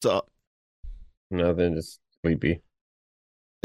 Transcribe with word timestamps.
What's 0.00 0.14
up? 0.14 0.30
Nothing, 1.32 1.74
just 1.74 1.98
sleepy. 2.22 2.60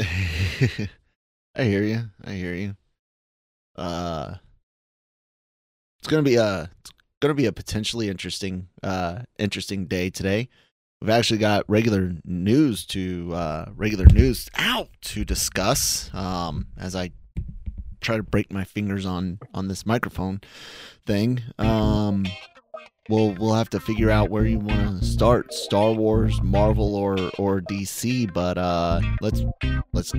I 0.00 1.62
hear 1.62 1.84
you. 1.84 2.10
I 2.24 2.32
hear 2.32 2.54
you. 2.54 2.74
Uh, 3.76 4.34
it's 6.00 6.08
gonna 6.08 6.24
be 6.24 6.34
a 6.34 6.68
it's 6.80 6.92
gonna 7.20 7.34
be 7.34 7.46
a 7.46 7.52
potentially 7.52 8.08
interesting 8.08 8.66
uh 8.82 9.20
interesting 9.38 9.86
day 9.86 10.10
today. 10.10 10.48
We've 11.00 11.10
actually 11.10 11.38
got 11.38 11.70
regular 11.70 12.14
news 12.24 12.84
to 12.86 13.32
uh 13.32 13.66
regular 13.76 14.06
news 14.06 14.50
out 14.56 14.88
to 15.02 15.24
discuss. 15.24 16.10
Um, 16.12 16.66
as 16.76 16.96
I 16.96 17.12
try 18.00 18.16
to 18.16 18.24
break 18.24 18.52
my 18.52 18.64
fingers 18.64 19.06
on 19.06 19.38
on 19.54 19.68
this 19.68 19.86
microphone 19.86 20.40
thing. 21.06 21.42
Um, 21.60 22.26
we'll 23.08 23.34
we'll 23.34 23.54
have 23.54 23.70
to 23.70 23.80
figure 23.80 24.10
out 24.10 24.30
where 24.30 24.46
you 24.46 24.58
want 24.58 25.00
to 25.00 25.04
start 25.04 25.52
star 25.52 25.92
wars 25.92 26.40
marvel 26.42 26.94
or 26.94 27.16
or 27.38 27.60
dc 27.60 28.32
but 28.32 28.56
uh 28.56 29.00
let's 29.20 29.42
let's 29.92 30.12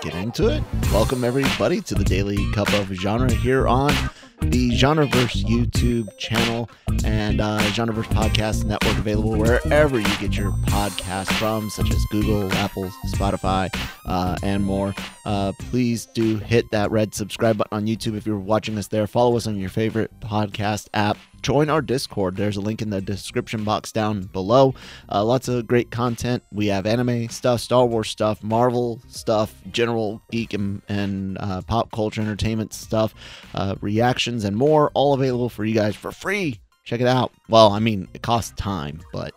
get 0.00 0.14
into 0.14 0.48
it 0.48 0.62
welcome 0.92 1.24
everybody 1.24 1.78
to 1.78 1.94
the 1.94 2.04
daily 2.04 2.50
cup 2.52 2.72
of 2.72 2.86
genre 2.88 3.30
here 3.30 3.68
on 3.68 3.92
the 4.40 4.70
genreverse 4.70 5.44
youtube 5.44 6.08
channel 6.16 6.70
and 7.04 7.38
uh 7.38 7.58
genreverse 7.72 8.04
podcast 8.04 8.64
network 8.64 8.96
available 8.96 9.36
wherever 9.36 9.98
you 9.98 10.16
get 10.16 10.34
your 10.34 10.52
podcast 10.68 11.30
from 11.34 11.68
such 11.68 11.90
as 11.90 12.02
google 12.10 12.50
apple 12.54 12.88
spotify 13.08 13.68
uh, 14.06 14.34
and 14.42 14.64
more 14.64 14.94
uh, 15.26 15.52
please 15.58 16.06
do 16.14 16.38
hit 16.38 16.64
that 16.70 16.90
red 16.90 17.14
subscribe 17.14 17.58
button 17.58 17.76
on 17.76 17.86
youtube 17.86 18.16
if 18.16 18.26
you're 18.26 18.38
watching 18.38 18.78
us 18.78 18.88
there 18.88 19.06
follow 19.06 19.36
us 19.36 19.46
on 19.46 19.58
your 19.58 19.68
favorite 19.68 20.10
podcast 20.20 20.88
app 20.94 21.18
join 21.42 21.70
our 21.70 21.82
Discord. 21.82 22.36
There's 22.36 22.56
a 22.56 22.60
link 22.60 22.82
in 22.82 22.90
the 22.90 23.00
description 23.00 23.64
box 23.64 23.92
down 23.92 24.22
below. 24.22 24.74
Uh, 25.10 25.24
lots 25.24 25.48
of 25.48 25.66
great 25.66 25.90
content. 25.90 26.42
We 26.52 26.66
have 26.68 26.86
anime 26.86 27.28
stuff, 27.28 27.60
Star 27.60 27.86
Wars 27.86 28.10
stuff, 28.10 28.42
Marvel 28.42 29.00
stuff, 29.08 29.54
general 29.70 29.89
geek 30.30 30.52
and, 30.54 30.82
and 30.88 31.38
uh, 31.38 31.62
pop 31.62 31.90
culture 31.90 32.20
entertainment 32.20 32.72
stuff, 32.72 33.14
uh, 33.54 33.76
reactions, 33.80 34.44
and 34.44 34.56
more. 34.56 34.90
All 34.94 35.14
available 35.14 35.48
for 35.48 35.64
you 35.64 35.74
guys 35.74 35.96
for 35.96 36.12
free. 36.12 36.60
Check 36.84 37.00
it 37.00 37.06
out. 37.06 37.32
Well, 37.48 37.72
I 37.72 37.78
mean, 37.78 38.08
it 38.14 38.22
costs 38.22 38.52
time, 38.56 39.00
but 39.12 39.32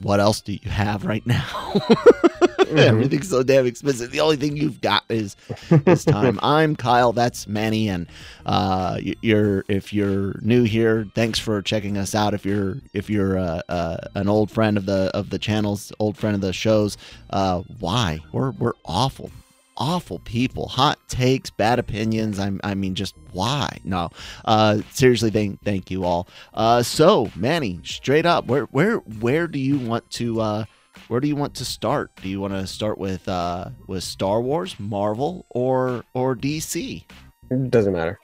what 0.00 0.20
else 0.20 0.40
do 0.40 0.52
you 0.52 0.70
have 0.70 1.04
right 1.04 1.26
now? 1.26 1.74
mm-hmm. 2.70 2.78
Everything's 2.78 3.28
so 3.28 3.42
damn 3.42 3.64
expensive. 3.64 4.10
The 4.10 4.20
only 4.20 4.36
thing 4.36 4.56
you've 4.56 4.80
got 4.80 5.04
is 5.08 5.36
is 5.70 6.04
time. 6.04 6.40
I'm 6.42 6.74
Kyle. 6.74 7.12
That's 7.12 7.46
Manny, 7.46 7.88
and 7.88 8.08
uh, 8.44 8.98
you're 9.22 9.64
if 9.68 9.92
you're 9.92 10.40
new 10.42 10.64
here, 10.64 11.06
thanks 11.14 11.38
for 11.38 11.62
checking 11.62 11.96
us 11.96 12.14
out. 12.14 12.34
If 12.34 12.44
you're 12.44 12.78
if 12.92 13.08
you're 13.08 13.38
uh, 13.38 13.62
uh, 13.68 13.96
an 14.14 14.28
old 14.28 14.50
friend 14.50 14.76
of 14.76 14.86
the 14.86 15.12
of 15.14 15.30
the 15.30 15.38
channels, 15.38 15.92
old 16.00 16.16
friend 16.16 16.34
of 16.34 16.40
the 16.40 16.52
shows, 16.52 16.96
uh, 17.30 17.62
why 17.78 18.20
we're 18.32 18.50
we're 18.50 18.74
awful 18.84 19.30
awful 19.78 20.18
people 20.20 20.68
hot 20.68 20.98
takes 21.06 21.50
bad 21.50 21.78
opinions 21.78 22.38
i, 22.38 22.50
I 22.64 22.74
mean 22.74 22.94
just 22.94 23.14
why 23.32 23.78
no 23.84 24.08
uh 24.46 24.78
seriously 24.90 25.30
thank 25.30 25.62
thank 25.62 25.90
you 25.90 26.04
all 26.04 26.28
uh 26.54 26.82
so 26.82 27.30
manny 27.36 27.80
straight 27.84 28.24
up 28.24 28.46
where 28.46 28.64
where 28.64 28.96
where 28.96 29.46
do 29.46 29.58
you 29.58 29.78
want 29.78 30.08
to 30.12 30.40
uh 30.40 30.64
where 31.08 31.20
do 31.20 31.28
you 31.28 31.36
want 31.36 31.54
to 31.54 31.64
start 31.64 32.10
do 32.22 32.28
you 32.28 32.40
want 32.40 32.52
to 32.52 32.66
start 32.66 32.98
with 32.98 33.28
uh 33.28 33.68
with 33.86 34.02
star 34.02 34.40
wars 34.40 34.78
marvel 34.78 35.46
or 35.50 36.04
or 36.14 36.34
dc 36.34 37.04
it 37.50 37.70
doesn't 37.70 37.92
matter 37.92 38.18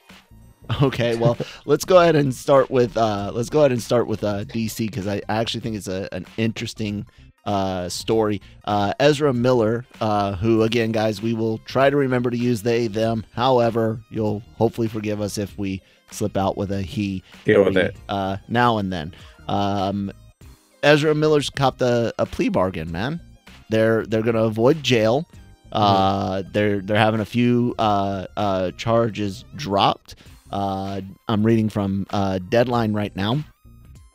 okay 0.83 1.17
well 1.17 1.37
let's 1.67 1.85
go 1.85 2.01
ahead 2.01 2.17
and 2.17 2.35
start 2.35 2.71
with 2.71 2.97
uh 2.97 3.31
let's 3.35 3.51
go 3.51 3.61
ahead 3.61 3.73
and 3.73 3.83
start 3.83 4.07
with 4.07 4.25
uh 4.25 4.45
dc 4.45 4.79
because 4.79 5.07
I, 5.07 5.23
actually 5.29 5.61
think 5.61 5.77
it's 5.77 5.89
a, 5.89 6.09
an 6.13 6.27
interesting 6.37 7.07
uh, 7.45 7.89
story. 7.89 8.41
Uh, 8.65 8.95
Ezra 9.01 9.33
Miller, 9.33 9.85
uh, 10.01 10.37
who 10.37 10.63
again, 10.63 10.93
guys, 10.93 11.21
we 11.21 11.35
will 11.35 11.59
try 11.59 11.91
to 11.91 11.97
remember 11.97 12.31
to 12.31 12.37
use 12.37 12.63
they, 12.63 12.87
them. 12.87 13.25
However, 13.33 14.01
you'll 14.11 14.43
hopefully 14.57 14.89
forgive 14.89 15.21
us 15.21 15.39
if 15.39 15.59
we 15.59 15.83
slip 16.11 16.37
out 16.37 16.57
with 16.57 16.71
a 16.71 16.83
he. 16.83 17.23
Deal 17.45 17.65
with 17.65 17.77
it. 17.77 17.97
Uh, 18.09 18.37
now 18.49 18.79
and 18.79 18.93
then. 18.93 19.15
Um, 19.49 20.13
Ezra 20.83 21.15
Miller's 21.15 21.51
copped 21.51 21.83
a, 21.83 22.13
a 22.19 22.27
plea 22.27 22.49
bargain, 22.49 22.91
man. 22.91 23.21
They're 23.71 24.05
they're 24.07 24.23
gonna 24.23 24.45
avoid 24.45 24.83
jail. 24.83 25.29
Uh, 25.71 26.39
mm-hmm. 26.39 26.53
they're 26.53 26.81
they're 26.81 26.99
having 26.99 27.21
a 27.21 27.25
few 27.25 27.75
uh, 27.79 28.27
uh, 28.37 28.71
charges 28.73 29.45
dropped. 29.57 30.17
Uh, 30.51 31.01
I'm 31.29 31.45
reading 31.45 31.69
from 31.69 32.07
uh, 32.11 32.39
Deadline 32.51 32.93
right 32.93 33.15
now. 33.17 33.43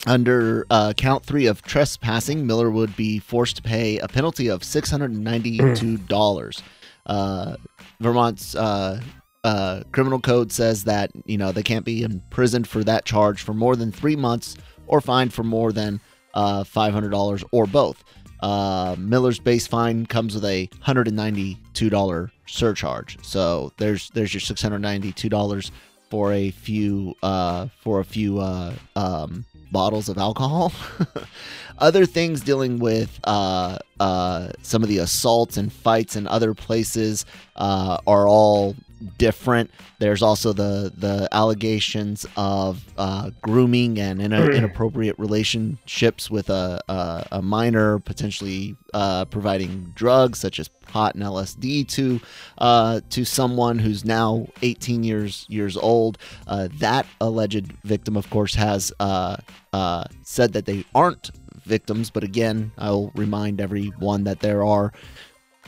Under 0.06 0.68
uh, 0.70 0.94
count 0.96 1.26
three 1.26 1.48
of 1.48 1.64
trespassing, 1.64 2.46
Miller 2.46 2.70
would 2.70 2.96
be 2.96 3.20
forced 3.20 3.58
to 3.58 3.64
pay 3.64 3.98
a 3.98 4.08
penalty 4.08 4.48
of 4.48 4.62
$692. 4.62 6.62
uh, 7.08 7.56
Vermont's 8.00 8.56
uh, 8.56 9.02
uh, 9.44 9.84
criminal 9.92 10.20
code 10.20 10.52
says 10.52 10.84
that 10.84 11.12
you 11.26 11.38
know 11.38 11.52
they 11.52 11.64
can't 11.64 11.86
be 11.86 12.04
imprisoned 12.04 12.68
for 12.68 12.84
that 12.84 13.06
charge 13.06 13.42
for 13.42 13.54
more 13.54 13.76
than 13.76 13.92
three 13.92 14.16
months 14.16 14.56
or 14.86 15.02
fined 15.02 15.34
for 15.34 15.44
more 15.44 15.72
than 15.72 16.00
uh, 16.38 16.64
$500 16.64 17.44
or 17.52 17.66
both. 17.66 18.04
Uh, 18.40 18.96
Miller's 19.00 19.40
base 19.40 19.66
fine 19.66 20.06
comes 20.06 20.36
with 20.36 20.46
a 20.46 20.68
$192 20.86 22.32
surcharge. 22.46 23.18
So 23.26 23.74
there's 23.78 24.12
there's 24.12 24.34
your 24.34 24.42
$692 24.42 25.72
for 26.10 26.32
a 26.32 26.52
few 26.52 27.16
uh, 27.24 27.68
for 27.82 28.00
a 28.00 28.06
few 28.06 28.40
uh, 28.40 28.74
um, 28.96 29.46
bottles 29.72 30.08
of 30.08 30.20
alcohol. 30.20 30.72
other 31.80 32.06
things 32.06 32.42
dealing 32.42 32.78
with 32.78 33.20
uh, 33.24 33.80
uh, 34.00 34.50
some 34.62 34.84
of 34.84 34.90
the 34.90 35.00
assaults 35.00 35.58
and 35.58 35.74
fights 35.74 36.16
in 36.16 36.28
other 36.28 36.54
places 36.54 37.26
uh, 37.56 37.98
are 38.06 38.28
all 38.28 38.76
different. 39.18 39.72
There's 40.00 40.22
also 40.22 40.54
the 40.54 40.92
the 40.96 41.28
allegations 41.32 42.26
of 42.36 42.86
uh, 42.98 43.32
grooming 43.42 44.00
and 44.00 44.22
in- 44.22 44.34
inappropriate 44.34 45.18
relationships 45.18 46.30
with 46.30 46.50
a, 46.50 46.82
a, 46.88 47.28
a 47.34 47.42
minor, 47.42 48.00
potentially 48.00 48.76
uh, 48.94 49.26
providing 49.26 49.92
drugs 49.96 50.40
such 50.40 50.60
as 50.60 50.68
pot 50.68 51.16
and 51.16 51.24
LSD 51.24 51.88
to 51.90 52.20
uh, 52.58 53.02
to 53.10 53.26
someone 53.26 53.80
who's 53.80 54.06
now 54.06 54.48
18 54.62 55.04
years 55.04 55.46
years 55.50 55.78
old. 55.78 56.18
Uh, 56.48 56.68
that 56.80 57.06
alleged 57.22 57.72
victim, 57.84 58.16
of 58.18 58.30
course, 58.30 58.56
has 58.56 58.92
uh, 59.00 59.38
uh, 59.74 60.06
said 60.24 60.54
that 60.54 60.66
they 60.66 60.86
aren't 60.96 61.32
victims, 61.66 62.10
but 62.10 62.24
again, 62.24 62.72
I'll 62.78 63.12
remind 63.14 63.62
everyone 63.62 64.24
that 64.24 64.40
there 64.40 64.66
are 64.66 64.94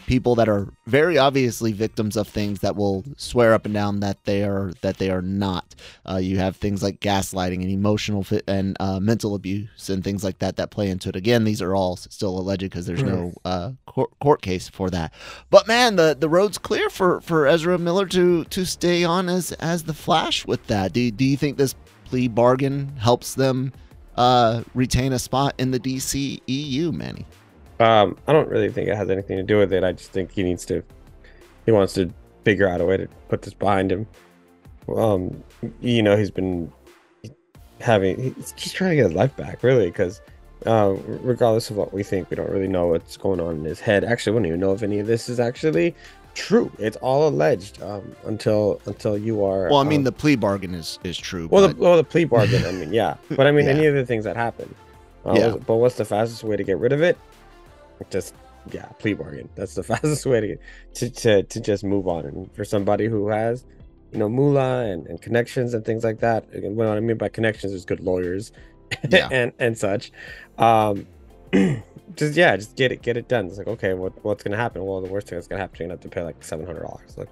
people 0.10 0.34
that 0.34 0.50
are 0.50 0.68
very 0.88 1.20
obviously 1.20 1.72
victims 1.72 2.18
of 2.18 2.28
things 2.28 2.62
that 2.62 2.76
will 2.76 3.04
swear 3.16 3.54
up 3.54 3.66
and 3.66 3.76
down 3.76 4.00
that 4.00 4.26
they 4.26 4.44
are 4.44 4.72
that 4.82 4.98
they 4.98 5.12
are 5.12 5.22
not. 5.22 5.76
Uh, 6.10 6.16
you 6.16 6.40
have 6.40 6.56
things 6.56 6.82
like 6.82 7.00
gaslighting 7.00 7.62
and 7.62 7.70
emotional 7.70 8.24
fit 8.24 8.44
and 8.48 8.76
uh, 8.80 9.00
mental 9.00 9.36
abuse 9.36 9.88
and 9.88 10.04
things 10.04 10.24
like 10.24 10.40
that 10.40 10.56
that 10.56 10.72
play 10.72 10.90
into 10.90 11.10
it. 11.10 11.16
Again, 11.16 11.44
these 11.44 11.62
are 11.62 11.76
all 11.76 11.96
still 11.96 12.40
alleged 12.40 12.64
because 12.64 12.88
there's 12.88 13.04
no 13.04 13.34
uh, 13.46 13.74
court, 13.86 14.10
court, 14.20 14.42
case 14.42 14.68
for 14.68 14.90
that. 14.90 15.14
But 15.52 15.68
man, 15.68 15.96
the 15.96 16.18
the 16.20 16.28
road's 16.28 16.58
clear 16.58 16.90
for 16.90 17.22
for 17.22 17.46
Ezra 17.46 17.78
Miller 17.78 18.08
to 18.08 18.46
to 18.46 18.66
stay 18.66 19.04
on 19.04 19.30
as 19.30 19.52
as 19.54 19.84
the 19.84 19.94
Flash 19.94 20.44
with 20.44 20.66
that. 20.68 20.92
Do 20.92 21.12
do 21.12 21.24
you 21.24 21.38
think 21.38 21.58
this 21.58 21.76
plea 22.06 22.28
bargain 22.28 22.98
helps 22.98 23.36
them? 23.36 23.74
Uh, 24.18 24.64
retain 24.74 25.14
a 25.14 25.20
spot 25.20 25.56
in 25.60 25.72
the 25.72 25.80
DC 25.80 26.42
EU, 26.46 26.92
Manny. 26.92 27.26
Um, 27.80 28.18
I 28.28 28.34
don't 28.34 28.50
really 28.50 28.70
think 28.70 28.90
it 28.90 28.96
has 28.96 29.10
anything 29.10 29.38
to 29.38 29.44
do 29.44 29.58
with 29.58 29.72
it. 29.72 29.84
I 29.84 29.94
just 29.94 30.12
think 30.12 30.32
he 30.32 30.44
needs 30.44 30.66
to, 30.66 30.84
he 31.66 31.72
wants 31.72 31.94
to 31.94 32.12
figure 32.44 32.68
out 32.68 32.82
a 32.82 32.86
way 32.86 32.98
to 32.98 33.08
put 33.30 33.42
this 33.42 33.54
behind 33.54 33.92
him. 33.92 34.08
Um, 34.96 35.44
you 35.82 36.04
know, 36.04 36.18
he's 36.18 36.32
been 36.32 36.72
having, 37.80 38.34
he's 38.36 38.52
just 38.54 38.76
trying 38.76 38.92
to 38.92 38.96
get 38.98 39.06
his 39.06 39.14
life 39.14 39.36
back, 39.38 39.64
really, 39.64 39.88
because 39.88 40.22
uh, 40.66 40.96
regardless 41.08 41.70
of 41.70 41.78
what 41.78 41.94
we 41.94 42.04
think, 42.04 42.30
we 42.30 42.36
don't 42.36 42.50
really 42.50 42.68
know 42.68 42.88
what's 42.88 43.16
going 43.18 43.40
on 43.40 43.58
in 43.58 43.64
his 43.64 43.80
head. 43.80 44.04
Actually, 44.04 44.34
we 44.34 44.40
don't 44.40 44.46
even 44.48 44.60
know 44.60 44.74
if 44.74 44.84
any 44.84 45.00
of 45.00 45.08
this 45.08 45.30
is 45.30 45.40
actually 45.40 45.96
true. 46.34 46.72
It's 46.80 46.98
all 46.98 47.28
alleged 47.28 47.82
um, 47.82 48.16
until 48.26 48.82
until 48.86 49.18
you 49.18 49.44
are. 49.44 49.70
Well, 49.70 49.78
I 49.78 49.84
mean, 49.84 50.02
um, 50.02 50.04
the 50.06 50.12
plea 50.12 50.36
bargain 50.36 50.76
is 50.76 51.00
is 51.04 51.18
true. 51.18 51.48
Well, 51.50 51.68
but... 51.68 51.78
the, 51.78 51.84
well, 51.84 51.98
the 51.98 52.04
plea 52.04 52.26
bargain. 52.26 52.66
I 52.66 52.72
mean, 52.72 52.94
yeah, 52.94 53.16
but 53.30 53.48
I 53.48 53.52
mean, 53.52 53.66
yeah. 53.66 53.72
any 53.72 53.86
of 53.86 53.96
the 53.96 54.06
things 54.06 54.24
that 54.26 54.36
happen. 54.36 54.74
Uh, 55.26 55.34
yeah. 55.38 55.56
But 55.66 55.76
what's 55.76 55.96
the 55.96 56.06
fastest 56.06 56.44
way 56.44 56.58
to 56.58 56.64
get 56.64 56.78
rid 56.78 56.94
of 56.94 57.02
it? 57.02 57.18
Just 58.10 58.34
yeah, 58.72 58.86
plea 59.00 59.14
bargain. 59.14 59.50
That's 59.56 59.76
the 59.76 59.84
fastest 59.92 60.26
way 60.26 60.42
to 60.42 60.48
get 60.48 60.62
to, 60.96 61.10
to, 61.10 61.44
to 61.44 61.60
just 61.60 61.84
move 61.84 62.08
on. 62.08 62.26
And 62.26 62.54
for 62.54 62.66
somebody 62.66 63.08
who 63.08 63.30
has, 63.30 63.66
you 64.12 64.20
know, 64.20 64.30
moolah 64.30 64.86
and, 64.86 65.08
and 65.08 65.22
connections 65.22 65.74
and 65.74 65.86
things 65.86 66.04
like 66.04 66.20
that. 66.20 66.46
Again, 66.54 66.76
what 66.76 66.88
I 66.88 67.00
mean 67.00 67.18
by 67.18 67.30
connections 67.30 67.74
is 67.74 67.86
good 67.86 68.00
lawyers 68.00 68.52
yeah. 69.10 69.30
and 69.32 69.54
and 69.60 69.78
such. 69.78 70.12
Um 70.58 71.08
just 72.16 72.36
yeah, 72.36 72.56
just 72.56 72.76
get 72.76 72.92
it 72.92 73.02
get 73.02 73.18
it 73.18 73.28
done. 73.28 73.48
It's 73.48 73.58
like, 73.58 73.68
okay, 73.68 73.94
what 73.94 74.14
what's 74.24 74.44
gonna 74.44 74.58
happen? 74.58 74.84
Well, 74.86 75.02
the 75.02 75.10
worst 75.10 75.28
thing 75.28 75.38
that's 75.38 75.48
gonna 75.48 75.62
happen, 75.62 75.78
you're 75.80 75.88
gonna 75.88 75.96
have 75.96 76.02
to 76.02 76.10
pay 76.10 76.24
like 76.24 76.44
seven 76.44 76.66
hundred 76.66 76.82
dollars. 76.82 77.18
Like, 77.18 77.30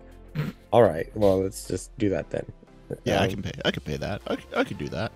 all 0.71 0.83
right, 0.83 1.09
well, 1.15 1.41
let's 1.41 1.67
just 1.67 1.95
do 1.97 2.09
that 2.09 2.29
then. 2.29 2.45
Yeah, 3.03 3.17
um, 3.17 3.23
I 3.23 3.27
can 3.27 3.41
pay. 3.41 3.51
I 3.65 3.71
can 3.71 3.83
pay 3.83 3.97
that. 3.97 4.21
I, 4.27 4.37
I 4.55 4.63
could 4.63 4.77
do 4.77 4.87
that. 4.89 5.11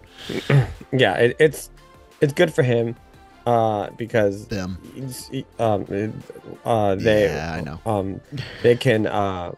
yeah, 0.92 1.16
it, 1.16 1.36
it's 1.40 1.70
it's 2.22 2.34
good 2.34 2.54
for 2.54 2.64
him 2.64 2.96
uh, 3.46 3.90
because 3.92 4.48
them. 4.48 4.78
Um, 5.60 5.86
uh, 6.66 6.96
they. 6.96 7.26
Yeah, 7.26 7.54
I 7.54 7.62
know. 7.62 7.80
Um, 7.86 8.22
they 8.64 8.76
can. 8.76 9.08
Uh, 9.08 9.54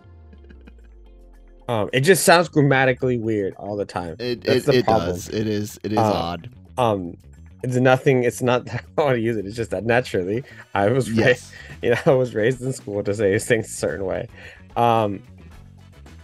um, 1.67 1.89
it 1.93 2.01
just 2.01 2.23
sounds 2.23 2.49
grammatically 2.49 3.17
weird 3.17 3.55
all 3.55 3.75
the 3.75 3.85
time. 3.85 4.15
It 4.19 4.43
That's 4.43 4.67
it, 4.67 4.71
the 4.71 4.77
it 4.79 4.85
problem. 4.85 5.09
does. 5.11 5.29
It 5.29 5.47
is. 5.47 5.79
It 5.83 5.93
is 5.93 5.97
uh, 5.97 6.13
odd. 6.13 6.49
Um, 6.77 7.17
it's 7.63 7.75
nothing. 7.75 8.23
It's 8.23 8.41
not 8.41 8.65
that 8.65 8.83
I 8.97 9.01
want 9.01 9.15
to 9.15 9.21
use 9.21 9.37
it. 9.37 9.45
It's 9.45 9.55
just 9.55 9.71
that 9.71 9.85
naturally 9.85 10.43
I 10.73 10.87
was 10.89 11.09
yes. 11.11 11.25
raised. 11.25 11.53
You 11.83 11.89
know, 11.89 11.99
I 12.05 12.11
was 12.11 12.33
raised 12.33 12.61
in 12.61 12.71
school 12.71 13.03
to 13.03 13.13
say 13.13 13.37
things 13.39 13.67
a 13.67 13.69
certain 13.69 14.05
way. 14.05 14.29
Um, 14.77 15.21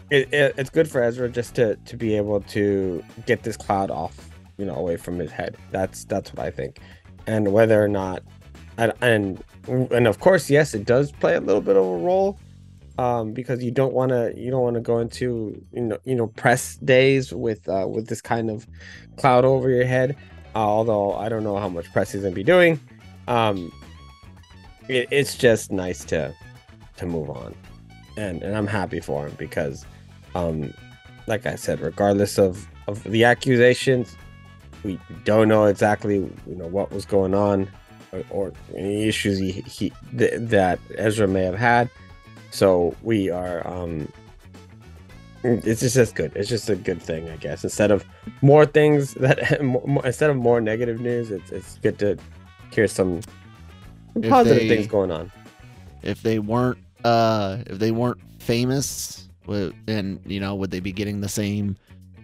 it, 0.10 0.34
it, 0.34 0.56
it's 0.58 0.70
good 0.70 0.90
for 0.90 1.04
Ezra 1.04 1.30
just 1.30 1.54
to 1.56 1.76
to 1.76 1.98
be 1.98 2.16
able 2.16 2.40
to 2.42 3.04
get 3.26 3.44
this 3.44 3.58
cloud 3.58 3.92
off, 3.92 4.30
you 4.58 4.66
know, 4.66 4.76
away 4.76 4.96
from 4.96 5.20
his 5.20 5.32
head. 5.32 5.58
That's 5.72 6.06
that's 6.06 6.34
what 6.34 6.46
I 6.46 6.52
think. 6.52 6.80
And 7.30 7.54
whether 7.54 7.84
or 7.84 7.88
not, 7.88 8.24
and 8.78 8.92
and, 9.02 9.44
and 9.68 10.08
of 10.08 10.20
course, 10.20 10.50
yes, 10.50 10.74
it 10.74 10.86
does 10.86 11.12
play 11.12 11.36
a 11.36 11.42
little 11.42 11.62
bit 11.62 11.78
of 11.78 11.86
a 11.86 11.98
role, 11.98 12.40
um, 12.98 13.34
because 13.34 13.64
you 13.64 13.72
don't 13.72 13.94
want 13.94 14.10
to 14.10 14.34
you 14.36 14.50
don't 14.50 14.64
want 14.64 14.76
to 14.76 14.82
go 14.82 14.98
into 14.98 15.64
you 15.72 15.82
know 15.82 15.98
you 16.06 16.16
know 16.16 16.28
press 16.28 16.78
days 16.78 17.32
with 17.32 17.70
uh, 17.70 17.88
with 17.88 18.08
this 18.08 18.22
kind 18.22 18.50
of 18.50 18.66
cloud 19.18 19.46
over 19.46 19.70
your 19.70 19.86
head. 19.86 20.16
Uh, 20.56 20.60
although 20.60 21.14
I 21.14 21.30
don't 21.30 21.44
know 21.44 21.58
how 21.58 21.70
much 21.70 21.92
press 21.94 22.12
he's 22.12 22.24
gonna 22.24 22.34
be 22.34 22.44
doing. 22.44 22.80
Um, 23.28 23.72
it, 24.88 25.08
it's 25.12 25.36
just 25.36 25.72
nice 25.72 26.04
to 26.06 26.34
to 26.98 27.06
move 27.06 27.30
on, 27.30 27.54
and 28.18 28.42
and 28.42 28.58
I'm 28.58 28.68
happy 28.68 29.02
for 29.02 29.28
him 29.28 29.36
because 29.38 29.86
um, 30.34 30.74
like 31.28 31.46
I 31.46 31.56
said, 31.56 31.80
regardless 31.80 32.40
of, 32.40 32.68
of 32.88 33.04
the 33.04 33.24
accusations, 33.24 34.18
we 34.84 35.00
don't 35.26 35.48
know 35.48 35.66
exactly 35.66 36.16
you 36.16 36.56
know 36.56 36.68
what 36.68 36.92
was 36.92 37.06
going 37.06 37.34
on 37.34 37.68
or, 38.12 38.24
or 38.30 38.54
any 38.76 39.08
issues 39.08 39.38
he, 39.38 39.52
he 39.52 39.94
th- 40.18 40.34
that 40.36 40.80
Ezra 40.98 41.28
may 41.28 41.44
have 41.44 41.58
had. 41.58 41.90
So 42.52 42.96
we 43.04 43.30
are 43.30 43.66
um 43.68 44.12
it's 45.44 45.80
just 45.80 45.96
as 45.96 46.12
good. 46.12 46.34
It's 46.36 46.50
just 46.50 46.70
a 46.70 46.76
good 46.76 47.02
thing, 47.02 47.30
I 47.30 47.38
guess. 47.38 47.64
Instead 47.64 47.92
of 47.92 48.04
more 48.42 48.66
things 48.66 49.14
that 49.16 49.64
more, 49.64 50.06
instead 50.06 50.30
of 50.30 50.36
more 50.36 50.60
negative 50.62 51.00
news, 51.00 51.32
it's 51.32 51.52
it's 51.52 51.78
good 51.80 51.98
to 52.00 52.18
hear 52.72 52.88
some 52.88 53.22
positive 54.30 54.64
they, 54.64 54.70
things 54.70 54.88
going 54.88 55.12
on. 55.12 55.32
If 56.02 56.24
they 56.24 56.40
weren't 56.40 56.80
uh 57.04 57.60
if 57.68 57.80
they 57.80 57.92
weren't 57.92 58.20
famous 58.40 59.28
and 59.88 60.20
you 60.26 60.40
know 60.40 60.54
would 60.56 60.70
they 60.72 60.80
be 60.80 60.92
getting 60.92 61.22
the 61.22 61.30
same 61.30 61.76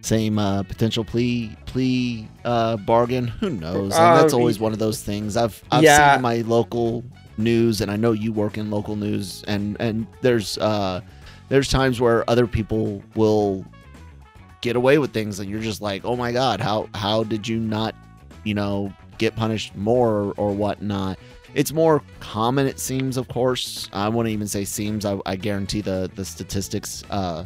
same 0.05 0.37
uh, 0.37 0.63
potential 0.63 1.03
plea 1.03 1.55
plea 1.65 2.27
uh, 2.43 2.77
bargain? 2.77 3.27
Who 3.27 3.49
knows? 3.49 3.93
And 3.93 4.19
that's 4.19 4.33
uh, 4.33 4.37
always 4.37 4.59
one 4.59 4.73
of 4.73 4.79
those 4.79 5.01
things. 5.01 5.35
I've 5.35 5.61
I've 5.71 5.83
yeah. 5.83 6.15
seen 6.15 6.21
my 6.21 6.37
local 6.41 7.03
news, 7.37 7.81
and 7.81 7.91
I 7.91 7.95
know 7.95 8.11
you 8.11 8.31
work 8.31 8.57
in 8.57 8.69
local 8.69 8.95
news, 8.95 9.43
and 9.47 9.77
and 9.79 10.07
there's 10.21 10.57
uh 10.59 11.01
there's 11.49 11.69
times 11.69 11.99
where 11.99 12.27
other 12.29 12.47
people 12.47 13.03
will 13.15 13.65
get 14.61 14.75
away 14.75 14.97
with 14.97 15.11
things, 15.11 15.39
and 15.39 15.49
you're 15.49 15.61
just 15.61 15.81
like, 15.81 16.05
oh 16.05 16.15
my 16.15 16.31
god, 16.31 16.59
how 16.59 16.89
how 16.93 17.23
did 17.23 17.47
you 17.47 17.59
not, 17.59 17.95
you 18.43 18.53
know, 18.53 18.93
get 19.17 19.35
punished 19.35 19.75
more 19.75 20.11
or, 20.11 20.31
or 20.33 20.51
whatnot? 20.53 21.19
It's 21.53 21.71
more 21.71 22.01
common, 22.19 22.67
it 22.67 22.79
seems. 22.79 23.15
Of 23.15 23.27
course, 23.29 23.89
I 23.93 24.09
wouldn't 24.09 24.33
even 24.33 24.47
say 24.47 24.65
seems. 24.65 25.05
I, 25.05 25.19
I 25.25 25.35
guarantee 25.35 25.81
the 25.81 26.11
the 26.15 26.25
statistics 26.25 27.03
uh, 27.09 27.45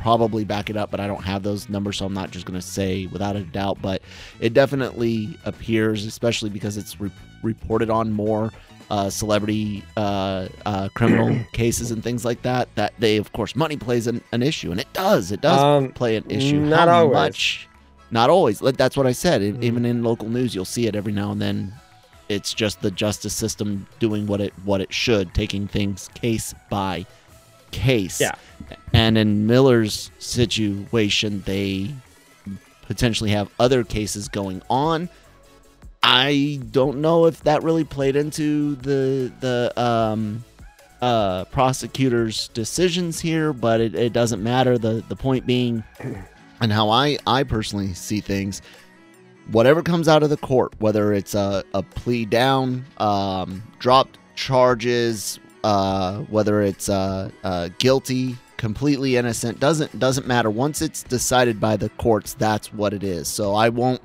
probably 0.00 0.44
back 0.44 0.70
it 0.70 0.76
up, 0.76 0.90
but 0.90 1.00
I 1.00 1.06
don't 1.06 1.22
have 1.22 1.42
those 1.42 1.68
numbers, 1.68 1.98
so 1.98 2.06
I'm 2.06 2.14
not 2.14 2.30
just 2.30 2.46
going 2.46 2.58
to 2.58 2.66
say 2.66 3.06
without 3.06 3.36
a 3.36 3.42
doubt. 3.42 3.78
But 3.80 4.02
it 4.40 4.54
definitely 4.54 5.36
appears, 5.44 6.06
especially 6.06 6.50
because 6.50 6.76
it's 6.76 7.00
re- 7.00 7.10
reported 7.42 7.90
on 7.90 8.12
more 8.12 8.52
uh, 8.90 9.10
celebrity 9.10 9.84
uh, 9.96 10.48
uh, 10.66 10.88
criminal 10.94 11.38
cases 11.52 11.90
and 11.90 12.02
things 12.02 12.24
like 12.24 12.42
that. 12.42 12.74
That 12.74 12.94
they, 12.98 13.16
of 13.16 13.32
course, 13.32 13.54
money 13.54 13.76
plays 13.76 14.06
an, 14.06 14.22
an 14.32 14.42
issue, 14.42 14.70
and 14.70 14.80
it 14.80 14.92
does. 14.92 15.32
It 15.32 15.40
does 15.40 15.60
um, 15.60 15.92
play 15.92 16.16
an 16.16 16.24
issue. 16.28 16.60
Not 16.60 16.88
How 16.88 17.02
always. 17.02 17.14
Much, 17.14 17.68
not 18.10 18.30
always. 18.30 18.60
That's 18.60 18.96
what 18.96 19.06
I 19.06 19.12
said. 19.12 19.42
Mm. 19.42 19.62
Even 19.62 19.84
in 19.84 20.02
local 20.02 20.28
news, 20.28 20.54
you'll 20.54 20.64
see 20.64 20.86
it 20.86 20.96
every 20.96 21.12
now 21.12 21.30
and 21.32 21.40
then. 21.40 21.74
It's 22.28 22.54
just 22.54 22.80
the 22.80 22.92
justice 22.92 23.34
system 23.34 23.88
doing 23.98 24.28
what 24.28 24.40
it 24.40 24.52
what 24.64 24.80
it 24.80 24.92
should, 24.92 25.34
taking 25.34 25.66
things 25.66 26.08
case 26.14 26.54
by 26.70 27.04
case. 27.70 28.20
Yeah. 28.20 28.34
And 28.92 29.16
in 29.16 29.46
Miller's 29.46 30.10
situation, 30.18 31.42
they 31.46 31.90
potentially 32.82 33.30
have 33.30 33.50
other 33.58 33.84
cases 33.84 34.28
going 34.28 34.62
on. 34.68 35.08
I 36.02 36.60
don't 36.70 37.00
know 37.00 37.26
if 37.26 37.42
that 37.44 37.62
really 37.62 37.84
played 37.84 38.16
into 38.16 38.74
the 38.76 39.32
the 39.40 39.80
um, 39.80 40.44
uh, 41.00 41.44
prosecutor's 41.46 42.48
decisions 42.48 43.20
here, 43.20 43.52
but 43.52 43.80
it, 43.80 43.94
it 43.94 44.12
doesn't 44.12 44.42
matter. 44.42 44.78
the 44.78 45.04
The 45.08 45.16
point 45.16 45.46
being, 45.46 45.84
and 46.60 46.72
how 46.72 46.90
I 46.90 47.18
I 47.26 47.42
personally 47.42 47.94
see 47.94 48.20
things, 48.20 48.62
whatever 49.50 49.82
comes 49.82 50.08
out 50.08 50.22
of 50.22 50.30
the 50.30 50.36
court, 50.36 50.74
whether 50.78 51.12
it's 51.12 51.34
a, 51.34 51.62
a 51.74 51.82
plea 51.82 52.24
down, 52.24 52.84
um, 52.98 53.62
dropped 53.78 54.18
charges, 54.34 55.38
uh, 55.64 56.18
whether 56.22 56.62
it's 56.62 56.88
uh, 56.88 57.30
uh, 57.44 57.68
guilty, 57.78 58.36
completely 58.56 59.16
innocent, 59.16 59.60
doesn't 59.60 59.98
doesn't 59.98 60.26
matter. 60.26 60.50
Once 60.50 60.82
it's 60.82 61.02
decided 61.02 61.60
by 61.60 61.76
the 61.76 61.88
courts, 61.90 62.34
that's 62.34 62.72
what 62.72 62.92
it 62.92 63.02
is. 63.02 63.28
So 63.28 63.54
I 63.54 63.68
won't 63.68 64.00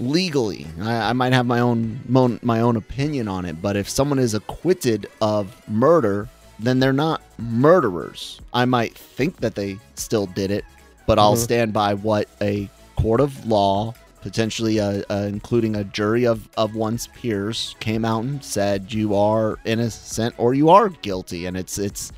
legally. 0.00 0.66
I, 0.80 1.10
I 1.10 1.12
might 1.12 1.32
have 1.32 1.46
my 1.46 1.60
own 1.60 2.00
my 2.42 2.60
own 2.60 2.76
opinion 2.76 3.28
on 3.28 3.44
it, 3.44 3.60
but 3.62 3.76
if 3.76 3.88
someone 3.88 4.18
is 4.18 4.34
acquitted 4.34 5.08
of 5.20 5.68
murder, 5.68 6.28
then 6.58 6.78
they're 6.80 6.92
not 6.92 7.22
murderers. 7.38 8.40
I 8.52 8.64
might 8.64 8.94
think 8.94 9.38
that 9.38 9.54
they 9.54 9.78
still 9.94 10.26
did 10.26 10.50
it, 10.50 10.64
but 11.06 11.18
I'll 11.18 11.34
mm-hmm. 11.34 11.42
stand 11.42 11.72
by 11.72 11.94
what 11.94 12.28
a 12.40 12.68
court 12.96 13.20
of 13.20 13.46
law, 13.46 13.94
potentially 14.22 14.80
uh, 14.80 15.02
uh, 15.10 15.26
including 15.28 15.76
a 15.76 15.84
jury 15.84 16.26
of, 16.26 16.48
of 16.56 16.74
one's 16.74 17.08
peers, 17.08 17.76
came 17.80 18.04
out 18.04 18.24
and 18.24 18.42
said 18.42 18.92
you 18.92 19.14
are 19.14 19.58
innocent 19.64 20.34
or 20.38 20.54
you 20.54 20.70
are 20.70 20.88
guilty, 20.88 21.46
and 21.46 21.56
it's 21.56 21.78
it's 21.78 22.12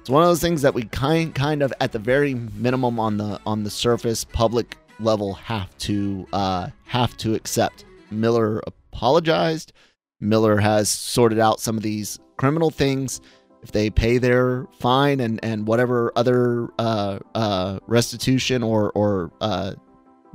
it's 0.00 0.08
one 0.08 0.22
of 0.22 0.28
those 0.28 0.40
things 0.40 0.62
that 0.62 0.74
we 0.74 0.84
kind 0.84 1.34
kind 1.34 1.62
of 1.62 1.72
at 1.80 1.92
the 1.92 1.98
very 1.98 2.34
minimum 2.34 2.98
on 2.98 3.18
the 3.18 3.40
on 3.44 3.64
the 3.64 3.70
surface 3.70 4.24
public 4.24 4.76
level 5.00 5.34
have 5.34 5.76
to 5.78 6.26
uh, 6.32 6.68
have 6.84 7.16
to 7.18 7.34
accept. 7.34 7.84
Miller 8.10 8.62
apologized. 8.66 9.72
Miller 10.20 10.58
has 10.58 10.88
sorted 10.88 11.38
out 11.38 11.60
some 11.60 11.76
of 11.76 11.82
these 11.82 12.18
criminal 12.36 12.70
things 12.70 13.20
if 13.62 13.72
they 13.72 13.90
pay 13.90 14.18
their 14.18 14.66
fine 14.78 15.20
and, 15.20 15.40
and 15.42 15.66
whatever 15.66 16.12
other 16.16 16.68
uh, 16.78 17.18
uh, 17.34 17.78
restitution 17.86 18.62
or 18.62 18.92
or 18.92 19.32
uh, 19.40 19.74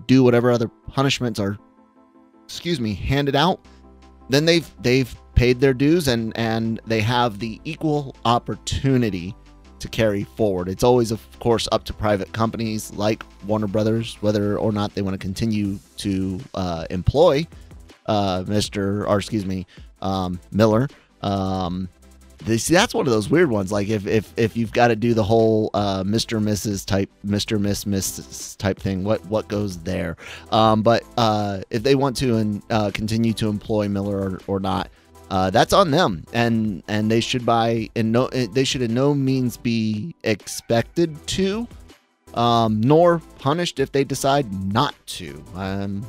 do 0.06 0.24
whatever 0.24 0.52
other 0.52 0.68
punishments 0.68 1.40
are, 1.40 1.58
excuse 2.46 2.80
me, 2.80 2.94
handed 2.94 3.36
out, 3.36 3.60
then 4.30 4.46
they've 4.46 4.70
they've 4.82 5.16
paid 5.36 5.60
their 5.60 5.74
dues 5.74 6.08
and 6.08 6.36
and 6.38 6.80
they 6.86 7.02
have 7.02 7.40
the 7.40 7.60
equal 7.64 8.16
opportunity 8.26 9.36
to 9.80 9.88
carry 9.88 10.24
forward. 10.24 10.70
It's 10.70 10.84
always, 10.84 11.12
of 11.12 11.22
course, 11.40 11.68
up 11.72 11.84
to 11.86 11.94
private 11.94 12.32
companies 12.34 12.92
like 12.94 13.24
Warner 13.46 13.68
Brothers 13.68 14.18
whether 14.22 14.58
or 14.58 14.72
not 14.72 14.96
they 14.96 15.02
want 15.02 15.14
to 15.14 15.20
continue 15.20 15.80
to 15.98 16.40
uh, 16.56 16.86
employ 16.90 17.46
uh, 18.08 18.44
Mr. 18.44 19.08
or 19.08 19.18
excuse 19.18 19.46
me, 19.46 19.66
um, 20.02 20.40
Miller. 20.52 20.88
Um, 21.22 21.90
this, 22.48 22.68
that's 22.68 22.94
one 22.94 23.06
of 23.06 23.12
those 23.12 23.30
weird 23.30 23.50
ones. 23.50 23.72
Like 23.72 23.90
if 23.90 24.08
if 24.08 24.34
if 24.38 24.58
you've 24.58 24.72
got 24.72 24.88
to 24.88 24.96
do 24.96 25.14
the 25.14 25.24
whole 25.24 25.70
uh, 25.74 26.04
Mr. 26.04 26.42
Mrs. 26.42 26.86
type, 26.86 27.10
Mr. 27.26 27.60
Miss 27.60 27.86
Miss 27.86 28.56
type 28.56 28.80
thing, 28.80 29.04
what 29.04 29.24
what 29.28 29.48
goes 29.48 29.78
there? 29.80 30.18
Um, 30.52 30.82
but 30.82 31.04
uh, 31.18 31.62
if 31.70 31.84
they 31.84 31.96
want 31.96 32.16
to 32.18 32.38
and 32.38 32.64
uh, 32.70 32.92
continue 32.94 33.34
to 33.34 33.50
employ 33.50 33.90
Miller 33.90 34.18
or, 34.18 34.42
or 34.48 34.60
not, 34.60 34.90
uh, 35.30 35.50
that's 35.50 35.74
on 35.74 35.92
them, 35.92 36.24
and 36.34 36.82
and 36.88 37.12
they 37.12 37.20
should 37.20 37.46
by 37.46 37.90
and 37.96 38.12
no 38.12 38.30
they 38.30 38.64
should 38.64 38.82
in 38.82 38.94
no 38.94 39.14
means 39.14 39.58
be 39.58 40.16
expected 40.24 41.16
to, 41.28 41.68
um, 42.34 42.80
nor 42.82 43.20
punished 43.40 43.80
if 43.80 43.92
they 43.92 44.04
decide 44.04 44.52
not 44.74 44.96
to. 45.08 45.44
Um, 45.56 46.06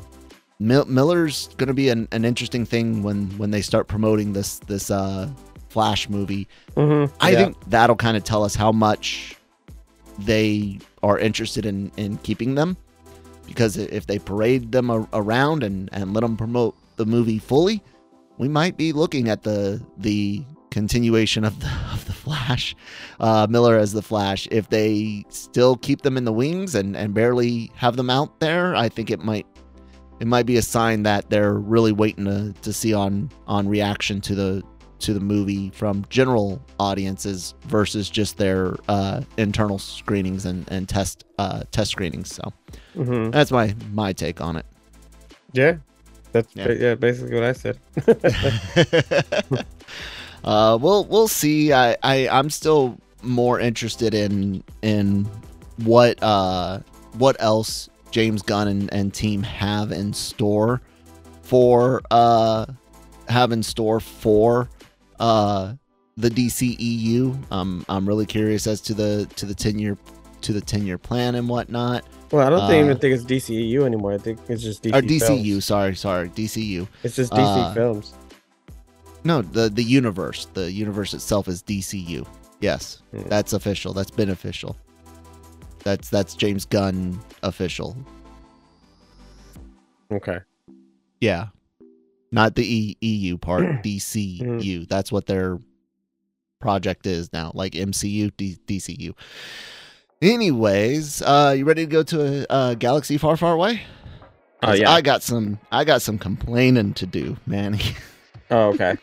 Miller's 0.60 1.48
going 1.56 1.68
to 1.68 1.74
be 1.74 1.88
an, 1.88 2.08
an 2.10 2.24
interesting 2.24 2.64
thing 2.64 3.02
when 3.02 3.26
when 3.38 3.50
they 3.50 3.62
start 3.62 3.88
promoting 3.88 4.32
this 4.32 4.58
this 4.60 4.90
uh, 4.90 5.28
Flash 5.68 6.08
movie. 6.08 6.48
Mm-hmm, 6.76 7.14
I 7.20 7.34
think 7.34 7.56
that'll 7.68 7.96
kind 7.96 8.16
of 8.16 8.24
tell 8.24 8.44
us 8.44 8.54
how 8.54 8.72
much 8.72 9.36
they 10.18 10.78
are 11.02 11.18
interested 11.18 11.66
in 11.66 11.92
in 11.96 12.18
keeping 12.18 12.54
them, 12.54 12.76
because 13.46 13.76
if 13.76 14.06
they 14.06 14.18
parade 14.18 14.72
them 14.72 14.90
a- 14.90 15.08
around 15.12 15.62
and 15.62 15.88
and 15.92 16.14
let 16.14 16.20
them 16.22 16.36
promote 16.36 16.74
the 16.96 17.06
movie 17.06 17.38
fully 17.38 17.82
we 18.38 18.48
might 18.48 18.76
be 18.76 18.92
looking 18.92 19.28
at 19.28 19.42
the 19.42 19.80
the 19.98 20.42
continuation 20.70 21.44
of 21.44 21.58
the 21.60 21.70
of 21.92 22.04
the 22.06 22.12
Flash, 22.12 22.74
uh, 23.20 23.46
Miller 23.50 23.76
as 23.76 23.92
the 23.92 24.02
Flash. 24.02 24.46
If 24.50 24.68
they 24.70 25.24
still 25.28 25.76
keep 25.76 26.02
them 26.02 26.16
in 26.16 26.24
the 26.24 26.32
wings 26.32 26.74
and 26.74 26.96
and 26.96 27.12
barely 27.12 27.70
have 27.74 27.96
them 27.96 28.10
out 28.10 28.40
there, 28.40 28.74
I 28.76 28.88
think 28.88 29.10
it 29.10 29.20
might 29.20 29.46
it 30.20 30.26
might 30.26 30.46
be 30.46 30.56
a 30.56 30.62
sign 30.62 31.02
that 31.04 31.30
they're 31.30 31.54
really 31.54 31.92
waiting 31.92 32.24
to, 32.26 32.52
to 32.62 32.72
see 32.72 32.94
on 32.94 33.28
on 33.46 33.68
reaction 33.68 34.20
to 34.22 34.34
the 34.34 34.62
to 35.00 35.14
the 35.14 35.20
movie 35.20 35.70
from 35.70 36.04
general 36.10 36.60
audiences 36.78 37.54
versus 37.66 38.10
just 38.10 38.36
their 38.36 38.76
uh, 38.88 39.22
internal 39.36 39.78
screenings 39.78 40.44
and, 40.44 40.68
and 40.70 40.88
test 40.88 41.24
uh, 41.38 41.62
test 41.70 41.90
screenings. 41.90 42.34
So 42.34 42.52
mm-hmm. 42.96 43.30
that's 43.30 43.50
my 43.50 43.74
my 43.92 44.12
take 44.12 44.40
on 44.40 44.56
it. 44.56 44.66
Yeah, 45.52 45.76
that's 46.32 46.54
yeah, 46.54 46.72
yeah 46.72 46.94
basically 46.94 47.34
what 47.34 47.44
I 47.44 47.52
said. 47.52 47.78
uh, 50.44 50.78
we'll 50.80 51.04
we'll 51.04 51.28
see. 51.28 51.72
I, 51.72 51.96
I 52.02 52.28
I'm 52.28 52.50
still 52.50 52.98
more 53.22 53.60
interested 53.60 54.14
in 54.14 54.62
in 54.82 55.24
what 55.78 56.22
uh 56.22 56.80
what 57.14 57.36
else 57.40 57.88
James 58.10 58.42
Gunn 58.42 58.68
and, 58.68 58.92
and 58.92 59.12
team 59.12 59.42
have 59.42 59.92
in 59.92 60.12
store 60.12 60.80
for 61.42 62.02
uh 62.10 62.66
have 63.28 63.52
in 63.52 63.62
store 63.62 64.00
for 64.00 64.68
uh 65.20 65.74
the 66.16 66.28
DCEU. 66.30 67.50
Um 67.50 67.84
I'm 67.88 68.06
really 68.06 68.26
curious 68.26 68.66
as 68.66 68.80
to 68.82 68.94
the 68.94 69.28
to 69.36 69.46
the 69.46 69.54
10 69.54 69.78
year 69.78 69.96
to 70.42 70.52
the 70.52 70.60
10 70.60 70.86
year 70.86 70.98
plan 70.98 71.34
and 71.34 71.48
whatnot. 71.48 72.04
Well, 72.30 72.46
I 72.46 72.50
don't 72.50 72.60
uh, 72.60 72.72
even 72.72 72.98
think 72.98 73.14
it's 73.14 73.24
DCEU 73.24 73.84
anymore. 73.84 74.12
I 74.12 74.18
think 74.18 74.38
it's 74.48 74.62
just 74.62 74.82
DC. 74.82 74.94
Or 74.94 75.02
DCU, 75.02 75.44
films. 75.44 75.64
sorry, 75.64 75.96
sorry, 75.96 76.28
DCU. 76.28 76.86
It's 77.02 77.16
just 77.16 77.32
DC 77.32 77.38
uh, 77.38 77.74
films. 77.74 78.14
No, 79.24 79.42
the 79.42 79.68
the 79.68 79.82
universe, 79.82 80.46
the 80.54 80.70
universe 80.70 81.14
itself 81.14 81.48
is 81.48 81.62
DCU. 81.62 82.26
Yes, 82.60 83.02
hmm. 83.12 83.22
that's 83.28 83.52
official. 83.52 83.92
That's 83.92 84.10
been 84.10 84.30
official. 84.30 84.76
That's 85.84 86.10
that's 86.10 86.34
James 86.34 86.64
Gunn 86.64 87.18
official. 87.42 87.96
Okay. 90.10 90.38
Yeah. 91.20 91.48
Not 92.30 92.54
the 92.54 92.64
e- 92.64 92.96
EU 93.00 93.38
part, 93.38 93.64
DCU. 93.82 94.40
Mm-hmm. 94.42 94.84
That's 94.88 95.10
what 95.10 95.26
their 95.26 95.58
project 96.60 97.06
is 97.06 97.32
now, 97.32 97.52
like 97.54 97.72
MCU, 97.72 98.32
D- 98.36 98.58
DCU. 98.66 99.14
Anyways, 100.20 101.22
uh, 101.22 101.54
you 101.56 101.64
ready 101.64 101.86
to 101.86 101.90
go 101.90 102.02
to 102.02 102.46
a, 102.52 102.70
a 102.70 102.76
galaxy 102.76 103.18
far, 103.18 103.36
far 103.36 103.52
away? 103.52 103.82
Oh 104.62 104.72
yeah. 104.72 104.90
I 104.90 105.00
got 105.00 105.22
some. 105.22 105.58
I 105.70 105.84
got 105.84 106.02
some 106.02 106.18
complaining 106.18 106.94
to 106.94 107.06
do, 107.06 107.36
Manny. 107.46 107.80
Oh, 108.50 108.68
okay. 108.70 108.96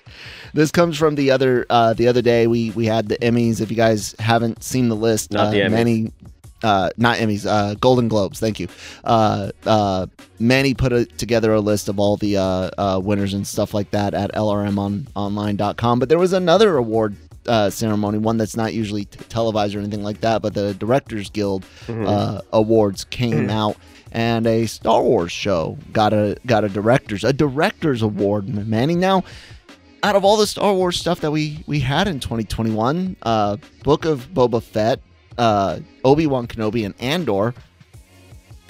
this 0.55 0.71
comes 0.71 0.97
from 0.97 1.13
the 1.13 1.29
other 1.29 1.67
uh, 1.69 1.93
the 1.93 2.07
other 2.07 2.23
day. 2.23 2.47
We 2.47 2.71
we 2.71 2.87
had 2.87 3.09
the 3.09 3.17
Emmys. 3.17 3.61
If 3.61 3.69
you 3.69 3.77
guys 3.77 4.15
haven't 4.17 4.63
seen 4.63 4.89
the 4.89 4.95
list, 4.95 5.31
not 5.31 5.49
uh, 5.49 5.51
the 5.51 5.57
Emmys. 5.59 5.69
Manny, 5.69 6.13
uh, 6.65 6.89
not 6.97 7.17
Emmys, 7.17 7.45
uh, 7.45 7.75
Golden 7.75 8.07
Globes. 8.07 8.39
Thank 8.39 8.59
you. 8.59 8.67
Uh, 9.03 9.51
uh, 9.65 10.07
Manny 10.39 10.73
put 10.73 10.91
a, 10.91 11.05
together 11.05 11.53
a 11.53 11.61
list 11.61 11.87
of 11.89 11.99
all 11.99 12.17
the 12.17 12.37
uh, 12.37 12.69
uh, 12.77 12.99
winners 13.03 13.33
and 13.33 13.45
stuff 13.45 13.73
like 13.73 13.91
that 13.91 14.13
at 14.13 14.33
lrmonline.com. 14.33 15.99
But 15.99 16.09
there 16.09 16.17
was 16.19 16.33
another 16.33 16.77
award 16.77 17.15
uh, 17.47 17.69
ceremony, 17.69 18.17
one 18.17 18.37
that's 18.37 18.57
not 18.57 18.73
usually 18.73 19.05
t- 19.05 19.19
televised 19.29 19.75
or 19.75 19.79
anything 19.79 20.03
like 20.03 20.21
that, 20.21 20.41
but 20.41 20.55
the 20.55 20.73
Directors 20.73 21.29
Guild 21.29 21.63
mm-hmm. 21.85 22.07
uh, 22.07 22.41
awards 22.51 23.03
came 23.05 23.49
out, 23.51 23.77
and 24.11 24.47
a 24.47 24.65
Star 24.65 25.03
Wars 25.03 25.31
show 25.31 25.77
got 25.93 26.13
a 26.13 26.37
got 26.47 26.63
a 26.63 26.69
directors 26.69 27.23
a 27.23 27.31
directors 27.31 28.01
award. 28.01 28.49
Manny, 28.67 28.95
now 28.95 29.23
out 30.01 30.15
of 30.15 30.25
all 30.25 30.37
the 30.37 30.47
Star 30.47 30.73
Wars 30.73 30.99
stuff 30.99 31.19
that 31.21 31.31
we 31.31 31.63
we 31.67 31.79
had 31.79 32.07
in 32.07 32.19
2021, 32.19 33.15
uh, 33.21 33.57
Book 33.83 34.05
of 34.05 34.27
Boba 34.33 34.63
Fett, 34.63 34.99
uh, 35.37 35.79
Obi 36.03 36.27
Wan 36.27 36.47
Kenobi, 36.47 36.85
and 36.85 36.93
Andor. 36.99 37.53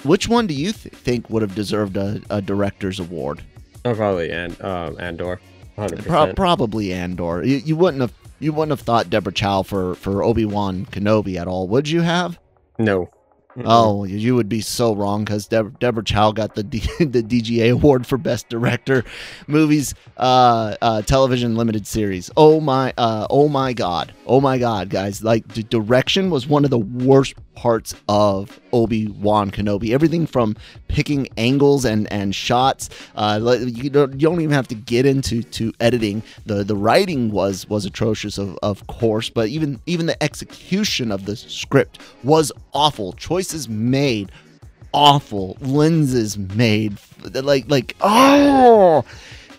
Which 0.02 0.28
one 0.28 0.46
do 0.46 0.54
you 0.54 0.72
th- 0.72 0.94
think 0.94 1.28
would 1.30 1.42
have 1.42 1.54
deserved 1.54 1.96
a, 1.96 2.20
a 2.30 2.40
director's 2.40 3.00
award? 3.00 3.42
Oh, 3.84 3.94
probably 3.94 4.30
and 4.30 4.60
um, 4.62 4.96
Andor. 5.00 5.40
Pro- 5.76 6.32
probably 6.34 6.92
Andor. 6.92 7.44
You, 7.44 7.56
you 7.56 7.76
wouldn't 7.76 8.00
have 8.00 8.12
you 8.38 8.52
wouldn't 8.52 8.70
have 8.70 8.80
thought 8.84 9.10
Deborah 9.10 9.32
Chow 9.32 9.62
for 9.62 9.94
for 9.96 10.22
Obi 10.22 10.44
Wan 10.44 10.86
Kenobi 10.86 11.36
at 11.36 11.46
all, 11.48 11.68
would 11.68 11.88
you 11.88 12.02
have? 12.02 12.38
No. 12.78 13.08
Mm-hmm. 13.56 13.68
Oh, 13.68 14.04
you 14.04 14.34
would 14.34 14.50
be 14.50 14.60
so 14.60 14.94
wrong 14.94 15.24
because 15.24 15.48
Deb- 15.48 15.78
Deborah 15.78 16.04
Chow 16.04 16.30
got 16.30 16.54
the 16.54 16.62
D- 16.62 16.80
the 17.04 17.22
DGA 17.22 17.72
award 17.72 18.06
for 18.06 18.18
best 18.18 18.50
director, 18.50 19.02
movies, 19.46 19.94
uh, 20.18 20.76
uh, 20.82 21.00
television 21.02 21.56
limited 21.56 21.86
series. 21.86 22.30
Oh 22.36 22.60
my, 22.60 22.92
uh, 22.98 23.26
oh 23.30 23.48
my 23.48 23.72
God, 23.72 24.12
oh 24.26 24.42
my 24.42 24.58
God, 24.58 24.90
guys! 24.90 25.24
Like 25.24 25.48
the 25.48 25.62
direction 25.62 26.28
was 26.28 26.46
one 26.46 26.64
of 26.64 26.70
the 26.70 26.78
worst 26.78 27.34
parts 27.56 27.94
of 28.08 28.60
Obi 28.72 29.08
Wan 29.08 29.50
Kenobi. 29.50 29.92
Everything 29.92 30.26
from 30.26 30.54
picking 30.86 31.28
angles 31.36 31.84
and 31.84 32.10
and 32.12 32.34
shots. 32.34 32.88
Uh, 33.16 33.40
you 33.66 33.90
don't 33.90 34.12
you 34.12 34.28
don't 34.28 34.40
even 34.40 34.54
have 34.54 34.68
to 34.68 34.76
get 34.76 35.04
into 35.04 35.42
to 35.42 35.72
editing. 35.80 36.22
the 36.44 36.62
The 36.62 36.76
writing 36.76 37.32
was 37.32 37.68
was 37.68 37.84
atrocious, 37.84 38.38
of 38.38 38.56
of 38.62 38.86
course, 38.86 39.28
but 39.28 39.48
even 39.48 39.80
even 39.86 40.06
the 40.06 40.22
execution 40.22 41.10
of 41.10 41.24
the 41.24 41.34
script 41.34 41.98
was 42.22 42.52
awful. 42.72 43.14
Choices 43.14 43.68
made 43.68 44.30
awful. 44.92 45.56
Lenses 45.60 46.38
made 46.38 46.98
like 47.34 47.68
like 47.68 47.96
oh, 48.00 49.04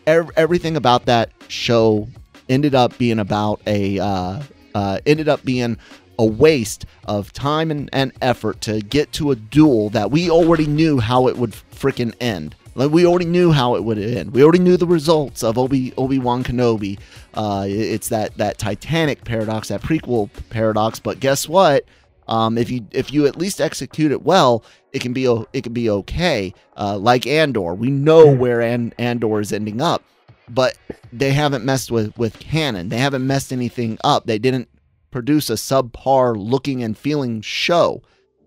everything 0.05 0.77
about 0.77 1.05
that 1.05 1.31
show 1.49 2.07
ended 2.49 2.75
up 2.75 2.97
being 2.97 3.19
about 3.19 3.61
a 3.67 3.99
uh, 3.99 4.41
uh, 4.75 4.99
ended 5.05 5.27
up 5.27 5.43
being 5.43 5.77
a 6.19 6.25
waste 6.25 6.85
of 7.05 7.31
time 7.33 7.71
and, 7.71 7.89
and 7.93 8.11
effort 8.21 8.61
to 8.61 8.81
get 8.81 9.11
to 9.13 9.31
a 9.31 9.35
duel 9.35 9.89
that 9.91 10.11
we 10.11 10.29
already 10.29 10.67
knew 10.67 10.99
how 10.99 11.27
it 11.27 11.37
would 11.37 11.51
freaking 11.51 12.13
end. 12.19 12.55
Like 12.75 12.91
we 12.91 13.07
already 13.07 13.25
knew 13.25 13.51
how 13.51 13.75
it 13.75 13.83
would 13.83 13.97
end. 13.97 14.33
We 14.33 14.43
already 14.43 14.59
knew 14.59 14.77
the 14.77 14.85
results 14.85 15.43
of 15.43 15.57
Obi 15.57 15.93
Obi 15.97 16.19
Wan 16.19 16.43
Kenobi. 16.43 16.99
Uh, 17.33 17.65
it's 17.67 18.09
that 18.09 18.37
that 18.37 18.59
Titanic 18.59 19.23
paradox, 19.25 19.69
that 19.69 19.81
prequel 19.81 20.29
paradox. 20.51 20.99
But 20.99 21.19
guess 21.19 21.49
what? 21.49 21.85
Um, 22.27 22.57
if 22.57 22.69
you 22.69 22.85
if 22.91 23.11
you 23.11 23.25
at 23.25 23.35
least 23.35 23.59
execute 23.59 24.11
it 24.11 24.21
well, 24.21 24.63
it 24.93 25.01
can 25.01 25.11
be 25.11 25.25
it 25.53 25.63
can 25.63 25.73
be 25.73 25.89
okay. 25.89 26.53
Uh, 26.77 26.97
like 26.97 27.25
Andor, 27.25 27.73
we 27.73 27.89
know 27.89 28.33
hmm. 28.33 28.39
where 28.39 28.61
An- 28.61 28.93
Andor 28.99 29.39
is 29.39 29.51
ending 29.51 29.81
up, 29.81 30.03
but 30.47 30.77
they 31.11 31.31
haven't 31.31 31.65
messed 31.65 31.89
with 31.89 32.15
with 32.15 32.37
canon. 32.37 32.89
They 32.89 32.99
haven't 32.99 33.25
messed 33.25 33.51
anything 33.51 33.97
up. 34.03 34.27
They 34.27 34.37
didn't 34.37 34.69
produce 35.11 35.49
a 35.49 35.53
subpar 35.53 36.35
looking 36.37 36.83
and 36.83 36.97
feeling 36.97 37.41
show. 37.41 38.01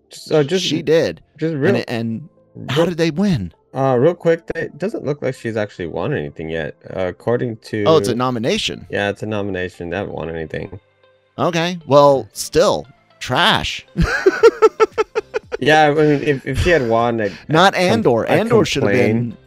So 0.09 0.43
just 0.43 0.65
she 0.65 0.81
did. 0.81 1.23
Just 1.37 1.55
real, 1.55 1.75
and, 1.75 1.89
and 1.89 2.29
how 2.69 2.85
did 2.85 2.97
they 2.97 3.11
win? 3.11 3.53
Uh, 3.73 3.97
real 3.97 4.13
quick, 4.13 4.43
it 4.55 4.77
doesn't 4.77 5.05
look 5.05 5.21
like 5.21 5.33
she's 5.33 5.55
actually 5.55 5.87
won 5.87 6.13
anything 6.13 6.49
yet. 6.49 6.75
Uh, 6.93 7.07
according 7.07 7.55
to 7.57 7.85
oh, 7.85 7.97
it's 7.97 8.09
a 8.09 8.15
nomination. 8.15 8.85
Yeah, 8.89 9.09
it's 9.09 9.23
a 9.23 9.25
nomination. 9.25 9.89
They 9.89 9.97
haven't 9.97 10.13
won 10.13 10.29
anything. 10.29 10.79
Okay, 11.39 11.79
well, 11.87 12.27
still 12.33 12.85
trash. 13.19 13.85
yeah, 15.59 15.85
I 15.85 15.93
mean, 15.93 16.21
if, 16.23 16.45
if 16.45 16.59
she 16.59 16.71
had 16.71 16.89
won, 16.89 17.21
I'd, 17.21 17.31
not 17.47 17.73
Andor. 17.75 18.25
Com- 18.25 18.39
Andor 18.39 18.65
should 18.65 18.83
have 18.83 18.91
been. 18.91 19.37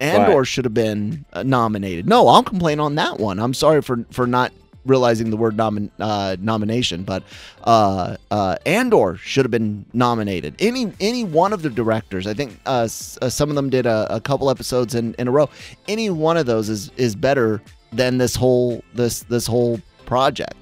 Andor 0.00 0.44
should 0.44 0.64
have 0.64 0.74
been 0.74 1.24
uh, 1.34 1.42
nominated. 1.42 2.08
No, 2.08 2.26
I'll 2.26 2.42
complain 2.42 2.80
on 2.80 2.96
that 2.96 3.20
one. 3.20 3.38
I'm 3.38 3.54
sorry 3.54 3.82
for 3.82 4.04
for 4.10 4.26
not 4.26 4.50
realizing 4.84 5.30
the 5.30 5.36
word 5.36 5.56
nomin, 5.56 5.90
uh, 5.98 6.36
nomination, 6.40 7.04
but 7.04 7.22
uh, 7.64 8.16
uh, 8.30 8.56
Andor 8.66 9.16
should 9.16 9.44
have 9.44 9.50
been 9.50 9.84
nominated. 9.92 10.54
Any 10.58 10.92
any 11.00 11.24
one 11.24 11.52
of 11.52 11.62
the 11.62 11.70
directors, 11.70 12.26
I 12.26 12.34
think 12.34 12.58
uh, 12.66 12.82
s- 12.82 13.18
uh, 13.20 13.28
some 13.28 13.50
of 13.50 13.56
them 13.56 13.70
did 13.70 13.86
a, 13.86 14.14
a, 14.14 14.20
couple 14.20 14.50
episodes 14.50 14.94
in, 14.94 15.14
in 15.14 15.28
a 15.28 15.30
row. 15.30 15.48
Any 15.88 16.10
one 16.10 16.36
of 16.36 16.46
those 16.46 16.68
is 16.68 16.90
is 16.96 17.14
better 17.14 17.60
than 17.92 18.18
this 18.18 18.34
whole 18.34 18.82
this 18.94 19.22
this 19.24 19.46
whole 19.46 19.80
project. 20.06 20.56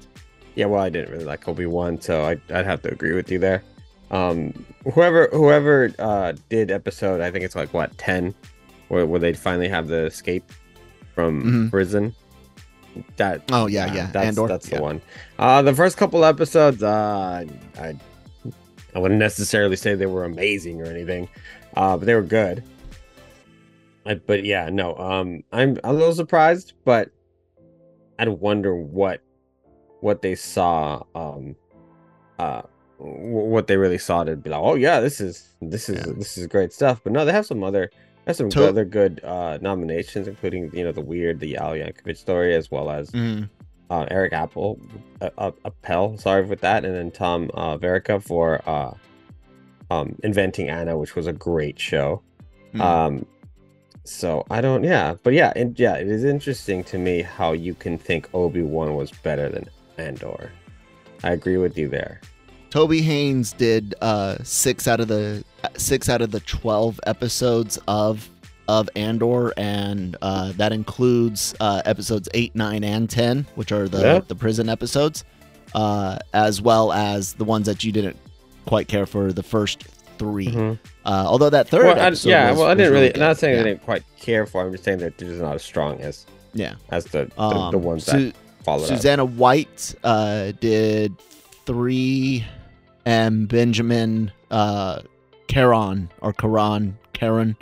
Yeah, 0.55 0.65
well, 0.65 0.81
I 0.81 0.89
didn't 0.89 1.11
really 1.11 1.25
like 1.25 1.47
Obi 1.47 1.65
Wan, 1.65 2.01
so 2.01 2.23
I, 2.25 2.31
I'd 2.53 2.65
have 2.65 2.81
to 2.81 2.91
agree 2.91 3.13
with 3.13 3.31
you 3.31 3.39
there. 3.39 3.63
Um, 4.11 4.65
whoever 4.93 5.27
whoever 5.31 5.93
uh, 5.99 6.33
did 6.49 6.71
episode, 6.71 7.21
I 7.21 7.31
think 7.31 7.45
it's 7.45 7.55
like 7.55 7.73
what 7.73 7.97
ten, 7.97 8.33
where, 8.89 9.05
where 9.05 9.19
they 9.19 9.33
finally 9.33 9.69
have 9.69 9.87
the 9.87 10.05
escape 10.05 10.51
from 11.15 11.41
mm-hmm. 11.41 11.69
prison 11.69 12.15
that 13.17 13.43
oh 13.51 13.67
yeah 13.67 13.93
yeah 13.93 14.09
that's 14.11 14.37
Andor. 14.37 14.47
that's 14.47 14.69
yeah. 14.69 14.77
the 14.77 14.83
one 14.83 15.01
uh 15.37 15.61
the 15.61 15.73
first 15.73 15.97
couple 15.97 16.25
episodes 16.25 16.83
uh 16.83 17.45
i 17.77 17.95
i 18.95 18.99
wouldn't 18.99 19.19
necessarily 19.19 19.75
say 19.75 19.95
they 19.95 20.05
were 20.05 20.25
amazing 20.25 20.81
or 20.81 20.85
anything 20.85 21.29
uh 21.75 21.95
but 21.97 22.05
they 22.05 22.15
were 22.15 22.21
good 22.21 22.63
I, 24.05 24.15
but 24.15 24.43
yeah 24.43 24.69
no 24.69 24.95
um 24.97 25.43
i'm 25.51 25.77
a 25.83 25.93
little 25.93 26.13
surprised 26.13 26.73
but 26.83 27.09
i'd 28.17 28.27
wonder 28.27 28.75
what 28.75 29.21
what 30.01 30.21
they 30.21 30.35
saw 30.35 31.03
um 31.15 31.55
uh 32.39 32.61
what 32.97 33.67
they 33.67 33.77
really 33.77 33.97
saw 33.97 34.23
to 34.23 34.35
be 34.35 34.49
like 34.49 34.59
oh 34.61 34.75
yeah 34.75 34.99
this 34.99 35.21
is 35.21 35.53
this 35.61 35.89
is 35.89 36.05
yeah. 36.05 36.13
this 36.17 36.37
is 36.37 36.47
great 36.47 36.73
stuff 36.73 37.01
but 37.03 37.13
no 37.13 37.23
they 37.23 37.31
have 37.31 37.45
some 37.45 37.63
other 37.63 37.89
some 38.37 38.49
to- 38.49 38.67
other 38.67 38.85
good 38.85 39.21
uh, 39.23 39.57
nominations, 39.61 40.27
including 40.27 40.71
you 40.73 40.83
know 40.83 40.91
the 40.91 41.01
weird, 41.01 41.39
the 41.39 41.57
Al 41.57 41.71
Yankovic 41.71 42.17
story, 42.17 42.55
as 42.55 42.69
well 42.71 42.89
as 42.89 43.11
mm. 43.11 43.49
uh, 43.89 44.05
Eric 44.09 44.33
Apple, 44.33 44.79
uh, 45.21 45.29
uh, 45.37 45.51
Appel, 45.65 46.17
sorry 46.17 46.47
for 46.47 46.55
that, 46.57 46.85
and 46.85 46.95
then 46.95 47.11
Tom 47.11 47.49
uh, 47.53 47.77
Verica 47.77 48.21
for 48.21 48.61
uh, 48.67 48.93
um, 49.91 50.15
Inventing 50.23 50.69
Anna, 50.69 50.97
which 50.97 51.15
was 51.15 51.27
a 51.27 51.33
great 51.33 51.79
show. 51.79 52.21
Mm. 52.73 52.81
Um, 52.81 53.25
So 54.05 54.43
I 54.49 54.61
don't, 54.61 54.83
yeah, 54.83 55.15
but 55.21 55.33
yeah, 55.33 55.53
and 55.55 55.77
yeah, 55.77 55.95
it 55.95 56.07
is 56.07 56.23
interesting 56.23 56.83
to 56.85 56.97
me 56.97 57.21
how 57.21 57.51
you 57.51 57.75
can 57.75 57.97
think 57.97 58.27
Obi 58.33 58.63
Wan 58.63 58.95
was 58.95 59.11
better 59.11 59.49
than 59.49 59.69
Andor. 59.99 60.51
I 61.23 61.31
agree 61.33 61.57
with 61.57 61.77
you 61.77 61.89
there. 61.89 62.21
Toby 62.69 63.01
Haynes 63.01 63.53
did 63.53 63.95
uh, 64.01 64.37
six 64.43 64.87
out 64.87 64.99
of 64.99 65.07
the 65.07 65.43
six 65.77 66.09
out 66.09 66.21
of 66.21 66.31
the 66.31 66.39
twelve 66.41 66.99
episodes 67.05 67.79
of 67.87 68.29
of 68.67 68.87
Andor, 68.95 69.51
and 69.57 70.15
uh, 70.21 70.51
that 70.53 70.71
includes 70.71 71.55
uh, 71.59 71.81
episodes 71.85 72.29
eight, 72.33 72.53
nine, 72.55 72.83
and 72.83 73.09
ten, 73.09 73.47
which 73.55 73.71
are 73.71 73.87
the 73.87 74.01
yeah. 74.01 74.19
the 74.27 74.35
prison 74.35 74.69
episodes, 74.69 75.23
uh, 75.73 76.19
as 76.33 76.61
well 76.61 76.93
as 76.93 77.33
the 77.33 77.45
ones 77.45 77.65
that 77.65 77.83
you 77.83 77.91
didn't 77.91 78.17
quite 78.65 78.87
care 78.87 79.07
for, 79.07 79.33
the 79.33 79.43
first 79.43 79.83
3 80.19 80.47
mm-hmm. 80.47 80.73
Uh, 81.05 81.23
although 81.25 81.49
that 81.49 81.67
third, 81.67 81.85
well, 81.85 81.97
I, 81.97 82.09
yeah, 82.23 82.51
was, 82.51 82.59
well, 82.59 82.67
I 82.67 82.75
didn't 82.75 82.91
really. 82.91 83.07
Really 83.07 83.19
not 83.19 83.37
saying 83.37 83.55
yeah. 83.55 83.61
I 83.61 83.63
didn't 83.63 83.83
quite 83.83 84.03
care 84.19 84.45
for. 84.45 84.63
I'm 84.63 84.71
just 84.71 84.83
saying 84.83 84.99
that 84.99 85.17
they're 85.17 85.29
just 85.29 85.41
not 85.41 85.55
as 85.55 85.63
strong 85.63 85.99
as 86.01 86.27
yeah 86.53 86.75
as 86.89 87.05
the 87.05 87.31
the, 87.35 87.41
um, 87.41 87.71
the 87.71 87.79
ones 87.79 88.05
that 88.05 88.35
followed. 88.63 88.85
Susanna 88.85 89.23
up. 89.23 89.31
White 89.31 89.95
uh, 90.03 90.51
did 90.59 91.17
three 91.65 92.45
and 93.05 93.47
Benjamin 93.47 94.31
uh, 94.51 95.01
Caron 95.47 96.11
or 96.21 96.33
Karan 96.33 96.97
Karen 97.13 97.57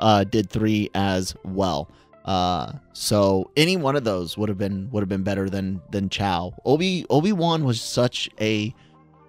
uh, 0.00 0.24
did 0.24 0.50
three 0.50 0.90
as 0.94 1.34
well. 1.44 1.88
Uh, 2.24 2.72
so 2.92 3.50
any 3.56 3.76
one 3.76 3.96
of 3.96 4.04
those 4.04 4.36
would 4.36 4.48
have 4.48 4.58
been 4.58 4.90
would 4.90 5.00
have 5.00 5.08
been 5.08 5.22
better 5.22 5.48
than 5.48 5.80
than 5.90 6.08
Chow. 6.08 6.52
Obi 6.64 7.06
Obi 7.08 7.32
Wan 7.32 7.64
was 7.64 7.80
such 7.80 8.28
a 8.40 8.74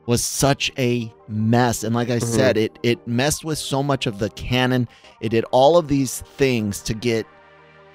was 0.06 0.24
such 0.24 0.72
a 0.78 1.14
mess, 1.28 1.84
and 1.84 1.96
like 1.96 2.10
I 2.10 2.18
mm-hmm. 2.18 2.26
said, 2.26 2.58
it 2.58 2.78
it 2.84 3.08
messed 3.08 3.46
with 3.46 3.58
so 3.58 3.82
much 3.82 4.06
of 4.06 4.20
the 4.20 4.30
canon. 4.32 4.88
It 5.22 5.30
did 5.30 5.46
all 5.52 5.78
of 5.78 5.88
these 5.88 6.22
things 6.22 6.82
to 6.82 6.94
get 6.94 7.26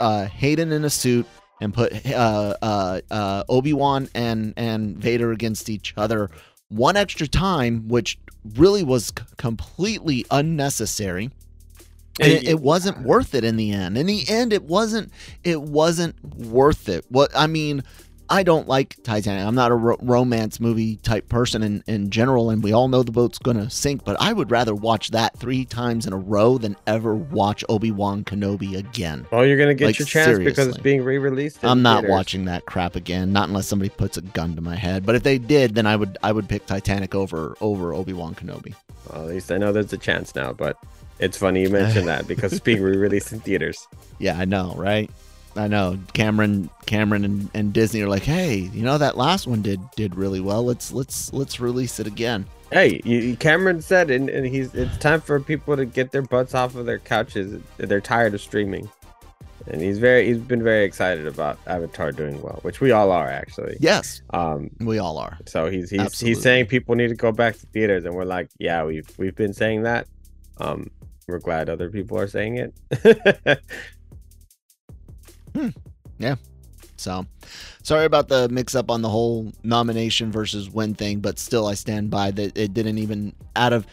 uh, 0.01 0.27
Hayden 0.27 0.73
in 0.73 0.85
a 0.85 0.91
suit 0.91 1.27
and 1.61 1.75
put 1.75 2.07
uh, 2.07 2.55
uh, 2.63 3.01
uh, 3.11 3.45
Obi 3.49 3.73
Wan 3.73 4.09
and 4.15 4.55
and 4.57 4.97
Vader 4.97 5.33
against 5.33 5.69
each 5.69 5.93
other 5.97 6.31
one 6.75 6.97
extra 6.97 7.27
time, 7.27 7.89
which 7.89 8.19
really 8.57 8.83
was 8.83 9.07
c- 9.07 9.25
completely 9.37 10.25
unnecessary. 10.31 11.31
And 12.21 12.33
it, 12.33 12.49
it, 12.49 12.61
wasn't 12.61 13.03
worth 13.03 13.35
it 13.35 13.43
in 13.43 13.57
the 13.57 13.73
end. 13.73 13.99
In 13.99 14.07
the 14.07 14.29
end, 14.29 14.53
it 14.53 14.63
wasn't. 14.63 15.11
It 15.43 15.61
wasn't 15.61 16.15
worth 16.25 16.89
it. 16.89 17.05
What 17.09 17.33
I 17.35 17.49
mean, 17.49 17.83
I 18.35 18.43
don't 18.43 18.67
like 18.67 19.01
Titanic. 19.05 19.47
I'm 19.47 19.55
not 19.55 19.71
a 19.71 19.77
ro- 19.77 19.97
romance 20.03 20.59
movie 20.59 20.97
type 20.97 21.29
person 21.29 21.63
in, 21.63 21.85
in 21.87 22.11
general, 22.11 22.51
and 22.51 22.65
we 22.65 22.73
all 22.73 22.89
know 22.89 23.05
the 23.05 23.13
boat's 23.13 23.39
going 23.39 23.59
to 23.59 23.71
sink, 23.71 24.05
but 24.05 24.21
I 24.21 24.33
would 24.33 24.51
rather 24.51 24.75
watch 24.75 25.13
that 25.13 25.39
three 25.39 25.65
times 25.65 26.05
in 26.05 26.13
a 26.13 26.17
row 26.17 26.59
than 26.59 26.77
ever 26.89 27.15
watch 27.15 27.65
Obi 27.69 27.93
Wan 27.93 28.25
Kenobi 28.25 28.77
again. 28.77 29.25
Oh, 29.31 29.43
you're 29.43 29.57
going 29.57 29.69
to 29.69 29.75
get 29.75 29.87
like, 29.87 30.01
your 30.01 30.07
chance 30.07 30.25
seriously. 30.27 30.47
because 30.47 30.67
it's 30.67 30.79
being 30.79 31.05
re 31.05 31.17
released? 31.17 31.65
I'm 31.65 31.83
not 31.83 32.01
theaters. 32.01 32.11
watching 32.11 32.45
that 32.47 32.67
crap 32.67 32.97
again, 32.97 33.33
not 33.33 33.47
unless 33.49 33.69
somebody 33.69 33.89
puts 33.89 34.17
a 34.17 34.23
gun 34.23 34.57
to 34.57 34.61
my 34.61 34.75
head. 34.75 35.07
But 35.07 35.15
if 35.15 35.23
they 35.23 35.39
did, 35.39 35.77
then 35.77 35.87
I 35.87 35.95
would 35.95 36.19
I 36.25 36.33
would 36.33 36.49
pick 36.49 36.67
Titanic 36.67 37.15
over 37.15 37.57
over 37.61 37.95
Obi 37.95 38.15
Wan 38.15 38.35
Kenobi. 38.35 38.75
Well, 39.13 39.23
at 39.23 39.29
least 39.29 39.53
I 39.53 39.59
know 39.59 39.73
there's 39.73 39.93
a 39.93 39.99
chance 39.99 40.35
now, 40.35 40.53
but 40.53 40.77
it's 41.21 41.37
funny 41.37 41.63
you 41.63 41.71
mentioned 41.71 42.09
that 42.09 42.27
because 42.27 42.53
it's 42.53 42.65
being 42.65 42.83
re 42.83 42.97
released 42.97 43.33
in 43.33 43.39
theaters. 43.39 43.87
Yeah, 44.21 44.39
I 44.39 44.45
know, 44.45 44.75
right? 44.77 45.11
I 45.57 45.69
know 45.69 45.99
Cameron, 46.13 46.71
Cameron, 46.87 47.25
and, 47.25 47.51
and 47.55 47.73
Disney 47.73 48.03
are 48.03 48.09
like, 48.09 48.23
hey, 48.23 48.57
you 48.57 48.83
know 48.83 48.99
that 48.99 49.17
last 49.17 49.47
one 49.47 49.63
did 49.63 49.81
did 49.93 50.15
really 50.15 50.41
well. 50.41 50.65
Let's 50.65 50.93
let's 50.93 51.33
let's 51.33 51.61
release 51.61 52.01
it 52.01 52.07
again. 52.07 52.47
Hey, 52.73 53.01
you, 53.05 53.37
Cameron 53.37 53.81
said, 53.81 54.11
and, 54.11 54.29
and 54.29 54.47
he's 54.47 54.75
it's 54.75 54.97
time 54.99 55.21
for 55.21 55.39
people 55.39 55.77
to 55.77 55.85
get 55.85 56.11
their 56.11 56.23
butts 56.23 56.55
off 56.55 56.75
of 56.75 56.87
their 56.87 56.99
couches. 56.99 57.61
They're 57.77 58.01
tired 58.01 58.35
of 58.35 58.41
streaming, 58.41 58.91
and 59.69 59.81
he's 59.81 59.99
very 59.99 60.27
he's 60.27 60.39
been 60.39 60.63
very 60.63 60.85
excited 60.85 61.27
about 61.27 61.59
Avatar 61.67 62.11
doing 62.11 62.41
well, 62.43 62.59
which 62.63 62.81
we 62.81 62.91
all 62.91 63.13
are 63.13 63.29
actually. 63.29 63.77
Yes, 63.81 64.23
um, 64.31 64.71
we 64.81 64.99
all 64.99 65.19
are. 65.19 65.39
So 65.47 65.71
he's 65.71 65.91
he's 65.91 66.01
Absolutely. 66.01 66.35
he's 66.35 66.43
saying 66.43 66.67
people 66.67 66.95
need 66.97 67.09
to 67.09 67.15
go 67.15 67.31
back 67.31 67.57
to 67.59 67.67
theaters, 67.67 68.05
and 68.05 68.15
we're 68.15 68.25
like, 68.25 68.49
yeah, 68.59 68.85
we've 68.85 69.09
we've 69.19 69.37
been 69.37 69.55
saying 69.55 69.83
that. 69.85 70.09
Um, 70.59 70.91
we're 71.27 71.39
glad 71.39 71.69
other 71.69 71.91
people 71.91 72.19
are 72.19 72.29
saying 72.29 72.59
it. 72.59 73.61
Hmm. 75.55 75.69
Yeah. 76.19 76.37
So, 76.97 77.27
sorry 77.83 78.05
about 78.05 78.29
the 78.29 78.49
mix 78.49 78.75
up 78.75 78.91
on 78.91 79.03
the 79.03 79.09
whole 79.09 79.53
nomination 79.63 80.31
versus 80.31 80.71
win 80.71 80.95
thing, 80.95 81.21
but 81.21 81.39
still, 81.39 81.67
I 81.67 81.75
stand 81.75 82.09
by 82.09 82.31
that 82.33 82.57
it 82.57 82.73
didn't 82.73 82.99
even 82.99 83.35
out 83.57 83.73
of 83.73 83.87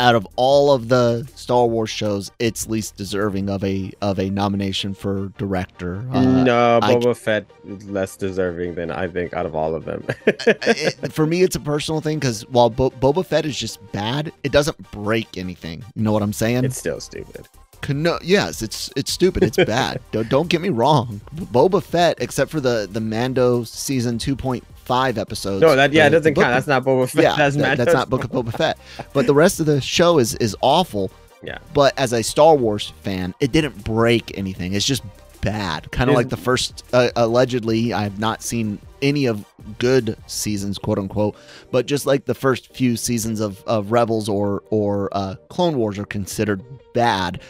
out 0.00 0.14
of 0.14 0.26
all 0.36 0.72
of 0.72 0.88
the 0.88 1.28
Star 1.34 1.66
Wars 1.66 1.90
shows, 1.90 2.32
it's 2.38 2.66
least 2.66 2.96
deserving 2.96 3.50
of 3.50 3.62
a 3.62 3.92
of 4.00 4.18
a 4.18 4.30
nomination 4.30 4.94
for 4.94 5.28
director. 5.38 6.04
Uh, 6.10 6.42
no, 6.42 6.80
Boba 6.82 7.10
I, 7.10 7.14
Fett 7.14 7.50
is 7.66 7.84
less 7.88 8.16
deserving 8.16 8.74
than 8.74 8.90
I 8.90 9.06
think 9.06 9.34
out 9.34 9.46
of 9.46 9.54
all 9.54 9.74
of 9.74 9.84
them. 9.84 10.04
it, 10.26 11.12
for 11.12 11.26
me, 11.26 11.42
it's 11.42 11.54
a 11.54 11.60
personal 11.60 12.00
thing 12.00 12.18
because 12.18 12.48
while 12.48 12.70
Bo- 12.70 12.90
Boba 12.90 13.24
Fett 13.24 13.44
is 13.44 13.56
just 13.56 13.78
bad, 13.92 14.32
it 14.42 14.52
doesn't 14.52 14.90
break 14.90 15.36
anything. 15.36 15.84
You 15.94 16.02
know 16.02 16.12
what 16.12 16.22
I'm 16.22 16.32
saying? 16.32 16.64
It's 16.64 16.78
still 16.78 17.00
stupid. 17.00 17.46
Yes, 17.88 18.62
it's 18.62 18.90
it's 18.96 19.12
stupid. 19.12 19.42
It's 19.42 19.56
bad. 19.56 20.00
don't, 20.12 20.28
don't 20.28 20.48
get 20.48 20.60
me 20.60 20.68
wrong. 20.68 21.20
Boba 21.34 21.82
Fett, 21.82 22.20
except 22.20 22.50
for 22.50 22.60
the 22.60 22.88
the 22.90 23.00
Mando 23.00 23.64
season 23.64 24.18
two 24.18 24.36
point 24.36 24.64
five 24.84 25.18
episodes. 25.18 25.62
No, 25.62 25.76
that 25.76 25.92
yeah, 25.92 26.08
the, 26.08 26.16
it 26.16 26.18
doesn't 26.18 26.34
count. 26.34 26.48
That's 26.48 26.66
not 26.66 26.84
Boba 26.84 27.08
Fett. 27.08 27.22
Yeah, 27.22 27.36
that's, 27.36 27.56
that, 27.56 27.78
that's 27.78 27.92
not 27.92 28.10
Book 28.10 28.24
of 28.24 28.30
Boba 28.30 28.52
Fett. 28.52 28.78
But 29.12 29.26
the 29.26 29.34
rest 29.34 29.60
of 29.60 29.66
the 29.66 29.80
show 29.80 30.18
is 30.18 30.34
is 30.36 30.56
awful. 30.60 31.10
Yeah. 31.42 31.58
But 31.72 31.98
as 31.98 32.12
a 32.12 32.22
Star 32.22 32.54
Wars 32.54 32.92
fan, 33.02 33.34
it 33.40 33.52
didn't 33.52 33.82
break 33.84 34.36
anything. 34.36 34.74
It's 34.74 34.84
just 34.84 35.02
bad. 35.40 35.90
Kind 35.90 36.10
of 36.10 36.16
like 36.16 36.28
the 36.28 36.36
first. 36.36 36.84
Uh, 36.92 37.10
allegedly, 37.16 37.92
I 37.92 38.02
have 38.02 38.18
not 38.18 38.42
seen 38.42 38.78
any 39.00 39.26
of 39.26 39.44
good 39.78 40.16
seasons, 40.26 40.78
quote 40.78 40.98
unquote. 40.98 41.36
But 41.70 41.86
just 41.86 42.04
like 42.04 42.24
the 42.26 42.34
first 42.34 42.74
few 42.74 42.96
seasons 42.96 43.40
of 43.40 43.62
of 43.64 43.92
Rebels 43.92 44.28
or 44.28 44.62
or 44.70 45.08
uh, 45.12 45.36
Clone 45.48 45.76
Wars 45.76 45.98
are 45.98 46.04
considered 46.04 46.62
bad 46.94 47.40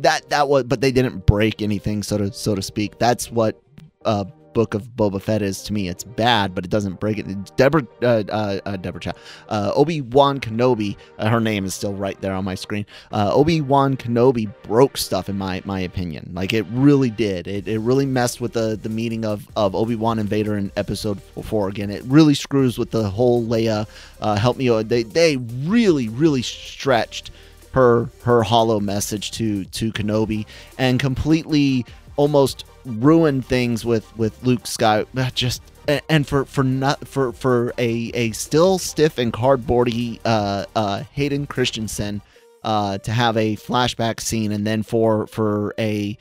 that 0.00 0.28
that 0.30 0.48
was, 0.48 0.64
but 0.64 0.80
they 0.80 0.92
didn't 0.92 1.26
break 1.26 1.62
anything, 1.62 2.02
so 2.02 2.18
to 2.18 2.32
so 2.32 2.54
to 2.54 2.62
speak. 2.62 2.98
That's 2.98 3.30
what 3.30 3.60
uh, 4.04 4.24
Book 4.52 4.74
of 4.74 4.88
Boba 4.88 5.20
Fett 5.20 5.42
is 5.42 5.62
to 5.64 5.72
me. 5.72 5.88
It's 5.88 6.04
bad, 6.04 6.54
but 6.54 6.64
it 6.64 6.70
doesn't 6.70 7.00
break 7.00 7.18
it. 7.18 7.56
Deborah, 7.56 7.86
uh, 8.02 8.22
uh, 8.28 8.60
uh 8.64 8.76
Deborah 8.76 9.00
Chow, 9.00 9.12
uh, 9.48 9.72
Obi 9.74 10.00
Wan 10.00 10.40
Kenobi. 10.40 10.96
Uh, 11.18 11.28
her 11.28 11.40
name 11.40 11.64
is 11.64 11.74
still 11.74 11.94
right 11.94 12.20
there 12.20 12.34
on 12.34 12.44
my 12.44 12.54
screen. 12.54 12.86
Uh, 13.10 13.30
Obi 13.32 13.60
Wan 13.60 13.96
Kenobi 13.96 14.52
broke 14.62 14.96
stuff 14.96 15.28
in 15.28 15.38
my 15.38 15.62
my 15.64 15.80
opinion. 15.80 16.30
Like 16.34 16.52
it 16.52 16.66
really 16.70 17.10
did. 17.10 17.46
It, 17.46 17.68
it 17.68 17.78
really 17.78 18.06
messed 18.06 18.40
with 18.40 18.52
the 18.52 18.78
the 18.80 18.88
meaning 18.88 19.24
of 19.24 19.48
of 19.56 19.74
Obi 19.74 19.96
Wan 19.96 20.18
and 20.18 20.28
Vader 20.28 20.56
in 20.56 20.70
Episode 20.76 21.20
Four. 21.22 21.68
Again, 21.68 21.90
it 21.90 22.02
really 22.04 22.34
screws 22.34 22.78
with 22.78 22.90
the 22.90 23.08
whole 23.08 23.42
Leia. 23.44 23.86
Uh, 24.20 24.36
help 24.36 24.56
me. 24.56 24.68
They 24.82 25.02
they 25.02 25.36
really 25.36 26.08
really 26.08 26.42
stretched 26.42 27.30
her 27.72 28.08
her 28.22 28.42
holo 28.42 28.80
message 28.80 29.30
to 29.32 29.64
to 29.66 29.92
Kenobi 29.92 30.46
and 30.78 31.00
completely 31.00 31.84
almost 32.16 32.64
ruined 32.84 33.44
things 33.44 33.84
with 33.84 34.16
with 34.16 34.42
Luke 34.44 34.66
Sky 34.66 35.04
just 35.34 35.62
and 36.08 36.26
for 36.26 36.44
for 36.44 36.62
not 36.62 37.06
for 37.06 37.32
for 37.32 37.72
a 37.78 38.10
a 38.14 38.32
still 38.32 38.78
stiff 38.78 39.18
and 39.18 39.32
cardboardy 39.32 40.20
uh 40.24 40.64
uh 40.76 41.02
Hayden 41.12 41.46
Christensen 41.46 42.22
uh 42.62 42.98
to 42.98 43.10
have 43.10 43.36
a 43.36 43.56
flashback 43.56 44.20
scene 44.20 44.52
and 44.52 44.66
then 44.66 44.82
for 44.82 45.26
for 45.26 45.74
a 45.78 46.16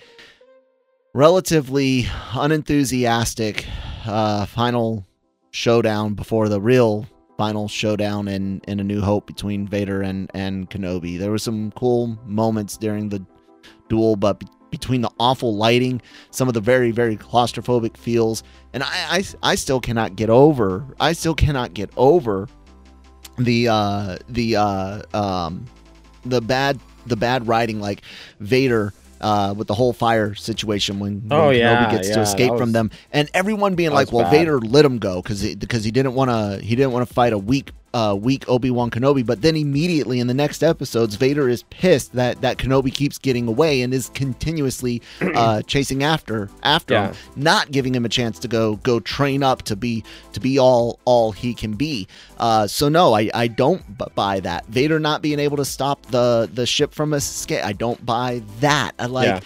relatively 1.14 2.08
unenthusiastic 2.34 3.66
uh 4.06 4.46
final 4.46 5.06
showdown 5.52 6.14
before 6.14 6.50
the 6.50 6.62
real 6.62 7.06
final 7.38 7.68
showdown 7.68 8.28
in 8.28 8.62
in 8.68 8.80
A 8.80 8.84
New 8.84 9.02
Hope 9.02 9.28
between 9.28 9.68
Vader 9.68 10.02
and 10.02 10.30
and 10.34 10.70
Kenobi. 10.70 11.18
There 11.18 11.32
were 11.32 11.38
some 11.38 11.72
cool 11.72 12.18
moments 12.26 12.78
during 12.78 13.10
the 13.10 13.26
duel, 13.90 14.16
but 14.16 14.40
be- 14.40 14.48
between 14.70 15.02
the 15.02 15.12
awful 15.20 15.56
lighting, 15.56 16.02
some 16.32 16.48
of 16.48 16.54
the 16.54 16.62
very 16.62 16.92
very 16.92 17.18
claustrophobic 17.18 17.98
feels, 17.98 18.44
and 18.74 18.84
I, 18.84 18.90
I 18.94 19.24
I 19.44 19.56
still 19.56 19.80
cannot 19.80 20.16
get 20.16 20.30
over. 20.30 20.86
I 21.00 21.14
still 21.14 21.36
cannot 21.36 21.74
get 21.74 21.90
over 21.98 22.48
the 23.38 23.68
uh 23.68 24.18
the 24.30 24.56
uh 24.56 25.02
um 25.14 25.66
the 26.26 26.42
bad 26.42 26.80
the 27.06 27.16
bad 27.16 27.48
writing 27.48 27.80
like 27.80 28.04
Vader 28.40 28.94
uh, 29.22 29.54
with 29.56 29.68
the 29.68 29.74
whole 29.74 29.94
fire 29.94 30.34
situation 30.34 31.00
when, 31.00 31.22
when 31.28 31.40
oh, 31.40 31.50
Kenobi 31.50 31.58
yeah, 31.58 31.92
gets 31.92 32.10
yeah, 32.10 32.16
to 32.16 32.22
escape 32.22 32.58
from 32.58 32.72
them, 32.72 32.92
and 33.12 33.30
everyone 33.34 33.76
being 33.76 33.92
like, 33.92 34.12
"Well, 34.12 34.24
bad. 34.24 34.32
Vader 34.32 34.60
let 34.60 34.84
him 34.84 34.98
go 34.98 35.22
because 35.22 35.56
because 35.56 35.84
he, 35.84 35.88
he, 35.88 35.92
didn't 35.92 36.14
want 36.14 36.30
to 36.30 36.64
he 36.64 36.76
didn't 36.76 36.92
want 36.92 37.08
to 37.08 37.14
fight 37.14 37.34
a 37.34 37.38
weak 37.38 37.72
uh, 37.94 38.18
weak 38.20 38.48
Obi 38.48 38.72
Wan 38.72 38.90
Kenobi, 38.90 39.26
but 39.26 39.42
then 39.42 39.56
immediately 39.56 40.20
in 40.20 40.28
the 40.28 40.34
next 40.34 40.64
episodes, 40.64 41.16
Vader 41.16 41.50
is 41.50 41.64
pissed 41.64 42.14
that 42.14 42.42
that 42.42 42.58
Kenobi 42.58 42.94
keeps 42.94 43.18
getting 43.18 43.48
away 43.48 43.82
and 43.82 43.94
is 43.94 44.10
continuously 44.10 45.02
uh, 45.36 45.62
chasing 45.64 46.04
after 46.04 46.50
after 46.64 46.94
yeah. 46.94 47.08
him, 47.08 47.16
not 47.36 47.72
giving 47.72 47.94
him 47.94 48.06
a 48.06 48.10
chance 48.10 48.40
to 48.40 48.48
go 48.48 48.76
go 48.78 49.00
train 49.00 49.44
up 49.44 49.64
to 49.64 49.76
be 49.76 50.04
to 50.34 50.40
be 50.40 50.58
all 50.58 51.00
all 51.06 51.32
he 51.32 51.54
can 51.54 51.74
be. 51.74 52.08
Uh, 52.38 52.68
so 52.68 52.90
no, 52.90 53.14
I 53.14 53.30
I 53.34 53.48
don't 53.48 53.84
buy 54.16 54.40
that. 54.42 54.66
Vader 54.68 55.00
not 55.00 55.22
being 55.22 55.40
able 55.40 55.58
to 55.58 55.66
stop 55.66 56.06
the 56.08 56.50
the 56.54 56.66
ship 56.66 56.94
from 56.94 57.14
escape. 57.14 57.64
I 57.64 57.74
don't 57.74 58.04
buy 58.06 58.42
that. 58.60 58.94
I 59.00 59.06
like. 59.08 59.28
Yeah 59.28 59.40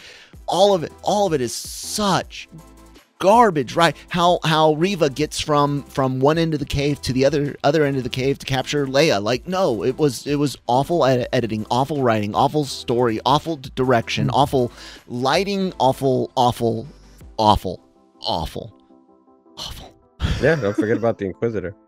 all 0.47 0.75
of 0.75 0.83
it 0.83 0.91
all 1.01 1.25
of 1.25 1.33
it 1.33 1.41
is 1.41 1.51
such 1.51 2.47
garbage, 3.19 3.75
right? 3.75 3.95
How 4.09 4.39
how 4.43 4.73
Reva 4.73 5.09
gets 5.09 5.39
from 5.39 5.83
from 5.83 6.19
one 6.19 6.37
end 6.37 6.53
of 6.53 6.59
the 6.59 6.65
cave 6.65 7.01
to 7.03 7.13
the 7.13 7.25
other 7.25 7.55
other 7.63 7.83
end 7.83 7.97
of 7.97 8.03
the 8.03 8.09
cave 8.09 8.39
to 8.39 8.45
capture 8.45 8.85
Leia. 8.85 9.21
Like 9.21 9.47
no, 9.47 9.83
it 9.83 9.97
was 9.97 10.25
it 10.27 10.35
was 10.35 10.57
awful 10.67 11.05
ed- 11.05 11.27
editing, 11.33 11.65
awful 11.71 12.03
writing, 12.03 12.35
awful 12.35 12.65
story, 12.65 13.19
awful 13.25 13.59
direction, 13.75 14.27
mm-hmm. 14.27 14.35
awful 14.35 14.71
lighting, 15.07 15.73
awful 15.79 16.31
awful 16.35 16.87
awful 17.37 17.81
awful 18.21 18.73
awful. 19.57 19.93
yeah, 20.41 20.55
don't 20.55 20.75
forget 20.75 20.97
about 20.97 21.17
the 21.17 21.25
Inquisitor. 21.25 21.75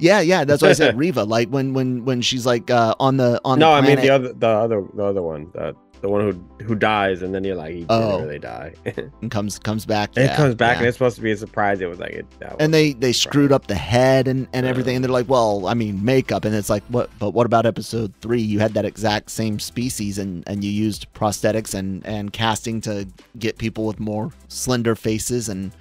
Yeah, 0.00 0.20
yeah, 0.20 0.44
that's 0.44 0.62
what 0.62 0.70
I 0.70 0.74
said. 0.74 0.96
Reva, 1.04 1.24
like 1.24 1.48
when 1.48 1.74
when 1.74 2.04
when 2.04 2.22
she's 2.22 2.46
like 2.46 2.70
uh, 2.70 2.94
on 3.00 3.16
the 3.16 3.40
on. 3.44 3.58
The 3.58 3.64
No, 3.64 3.72
the 3.72 3.78
I 3.78 3.80
mean 3.80 3.96
the 4.00 4.10
other 4.10 4.32
the 4.32 4.46
other 4.46 4.84
the 4.94 5.02
other 5.02 5.22
one. 5.22 5.50
That 5.54 5.74
the 6.00 6.08
one 6.08 6.20
who 6.20 6.64
who 6.64 6.74
dies 6.74 7.22
and 7.22 7.34
then 7.34 7.44
you're 7.44 7.56
like, 7.56 7.74
he 7.74 7.86
oh. 7.88 8.20
really 8.20 8.38
die. 8.38 8.74
and 9.22 9.30
comes 9.30 9.58
comes 9.58 9.84
back. 9.84 10.10
Yeah, 10.16 10.32
it 10.32 10.36
comes 10.36 10.54
back 10.54 10.74
yeah. 10.74 10.78
and 10.78 10.86
it's 10.88 10.96
supposed 10.96 11.16
to 11.16 11.22
be 11.22 11.32
a 11.32 11.36
surprise. 11.36 11.80
It 11.80 11.88
was 11.88 11.98
like 11.98 12.12
it. 12.12 12.26
and 12.58 12.72
they 12.72 12.92
they 12.92 13.12
screwed 13.12 13.52
up 13.52 13.66
the 13.66 13.74
head 13.74 14.28
and 14.28 14.48
and 14.52 14.66
everything. 14.66 14.96
And 14.96 15.04
they're 15.04 15.12
like, 15.12 15.28
well, 15.28 15.66
I 15.66 15.74
mean, 15.74 16.04
makeup. 16.04 16.44
And 16.44 16.54
it's 16.54 16.70
like, 16.70 16.84
what? 16.84 17.10
But 17.18 17.30
what 17.30 17.46
about 17.46 17.66
episode 17.66 18.12
three? 18.20 18.40
You 18.40 18.60
had 18.60 18.74
that 18.74 18.84
exact 18.84 19.30
same 19.30 19.58
species 19.58 20.18
and 20.18 20.44
and 20.46 20.62
you 20.62 20.70
used 20.70 21.12
prosthetics 21.14 21.74
and 21.74 22.04
and 22.06 22.32
casting 22.32 22.80
to 22.82 23.06
get 23.38 23.58
people 23.58 23.86
with 23.86 24.00
more 24.00 24.32
slender 24.48 24.94
faces 24.94 25.48
and. 25.48 25.72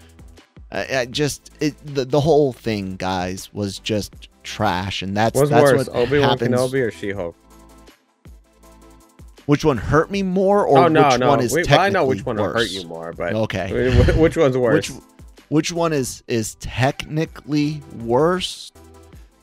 Uh, 0.69 0.83
I 0.91 1.05
just 1.05 1.49
it, 1.61 1.77
the 1.85 2.03
the 2.03 2.19
whole 2.19 2.51
thing, 2.51 2.97
guys, 2.97 3.53
was 3.53 3.79
just 3.79 4.27
trash, 4.43 5.01
and 5.01 5.15
that's 5.15 5.33
What's 5.33 5.49
that's 5.49 5.71
worse, 5.71 5.89
Obi 5.93 6.19
Wan 6.19 6.37
Kenobi 6.37 6.85
or 6.85 6.91
She 6.91 7.11
Hulk? 7.11 7.37
Which 9.47 9.63
one 9.65 9.77
hurt 9.77 10.11
me 10.11 10.21
more 10.21 10.65
or 10.65 10.77
oh, 10.77 10.87
no, 10.87 11.07
which 11.07 11.19
no. 11.19 11.29
one 11.29 11.39
is 11.41 11.53
technically 11.53 11.77
I 11.77 11.89
know 11.89 12.05
which 12.05 12.25
one 12.25 12.35
worse? 12.37 12.61
hurt 12.61 12.69
you 12.69 12.85
more, 12.87 13.13
but 13.13 13.33
okay, 13.33 14.11
which 14.17 14.37
one's 14.37 14.57
worse? 14.57 14.91
Which, 14.91 15.01
which 15.49 15.71
one 15.71 15.93
is 15.93 16.21
is 16.27 16.55
technically 16.55 17.81
worse? 17.99 18.71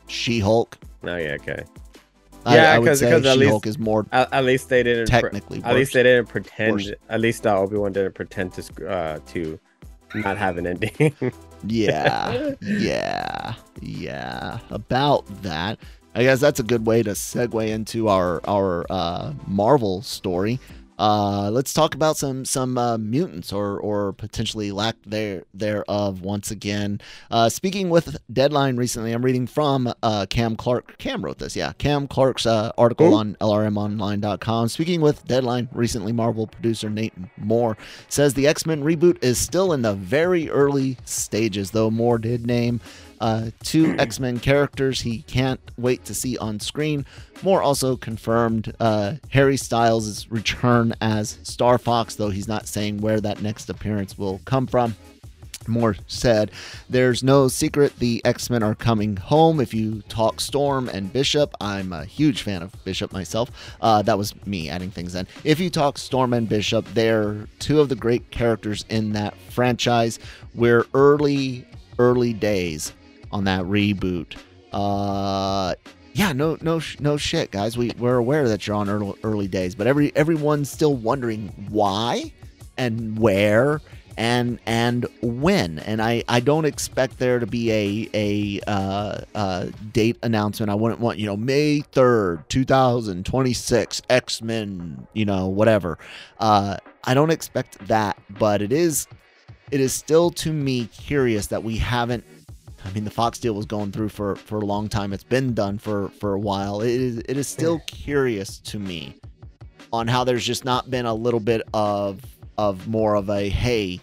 She-Hulk. 0.06 0.76
Oh 1.02 1.16
yeah, 1.16 1.36
okay. 1.40 1.64
yeah, 2.46 2.78
because 2.78 3.02
at 3.02 3.38
least 3.38 3.66
is 3.66 3.78
more 3.78 4.06
at, 4.12 4.32
at, 4.32 4.44
least 4.44 4.68
they 4.68 4.82
didn't 4.82 5.06
technically. 5.06 5.60
Pre- 5.60 5.70
at 5.70 5.74
least 5.74 5.94
they 5.94 6.02
didn't 6.02 6.28
pretend. 6.28 6.72
Worse. 6.72 6.92
At 7.08 7.20
least 7.20 7.46
uh, 7.46 7.58
Obi 7.58 7.76
Wan 7.76 7.92
didn't 7.92 8.14
pretend 8.14 8.52
to 8.52 8.88
uh, 8.88 9.18
to 9.28 9.58
not 10.14 10.36
have 10.36 10.58
an 10.58 10.66
ending. 10.66 11.14
yeah, 11.66 12.52
yeah, 12.60 13.54
yeah. 13.80 14.58
About 14.70 15.26
that. 15.42 15.78
I 16.14 16.22
guess 16.22 16.40
that's 16.40 16.60
a 16.60 16.64
good 16.64 16.86
way 16.86 17.02
to 17.02 17.10
segue 17.10 17.68
into 17.68 18.08
our 18.08 18.40
our 18.46 18.86
uh, 18.88 19.32
Marvel 19.46 20.02
story. 20.02 20.60
Uh, 20.96 21.50
let's 21.50 21.74
talk 21.74 21.94
about 21.94 22.16
some 22.16 22.44
some 22.44 22.78
uh, 22.78 22.96
mutants 22.98 23.52
or 23.52 23.78
or 23.80 24.12
potentially 24.12 24.70
lack 24.70 24.94
there 25.04 25.42
thereof 25.52 26.20
once 26.20 26.50
again. 26.52 27.00
Uh, 27.30 27.48
speaking 27.48 27.90
with 27.90 28.16
Deadline 28.32 28.76
recently, 28.76 29.12
I'm 29.12 29.24
reading 29.24 29.46
from 29.46 29.92
uh, 30.02 30.26
Cam 30.30 30.54
Clark. 30.54 30.98
Cam 30.98 31.24
wrote 31.24 31.38
this, 31.38 31.56
yeah. 31.56 31.72
Cam 31.78 32.06
Clark's 32.06 32.46
uh, 32.46 32.70
article 32.78 33.12
Ooh. 33.12 33.16
on 33.16 33.36
LRMOnline.com. 33.40 34.68
Speaking 34.68 35.00
with 35.00 35.26
Deadline 35.26 35.68
recently, 35.72 36.12
Marvel 36.12 36.46
producer 36.46 36.88
Nate 36.88 37.14
Moore 37.38 37.76
says 38.08 38.34
the 38.34 38.46
X 38.46 38.64
Men 38.64 38.84
reboot 38.84 39.22
is 39.22 39.38
still 39.38 39.72
in 39.72 39.82
the 39.82 39.94
very 39.94 40.48
early 40.48 40.96
stages, 41.04 41.72
though 41.72 41.90
Moore 41.90 42.18
did 42.18 42.46
name 42.46 42.80
uh, 43.24 43.50
two 43.62 43.96
X 43.98 44.20
Men 44.20 44.38
characters 44.38 45.00
he 45.00 45.22
can't 45.22 45.60
wait 45.78 46.04
to 46.04 46.14
see 46.14 46.36
on 46.36 46.60
screen. 46.60 47.06
Moore 47.42 47.62
also 47.62 47.96
confirmed 47.96 48.74
uh, 48.78 49.14
Harry 49.30 49.56
Styles' 49.56 50.28
return 50.28 50.94
as 51.00 51.38
Starfox, 51.38 52.16
though 52.18 52.28
he's 52.28 52.48
not 52.48 52.68
saying 52.68 53.00
where 53.00 53.20
that 53.22 53.40
next 53.40 53.70
appearance 53.70 54.18
will 54.18 54.42
come 54.44 54.66
from. 54.66 54.94
Moore 55.66 55.96
said, 56.06 56.50
There's 56.90 57.22
no 57.22 57.48
secret 57.48 57.98
the 57.98 58.20
X 58.26 58.50
Men 58.50 58.62
are 58.62 58.74
coming 58.74 59.16
home. 59.16 59.58
If 59.58 59.72
you 59.72 60.02
talk 60.10 60.38
Storm 60.38 60.90
and 60.90 61.10
Bishop, 61.10 61.54
I'm 61.62 61.94
a 61.94 62.04
huge 62.04 62.42
fan 62.42 62.62
of 62.62 62.84
Bishop 62.84 63.10
myself. 63.10 63.50
Uh, 63.80 64.02
that 64.02 64.18
was 64.18 64.34
me 64.44 64.68
adding 64.68 64.90
things 64.90 65.14
in. 65.14 65.26
If 65.44 65.60
you 65.60 65.70
talk 65.70 65.96
Storm 65.96 66.34
and 66.34 66.46
Bishop, 66.46 66.84
they're 66.92 67.46
two 67.58 67.80
of 67.80 67.88
the 67.88 67.96
great 67.96 68.30
characters 68.30 68.84
in 68.90 69.14
that 69.14 69.34
franchise. 69.48 70.18
We're 70.54 70.84
early, 70.92 71.64
early 71.98 72.34
days 72.34 72.92
on 73.34 73.44
that 73.44 73.64
reboot. 73.64 74.36
Uh, 74.72 75.74
yeah, 76.14 76.32
no, 76.32 76.56
no, 76.62 76.80
no 77.00 77.16
shit, 77.16 77.50
guys. 77.50 77.76
We 77.76 77.92
we're 77.98 78.16
aware 78.16 78.48
that 78.48 78.66
you're 78.66 78.76
on 78.76 78.88
early, 78.88 79.14
early 79.24 79.48
days, 79.48 79.74
but 79.74 79.86
every 79.86 80.14
everyone's 80.16 80.70
still 80.70 80.94
wondering 80.94 81.48
why 81.68 82.32
and 82.78 83.18
where 83.18 83.80
and 84.16 84.60
and 84.64 85.06
when. 85.22 85.80
And 85.80 86.00
I 86.00 86.22
I 86.28 86.38
don't 86.38 86.64
expect 86.64 87.18
there 87.18 87.40
to 87.40 87.46
be 87.46 87.72
a 87.72 88.08
a 88.14 88.70
uh, 88.70 89.20
uh, 89.34 89.66
date 89.92 90.16
announcement. 90.22 90.70
I 90.70 90.76
wouldn't 90.76 91.00
want 91.00 91.18
you 91.18 91.26
know 91.26 91.36
May 91.36 91.80
third, 91.80 92.48
two 92.48 92.64
thousand 92.64 93.26
twenty 93.26 93.52
six, 93.52 94.00
X 94.08 94.40
Men, 94.40 95.08
you 95.14 95.24
know 95.24 95.48
whatever. 95.48 95.98
Uh, 96.38 96.76
I 97.02 97.14
don't 97.14 97.30
expect 97.30 97.88
that, 97.88 98.16
but 98.38 98.62
it 98.62 98.72
is 98.72 99.08
it 99.72 99.80
is 99.80 99.92
still 99.92 100.30
to 100.30 100.52
me 100.52 100.86
curious 100.86 101.48
that 101.48 101.64
we 101.64 101.76
haven't 101.76 102.24
I 102.84 102.90
mean, 102.90 103.04
the 103.04 103.10
Fox 103.10 103.38
deal 103.38 103.54
was 103.54 103.66
going 103.66 103.92
through 103.92 104.10
for, 104.10 104.36
for 104.36 104.58
a 104.58 104.64
long 104.64 104.88
time. 104.88 105.12
It's 105.12 105.24
been 105.24 105.54
done 105.54 105.78
for, 105.78 106.10
for 106.10 106.34
a 106.34 106.38
while. 106.38 106.82
It 106.82 106.90
is, 106.90 107.18
it 107.28 107.36
is 107.36 107.48
still 107.48 107.80
curious 107.86 108.58
to 108.58 108.78
me 108.78 109.18
on 109.94 110.08
how 110.08 110.24
there's 110.24 110.44
just 110.44 110.64
not 110.64 110.90
been 110.90 111.06
a 111.06 111.14
little 111.14 111.40
bit 111.40 111.62
of 111.72 112.20
of 112.58 112.86
more 112.88 113.14
of 113.14 113.30
a 113.30 113.48
hey, 113.48 114.00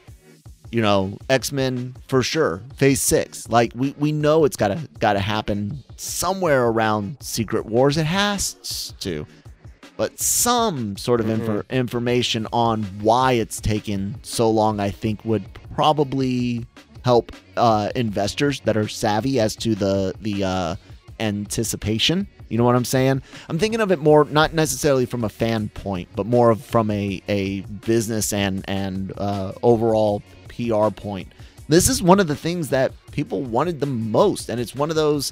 you 0.71 0.81
know, 0.81 1.17
X 1.29 1.51
Men 1.51 1.95
for 2.07 2.23
sure, 2.23 2.61
Phase 2.75 3.01
Six. 3.01 3.49
Like 3.49 3.73
we 3.75 3.93
we 3.97 4.11
know 4.11 4.45
it's 4.45 4.55
gotta 4.55 4.79
gotta 4.99 5.19
happen 5.19 5.83
somewhere 5.97 6.67
around 6.67 7.17
Secret 7.19 7.65
Wars. 7.65 7.97
It 7.97 8.05
has 8.05 8.93
to, 9.01 9.27
but 9.97 10.17
some 10.19 10.95
sort 10.95 11.19
of 11.19 11.27
mm-hmm. 11.27 11.73
information 11.73 12.47
on 12.53 12.83
why 13.01 13.33
it's 13.33 13.59
taken 13.59 14.17
so 14.23 14.49
long, 14.49 14.79
I 14.79 14.89
think, 14.89 15.23
would 15.25 15.43
probably 15.75 16.65
help 17.03 17.31
uh, 17.57 17.89
investors 17.95 18.61
that 18.61 18.77
are 18.77 18.87
savvy 18.87 19.39
as 19.39 19.55
to 19.57 19.75
the 19.75 20.13
the 20.21 20.43
uh, 20.43 20.75
anticipation. 21.19 22.27
You 22.49 22.57
know 22.57 22.65
what 22.65 22.75
I'm 22.75 22.85
saying? 22.85 23.21
I'm 23.47 23.57
thinking 23.57 23.79
of 23.79 23.91
it 23.91 23.99
more 23.99 24.25
not 24.25 24.53
necessarily 24.53 25.05
from 25.05 25.23
a 25.23 25.29
fan 25.29 25.69
point, 25.69 26.09
but 26.15 26.25
more 26.25 26.49
of 26.49 26.63
from 26.63 26.91
a 26.91 27.21
a 27.27 27.61
business 27.61 28.33
and 28.33 28.65
and 28.67 29.13
uh, 29.17 29.53
overall 29.63 30.21
PR 30.49 30.89
point. 30.89 31.31
This 31.69 31.87
is 31.87 32.03
one 32.03 32.19
of 32.19 32.27
the 32.27 32.35
things 32.35 32.69
that 32.69 32.91
people 33.11 33.43
wanted 33.43 33.79
the 33.79 33.85
most, 33.85 34.49
and 34.49 34.59
it's 34.59 34.75
one 34.75 34.89
of 34.89 34.95
those. 34.95 35.31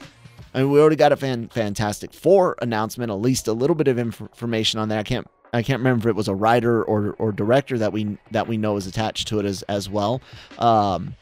I 0.53 0.59
mean, 0.59 0.71
we 0.71 0.79
already 0.79 0.95
got 0.95 1.11
a 1.11 1.17
fan, 1.17 1.49
Fantastic 1.49 2.13
Four 2.13 2.55
announcement, 2.61 3.11
at 3.11 3.15
least 3.15 3.47
a 3.47 3.53
little 3.53 3.75
bit 3.75 3.87
of 3.87 3.99
inf- 3.99 4.21
information 4.21 4.79
on 4.79 4.89
there. 4.89 4.99
I 4.99 5.03
can't 5.03 5.27
I 5.53 5.63
can't 5.63 5.79
remember 5.79 6.09
if 6.09 6.13
it 6.13 6.15
was 6.15 6.27
a 6.27 6.35
writer 6.35 6.83
or 6.83 7.15
or 7.19 7.31
director 7.31 7.77
that 7.79 7.91
we 7.91 8.17
that 8.31 8.47
we 8.47 8.57
know 8.57 8.77
is 8.77 8.87
attached 8.87 9.27
to 9.29 9.39
it 9.39 9.45
as 9.45 9.61
as 9.63 9.89
well. 9.89 10.21
Um, 10.57 11.15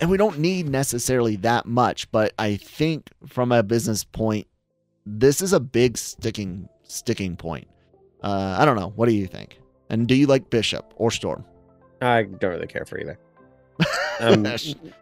and 0.00 0.10
we 0.10 0.16
don't 0.16 0.38
need 0.38 0.68
necessarily 0.68 1.36
that 1.36 1.66
much, 1.66 2.10
but 2.10 2.32
I 2.38 2.56
think 2.56 3.10
from 3.26 3.52
a 3.52 3.62
business 3.62 4.04
point, 4.04 4.46
this 5.06 5.40
is 5.40 5.52
a 5.52 5.60
big 5.60 5.96
sticking 5.96 6.68
sticking 6.84 7.36
point. 7.36 7.68
Uh, 8.22 8.56
I 8.58 8.64
don't 8.64 8.76
know. 8.76 8.92
What 8.96 9.06
do 9.06 9.14
you 9.14 9.26
think? 9.26 9.60
And 9.90 10.06
do 10.06 10.14
you 10.14 10.26
like 10.26 10.50
Bishop 10.50 10.92
or 10.96 11.10
Storm? 11.10 11.44
I 12.00 12.22
don't 12.24 12.50
really 12.50 12.66
care 12.66 12.84
for 12.84 12.98
either. 12.98 13.18
Um, 14.20 14.42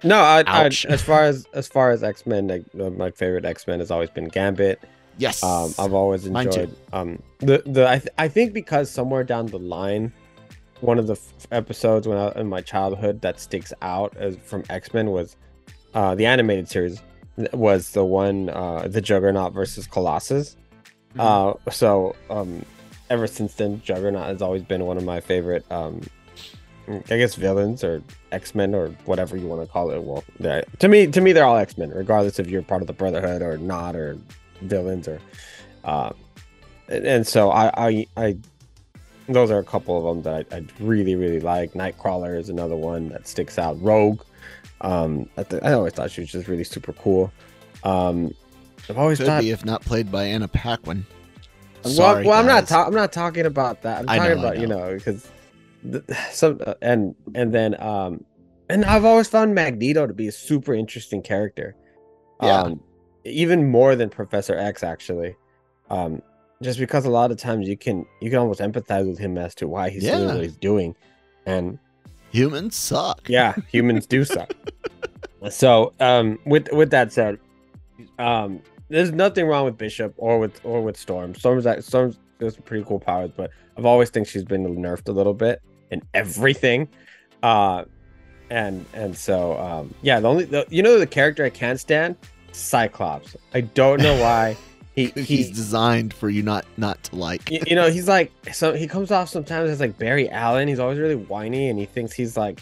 no, 0.05 0.19
I, 0.19 0.45
I, 0.47 0.67
as 0.67 1.01
far 1.01 1.23
as 1.23 1.47
as 1.55 1.67
far 1.67 1.91
as 1.91 2.05
X 2.05 2.27
Men, 2.27 2.49
like, 2.49 2.75
my 2.75 3.11
favorite 3.11 3.47
X 3.47 3.67
Men 3.67 3.79
has 3.79 3.91
always 3.91 4.11
been 4.11 4.29
Gambit. 4.29 4.79
Yes, 5.17 5.43
um, 5.43 5.73
I've 5.79 5.95
always 5.95 6.27
enjoyed. 6.27 6.77
Um, 6.93 7.23
the 7.39 7.63
the 7.65 7.89
I, 7.89 7.99
th- 7.99 8.11
I 8.19 8.29
think 8.29 8.53
because 8.53 8.91
somewhere 8.91 9.25
down 9.25 9.47
the 9.47 9.59
line, 9.59 10.13
one 10.81 10.99
of 10.99 11.07
the 11.07 11.15
f- 11.15 11.47
episodes 11.51 12.07
when 12.07 12.19
I, 12.19 12.33
in 12.33 12.49
my 12.49 12.61
childhood 12.61 13.21
that 13.23 13.41
sticks 13.41 13.73
out 13.83 14.17
as 14.17 14.37
from 14.45 14.65
X 14.71 14.93
Men 14.93 15.11
was 15.11 15.37
uh, 15.95 16.15
the 16.15 16.27
animated 16.27 16.69
series 16.69 17.03
was 17.53 17.91
the 17.93 18.05
one 18.05 18.51
uh, 18.51 18.87
the 18.89 19.01
Juggernaut 19.01 19.53
versus 19.53 19.87
Colossus. 19.87 20.57
Mm-hmm. 21.15 21.21
Uh, 21.21 21.71
so 21.71 22.15
um, 22.31 22.65
ever 23.11 23.27
since 23.27 23.55
then, 23.55 23.81
Juggernaut 23.83 24.27
has 24.27 24.43
always 24.43 24.63
been 24.63 24.85
one 24.85 24.97
of 24.97 25.05
my 25.05 25.21
favorite 25.21 25.65
um, 25.71 26.03
I 26.89 27.19
guess 27.19 27.35
villains 27.35 27.83
or 27.83 28.03
X 28.33 28.55
Men 28.55 28.75
or 28.75 28.89
whatever 29.07 29.37
you 29.37 29.47
want 29.47 29.63
to 29.63 29.67
call 29.67 29.91
it. 29.91 30.03
Well, 30.03 30.25
to 30.79 30.89
me, 30.89 31.07
to 31.09 31.21
me, 31.21 31.33
they're 31.33 31.45
all 31.45 31.57
X 31.57 31.77
Men, 31.77 31.91
regardless 31.91 32.39
if 32.39 32.49
you're 32.49 32.63
part 32.63 32.81
of 32.81 32.87
the 32.87 32.93
Brotherhood 32.93 33.43
or 33.43 33.59
not, 33.59 33.97
or 33.97 34.19
villains 34.63 35.09
or. 35.09 35.21
Uh, 35.85 36.13
and 36.89 37.27
so 37.27 37.51
I, 37.51 37.71
I, 37.77 38.07
I, 38.17 38.37
those 39.29 39.51
are 39.51 39.59
a 39.59 39.65
couple 39.65 39.97
of 39.99 40.05
them 40.05 40.23
that 40.23 40.47
I, 40.53 40.57
I 40.59 40.65
really, 40.81 41.17
really 41.17 41.41
like. 41.41 41.73
Nightcrawler 41.73 42.39
is 42.39 42.49
another 42.49 42.77
one 42.77 43.09
that 43.11 43.27
sticks 43.27 43.59
out. 43.59 43.81
Rogue, 43.83 44.23
um, 44.81 45.29
I, 45.37 45.43
th- 45.43 45.63
I 45.63 45.73
always 45.73 45.93
thought 45.95 46.11
she 46.11 46.21
was 46.23 46.31
just 46.31 46.49
really 46.49 46.65
super 46.65 46.93
cool. 46.93 47.33
Um, 47.83 48.33
I've 48.89 48.99
always 48.99 49.19
Could 49.19 49.27
thought, 49.27 49.43
be 49.43 49.51
if 49.51 49.65
not 49.65 49.83
played 49.83 50.13
by 50.13 50.25
Anna 50.25 50.49
Paquin. 50.49 51.05
well, 51.85 51.93
Sorry, 51.93 52.25
well 52.27 52.39
I'm 52.39 52.47
not, 52.47 52.69
ta- 52.69 52.87
I'm 52.87 52.95
not 52.95 53.13
talking 53.13 53.47
about 53.47 53.83
that. 53.83 54.01
I'm 54.01 54.09
I 54.09 54.19
talking 54.19 54.35
know, 54.37 54.41
about 54.41 54.59
you 54.59 54.67
know. 54.67 54.91
know 54.91 54.95
because 54.95 55.31
some 56.31 56.61
uh, 56.67 56.75
and 56.83 57.15
and 57.35 57.53
then 57.55 57.81
um 57.81 58.25
and 58.69 58.85
I've 58.85 59.05
always 59.05 59.29
found 59.29 59.55
Magneto 59.55 60.07
to 60.07 60.13
be 60.15 60.27
a 60.29 60.33
super 60.33 60.75
interesting 60.75 61.23
character. 61.23 61.77
Yeah. 62.43 62.63
Um, 62.63 62.81
even 63.25 63.69
more 63.69 63.95
than 63.97 64.11
Professor 64.11 64.57
X 64.57 64.83
actually. 64.83 65.37
Um, 65.91 66.23
just 66.63 66.79
because 66.79 67.05
a 67.05 67.11
lot 67.11 67.31
of 67.31 67.37
times 67.37 67.69
you 67.69 67.77
can 67.77 68.07
you 68.21 68.31
can 68.31 68.39
almost 68.39 68.61
empathize 68.61 69.07
with 69.07 69.19
him 69.19 69.37
as 69.39 69.55
to 69.57 69.69
why 69.69 69.91
he's 69.91 70.05
doing 70.05 70.27
what 70.27 70.43
he's 70.43 70.57
doing, 70.57 70.95
and 71.45 71.79
Humans 72.33 72.77
suck. 72.77 73.29
yeah, 73.29 73.55
humans 73.71 74.07
do 74.07 74.25
suck. 74.35 74.53
So, 75.51 75.93
um, 76.01 76.39
with 76.45 76.71
with 76.73 76.91
that 76.91 77.13
said, 77.13 77.39
um, 78.19 78.61
there's 78.89 79.13
nothing 79.13 79.47
wrong 79.47 79.65
with 79.65 79.79
Bishop 79.79 80.15
or 80.17 80.39
with 80.39 80.61
or 80.65 80.83
with 80.83 80.97
Storm. 80.97 81.35
Storm's 81.35 81.65
that 81.65 81.85
Storm's 81.85 82.19
got 82.39 82.53
some 82.53 82.63
pretty 82.63 82.85
cool 82.85 83.01
powers, 83.01 83.31
but 83.37 83.51
I've 83.77 83.87
always 83.87 84.11
think 84.11 84.27
she's 84.27 84.45
been 84.45 84.65
nerfed 84.77 85.09
a 85.09 85.13
little 85.13 85.35
bit 85.35 85.63
in 85.91 86.03
everything. 86.15 86.89
Uh, 87.43 87.85
and 88.51 88.85
and 88.93 89.17
so 89.17 89.59
um, 89.59 89.95
yeah, 90.03 90.21
the 90.21 90.29
only 90.29 90.45
the, 90.45 90.67
you 90.69 90.83
know 90.83 90.99
the 90.99 91.07
character 91.07 91.45
I 91.45 91.51
can't 91.51 91.79
stand 91.81 92.17
Cyclops. 92.53 93.37
I 93.55 93.63
don't 93.63 94.01
know 94.01 94.21
why 94.21 94.57
he 94.97 95.07
He's 95.17 95.51
designed 95.51 96.13
for 96.13 96.29
you 96.29 96.43
not 96.43 96.65
not 96.77 97.01
to 97.05 97.17
like. 97.17 97.49
you, 97.51 97.61
you 97.67 97.77
know 97.77 97.91
he's 97.91 98.09
like 98.09 98.33
so 98.53 98.73
he 98.75 98.89
comes 98.89 99.11
off 99.13 99.29
sometimes 99.29 99.71
as 99.71 99.79
like 99.79 99.97
Barry 99.99 100.29
Allen. 100.29 100.67
He's 100.67 100.81
always 100.81 100.99
really 100.99 101.15
whiny 101.17 101.69
and 101.69 101.79
he 101.79 101.85
thinks 101.87 102.13
he's 102.13 102.37
like. 102.37 102.61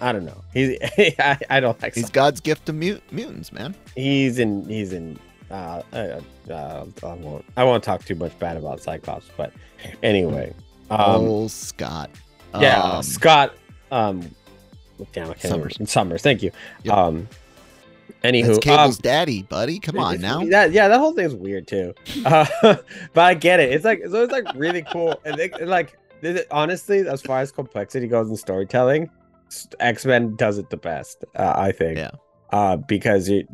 I 0.00 0.12
don't 0.12 0.24
know. 0.24 0.44
He's 0.54 0.78
I, 1.18 1.38
I 1.50 1.58
don't 1.58 1.80
like 1.82 1.92
He's 1.96 2.08
God's 2.08 2.40
gift 2.40 2.66
to 2.66 2.72
mut- 2.72 3.02
mutants, 3.10 3.50
man. 3.52 3.74
he's 3.96 4.38
in 4.38 4.64
he's 4.68 4.92
in 4.92 5.18
uh, 5.50 5.82
uh, 5.92 6.20
uh 6.48 6.84
I 7.02 7.14
won't 7.14 7.44
I 7.56 7.64
won't 7.64 7.82
talk 7.82 8.04
too 8.04 8.14
much 8.14 8.38
bad 8.38 8.56
about 8.56 8.80
Cyclops, 8.80 9.28
but 9.36 9.52
anyway. 10.04 10.54
Um 10.90 11.00
oh, 11.00 11.48
Scott. 11.48 12.10
yeah, 12.60 12.80
Um, 12.80 13.02
Scott 13.02 13.54
um 13.90 14.20
damn 15.12 15.24
I 15.24 15.34
can't 15.34 15.40
Summers. 15.42 15.74
remember. 15.78 15.86
Summers, 15.90 16.22
thank 16.22 16.42
you. 16.42 16.50
Yep. 16.84 16.94
Um 16.94 17.28
anywho 18.24 18.46
that's 18.46 18.56
um, 18.58 18.62
Cable's 18.62 18.98
daddy, 18.98 19.42
buddy. 19.42 19.78
Come 19.78 19.98
on 19.98 20.20
now. 20.20 20.44
That 20.44 20.72
yeah, 20.72 20.88
that 20.88 20.98
whole 20.98 21.12
thing's 21.12 21.34
weird 21.34 21.66
too. 21.66 21.94
Uh, 22.24 22.46
but 23.12 23.24
I 23.24 23.34
get 23.34 23.60
it. 23.60 23.72
It's 23.72 23.84
like 23.84 24.02
so 24.08 24.22
it's 24.22 24.32
like 24.32 24.46
really 24.54 24.82
cool. 24.82 25.20
And 25.24 25.38
it, 25.38 25.66
like 25.68 25.96
honestly, 26.50 27.06
as 27.08 27.22
far 27.22 27.40
as 27.40 27.52
complexity 27.52 28.06
goes 28.08 28.28
in 28.28 28.36
storytelling, 28.36 29.10
X 29.80 30.04
Men 30.04 30.36
does 30.36 30.58
it 30.58 30.70
the 30.70 30.76
best. 30.76 31.24
Uh, 31.36 31.54
I 31.56 31.72
think. 31.72 31.98
Yeah. 31.98 32.10
Uh, 32.50 32.76
because 32.76 33.28
you 33.28 33.46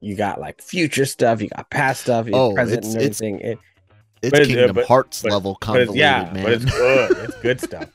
you 0.00 0.16
got 0.16 0.40
like 0.40 0.60
future 0.60 1.04
stuff, 1.06 1.40
you 1.40 1.48
got 1.48 1.70
past 1.70 2.02
stuff, 2.02 2.26
you 2.26 2.32
Oh, 2.34 2.48
got 2.48 2.54
present 2.56 2.78
it's- 2.78 2.94
and 2.94 3.02
it's 3.02 3.20
everything. 3.20 3.40
It, 3.52 3.58
It's 4.22 4.30
but 4.32 4.40
it's- 4.42 4.46
Kingdom 4.48 4.74
but- 4.74 4.86
Hearts 4.86 5.22
but- 5.22 5.30
level 5.32 5.52
but 5.60 5.80
it's 5.82 5.90
convoluted, 5.90 5.96
yeah, 5.96 6.30
man. 6.32 6.42
but 6.42 6.52
it's 6.54 6.64
good. 6.64 7.16
It's 7.18 7.36
good 7.40 7.60
stuff. 7.68 7.88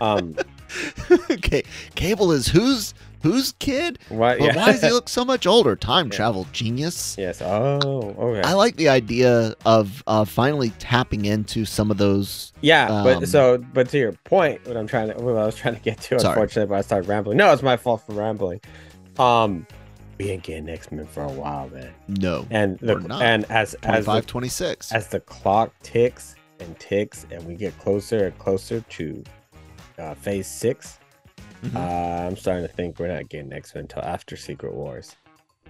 Um, 0.00 0.36
okay, 1.30 1.64
Cable 1.96 2.30
is 2.30 2.46
whose 2.46 2.94
whose 3.22 3.52
kid? 3.58 3.98
what? 4.08 4.38
But 4.38 4.44
Yeah. 4.44 4.56
why 4.56 4.72
does 4.72 4.82
he 4.82 4.90
look 4.90 5.08
so 5.08 5.24
much 5.24 5.46
older? 5.46 5.76
Time 5.76 6.06
Yeah. 6.06 6.16
travel 6.16 6.46
genius. 6.52 7.16
yes. 7.18 7.40
Oh, 7.42 7.80
okay. 8.18 8.42
I 8.42 8.52
like 8.54 8.76
the 8.76 8.88
idea 8.88 9.54
of 9.66 10.02
uh, 10.06 10.24
finally 10.24 10.70
tapping 10.78 11.24
into 11.24 11.64
some 11.64 11.90
of 11.90 11.98
those. 11.98 12.52
Yeah, 12.60 12.86
Um, 12.90 13.04
but 13.04 13.28
so 13.28 13.58
but 13.58 13.88
to 13.90 13.98
your 13.98 14.12
point, 14.24 14.66
what 14.66 14.76
I'm 14.76 14.86
trying 14.86 15.08
to 15.12 15.14
what 15.22 15.36
I 15.36 15.46
was 15.46 15.54
trying 15.56 15.74
to 15.74 15.80
get 15.80 16.00
to, 16.02 16.18
Sorry. 16.20 16.32
unfortunately, 16.32 16.68
but 16.70 16.78
I 16.78 16.80
started 16.82 17.08
rambling. 17.08 17.36
No, 17.38 17.52
it's 17.52 17.62
my 17.62 17.76
fault 17.76 18.02
for 18.06 18.12
rambling. 18.12 18.60
Um, 19.18 19.66
we 20.18 20.30
ain't 20.30 20.42
getting 20.42 20.68
X 20.68 20.90
Men 20.90 21.06
for 21.06 21.22
a 21.22 21.28
while, 21.30 21.68
man. 21.70 21.92
No, 22.08 22.46
And 22.50 22.78
the 22.80 22.96
and 23.20 23.44
as 23.50 23.74
as 23.84 24.04
25, 24.06 24.22
the, 24.22 24.28
26. 24.28 24.92
as 24.92 25.08
the 25.08 25.20
clock 25.20 25.72
ticks 25.82 26.34
and 26.60 26.78
ticks, 26.80 27.24
and 27.30 27.44
we 27.46 27.54
get 27.54 27.76
closer 27.78 28.26
and 28.26 28.38
closer 28.38 28.80
to 28.80 29.22
uh, 29.98 30.14
Phase 30.14 30.46
6 30.48 30.98
Mhm. 31.64 31.76
uh, 31.76 32.26
I'm 32.28 32.36
starting 32.36 32.66
to 32.66 32.72
think 32.72 32.98
we're 32.98 33.08
not 33.08 33.28
getting 33.28 33.52
X 33.52 33.74
Men 33.74 33.82
until 33.84 34.02
after 34.02 34.36
Secret 34.36 34.74
Wars, 34.74 35.16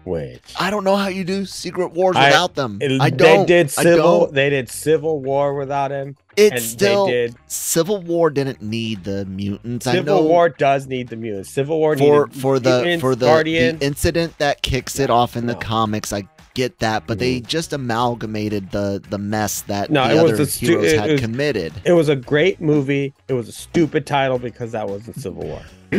which 0.05 0.43
I 0.59 0.71
don't 0.71 0.85
know 0.85 0.97
how 0.97 1.09
you 1.09 1.25
do 1.25 1.45
Secret 1.47 1.93
Wars 1.93 2.17
I- 2.17 2.27
without 2.29 2.55
them. 2.55 2.79
it- 2.81 3.01
I 3.01 3.11
don't. 3.11 3.47
They 3.47 3.55
did 3.63 3.71
Civil 3.71 4.21
don't. 4.21 4.35
they 4.35 4.51
did 4.51 4.69
Civil 4.69 5.21
War 5.21 5.55
without 5.55 5.91
him, 5.91 6.17
It's 6.37 6.53
and 6.55 6.63
still 6.63 7.07
they 7.07 7.13
did 7.13 7.35
Civil 7.47 8.03
War 8.03 8.31
didn't 8.31 8.61
need 8.63 9.05
the 9.05 9.25
mutants. 9.27 9.87
I 9.87 9.93
Civil 9.95 10.23
know 10.23 10.29
War 10.29 10.49
does 10.51 10.87
need 10.87 11.09
the 11.09 11.17
mutants. 11.17 11.51
Civil 11.51 11.79
War 11.79 11.97
for 11.97 12.27
needed 12.27 12.41
for 12.41 12.59
the 12.59 12.71
mutants, 12.83 13.01
for 13.01 13.15
the, 13.15 13.27
the 13.27 13.77
incident 13.85 14.39
that 14.39 14.63
kicks 14.63 14.99
it 14.99 15.09
Yeah, 15.09 15.15
off 15.17 15.37
in 15.37 15.47
the 15.47 15.55
comics. 15.55 16.13
I 16.13 16.25
get 16.59 16.79
that, 16.81 17.07
but 17.07 17.19
they 17.19 17.41
Mhm. 17.41 17.47
just 17.47 17.73
amalgamated 17.73 18.71
the 18.73 19.01
the 19.11 19.19
mess 19.19 19.63
that 19.63 19.91
No, 19.91 20.07
the 20.09 20.15
it 20.15 20.19
other 20.35 20.45
stu- 20.47 20.67
heroes 20.67 20.93
it 20.93 20.99
had 21.01 21.11
was- 21.13 21.21
committed. 21.21 21.73
It 21.85 21.93
was 21.93 22.09
a 22.09 22.17
great 22.17 22.61
movie. 22.61 23.15
It 23.29 23.33
was 23.35 23.49
a 23.49 23.53
stupid 23.53 24.05
title 24.07 24.39
because 24.39 24.73
that 24.73 24.89
wasn't 24.89 25.17
Civil 25.21 25.45
War. 25.45 25.63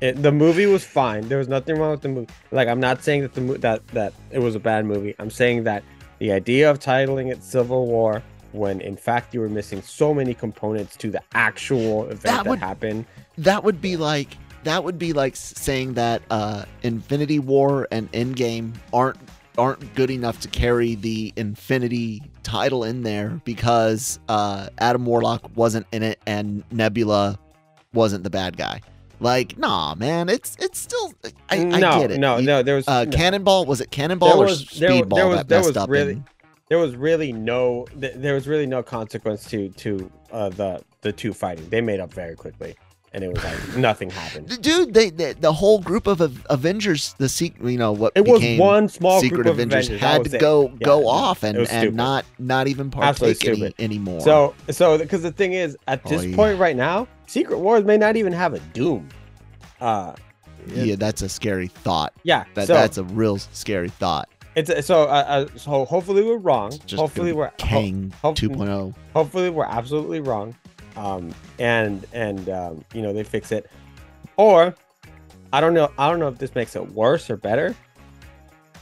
it, 0.00 0.22
the 0.22 0.32
movie 0.32 0.66
was 0.66 0.84
fine. 0.84 1.28
There 1.28 1.38
was 1.38 1.48
nothing 1.48 1.76
wrong 1.78 1.90
with 1.92 2.02
the 2.02 2.08
movie. 2.08 2.28
Like 2.52 2.68
I'm 2.68 2.80
not 2.80 3.02
saying 3.04 3.22
that 3.22 3.34
the 3.34 3.40
mo- 3.40 3.56
that 3.58 3.86
that 3.88 4.12
it 4.30 4.38
was 4.40 4.54
a 4.54 4.60
bad 4.60 4.84
movie. 4.86 5.14
I'm 5.18 5.30
saying 5.30 5.64
that 5.64 5.82
the 6.18 6.32
idea 6.32 6.70
of 6.70 6.78
titling 6.80 7.30
it 7.30 7.42
Civil 7.42 7.86
War 7.86 8.22
when 8.52 8.80
in 8.80 8.96
fact 8.96 9.34
you 9.34 9.40
were 9.40 9.48
missing 9.48 9.82
so 9.82 10.14
many 10.14 10.32
components 10.34 10.96
to 10.96 11.10
the 11.10 11.20
actual 11.34 12.04
event 12.04 12.22
That 12.22 12.44
that, 12.44 12.58
happened. 12.60 13.04
that 13.38 13.64
would 13.64 13.80
be 13.80 13.96
like 13.96 14.36
that 14.62 14.82
would 14.84 14.98
be 14.98 15.12
like 15.12 15.34
saying 15.36 15.94
that 15.94 16.22
uh 16.30 16.64
Infinity 16.82 17.38
War 17.38 17.86
and 17.90 18.10
Endgame 18.12 18.72
aren't 18.92 19.18
aren't 19.56 19.94
good 19.94 20.10
enough 20.10 20.40
to 20.40 20.48
carry 20.48 20.94
the 20.94 21.32
Infinity 21.36 22.22
title 22.42 22.84
in 22.84 23.02
there 23.02 23.40
because 23.44 24.18
uh 24.28 24.68
Adam 24.78 25.04
Warlock 25.06 25.56
wasn't 25.56 25.86
in 25.92 26.02
it 26.02 26.20
and 26.26 26.62
Nebula 26.70 27.38
wasn't 27.92 28.24
the 28.24 28.30
bad 28.30 28.56
guy. 28.56 28.80
Like, 29.20 29.56
nah, 29.56 29.94
man, 29.94 30.28
it's 30.28 30.56
it's 30.60 30.78
still 30.78 31.12
I, 31.50 31.56
I 31.58 31.64
no, 31.64 32.00
get 32.00 32.10
it. 32.10 32.18
no, 32.18 32.40
no. 32.40 32.62
There 32.62 32.76
was 32.76 32.86
Uh, 32.88 33.04
no. 33.04 33.10
Cannonball 33.12 33.64
was 33.64 33.80
it 33.80 33.90
Cannonball 33.90 34.28
There 34.38 34.46
or 34.46 34.46
there- 34.48 34.56
Speedball 34.56 35.14
there 35.16 35.26
was- 35.28 35.36
that 35.38 35.48
there 35.48 35.58
messed 35.60 35.68
was 35.68 35.76
up? 35.76 35.88
really- 35.90 36.12
in- 36.14 36.24
there 36.68 36.78
was 36.78 36.96
really 36.96 37.30
no 37.32 37.86
there 37.94 38.34
was 38.34 38.48
really 38.48 38.66
no 38.66 38.82
consequence 38.82 39.44
to 39.50 39.68
to 39.70 40.10
uh, 40.32 40.48
the 40.48 40.82
the 41.02 41.12
two 41.12 41.32
fighting. 41.32 41.68
They 41.68 41.80
made 41.80 42.00
up 42.00 42.12
very 42.12 42.34
quickly, 42.34 42.74
and 43.14 43.24
it 43.24 43.32
was 43.32 43.42
like 43.42 43.76
nothing 43.76 44.10
happened. 44.10 44.60
dude, 44.60 44.92
they, 44.92 45.08
they 45.08 45.32
the 45.32 45.52
whole 45.52 45.80
group 45.80 46.06
of 46.06 46.20
Avengers, 46.50 47.14
the 47.18 47.28
secret, 47.28 47.70
you 47.70 47.78
know 47.78 47.92
what 47.92 48.12
It 48.16 48.26
was 48.26 48.42
one 48.58 48.88
small 48.88 49.20
Secret 49.20 49.36
group 49.44 49.46
of 49.46 49.58
Avengers, 49.58 49.86
Avengers. 49.86 50.00
had 50.00 50.24
to 50.24 50.38
go 50.38 50.68
Yeah, 50.68 50.76
go 50.84 51.08
off 51.08 51.42
and 51.44 51.56
and 51.56 51.94
not 51.94 52.24
not 52.38 52.66
even 52.66 52.90
partake 52.90 53.44
any, 53.46 53.72
anymore. 53.78 54.20
So 54.20 54.54
so 54.70 54.98
because 54.98 55.22
the 55.22 55.32
thing 55.32 55.52
is, 55.54 55.76
at 55.86 56.04
this 56.04 56.24
Oy. 56.24 56.34
point 56.34 56.58
right 56.58 56.76
now, 56.76 57.06
Secret 57.26 57.58
Wars 57.58 57.84
may 57.84 57.96
not 57.96 58.16
even 58.16 58.32
have 58.32 58.52
a 58.52 58.58
Doom. 58.74 59.08
Uh, 59.80 60.14
yeah, 60.66 60.96
that's 60.96 61.22
a 61.22 61.28
scary 61.28 61.68
thought. 61.68 62.12
yeah. 62.22 62.44
That 62.54 62.66
so 62.66 62.74
that's 62.74 62.98
a 62.98 63.04
real 63.04 63.38
scary 63.38 63.90
thought. 63.90 64.28
it's 64.56 64.86
so 64.86 65.02
uh, 65.04 65.06
uh, 65.06 65.46
so 65.56 65.84
hopefully 65.84 66.22
we're 66.22 66.38
wrong. 66.38 66.70
Just 66.86 67.00
Hopefully 67.00 67.32
we're 67.32 67.50
Kang 67.58 68.12
ho- 68.22 68.32
2.0. 68.34 68.94
hopefully 69.12 69.50
we're 69.50 69.66
absolutely 69.66 70.20
wrong 70.20 70.54
um 70.96 71.34
and 71.58 72.06
and 72.12 72.48
um 72.48 72.84
you 72.94 73.02
know 73.02 73.12
they 73.12 73.24
fix 73.24 73.52
it 73.52 73.70
or 74.36 74.74
i 75.52 75.60
don't 75.60 75.74
know 75.74 75.90
i 75.98 76.08
don't 76.10 76.18
know 76.18 76.28
if 76.28 76.38
this 76.38 76.54
makes 76.54 76.76
it 76.76 76.92
worse 76.92 77.28
or 77.30 77.36
better 77.36 77.74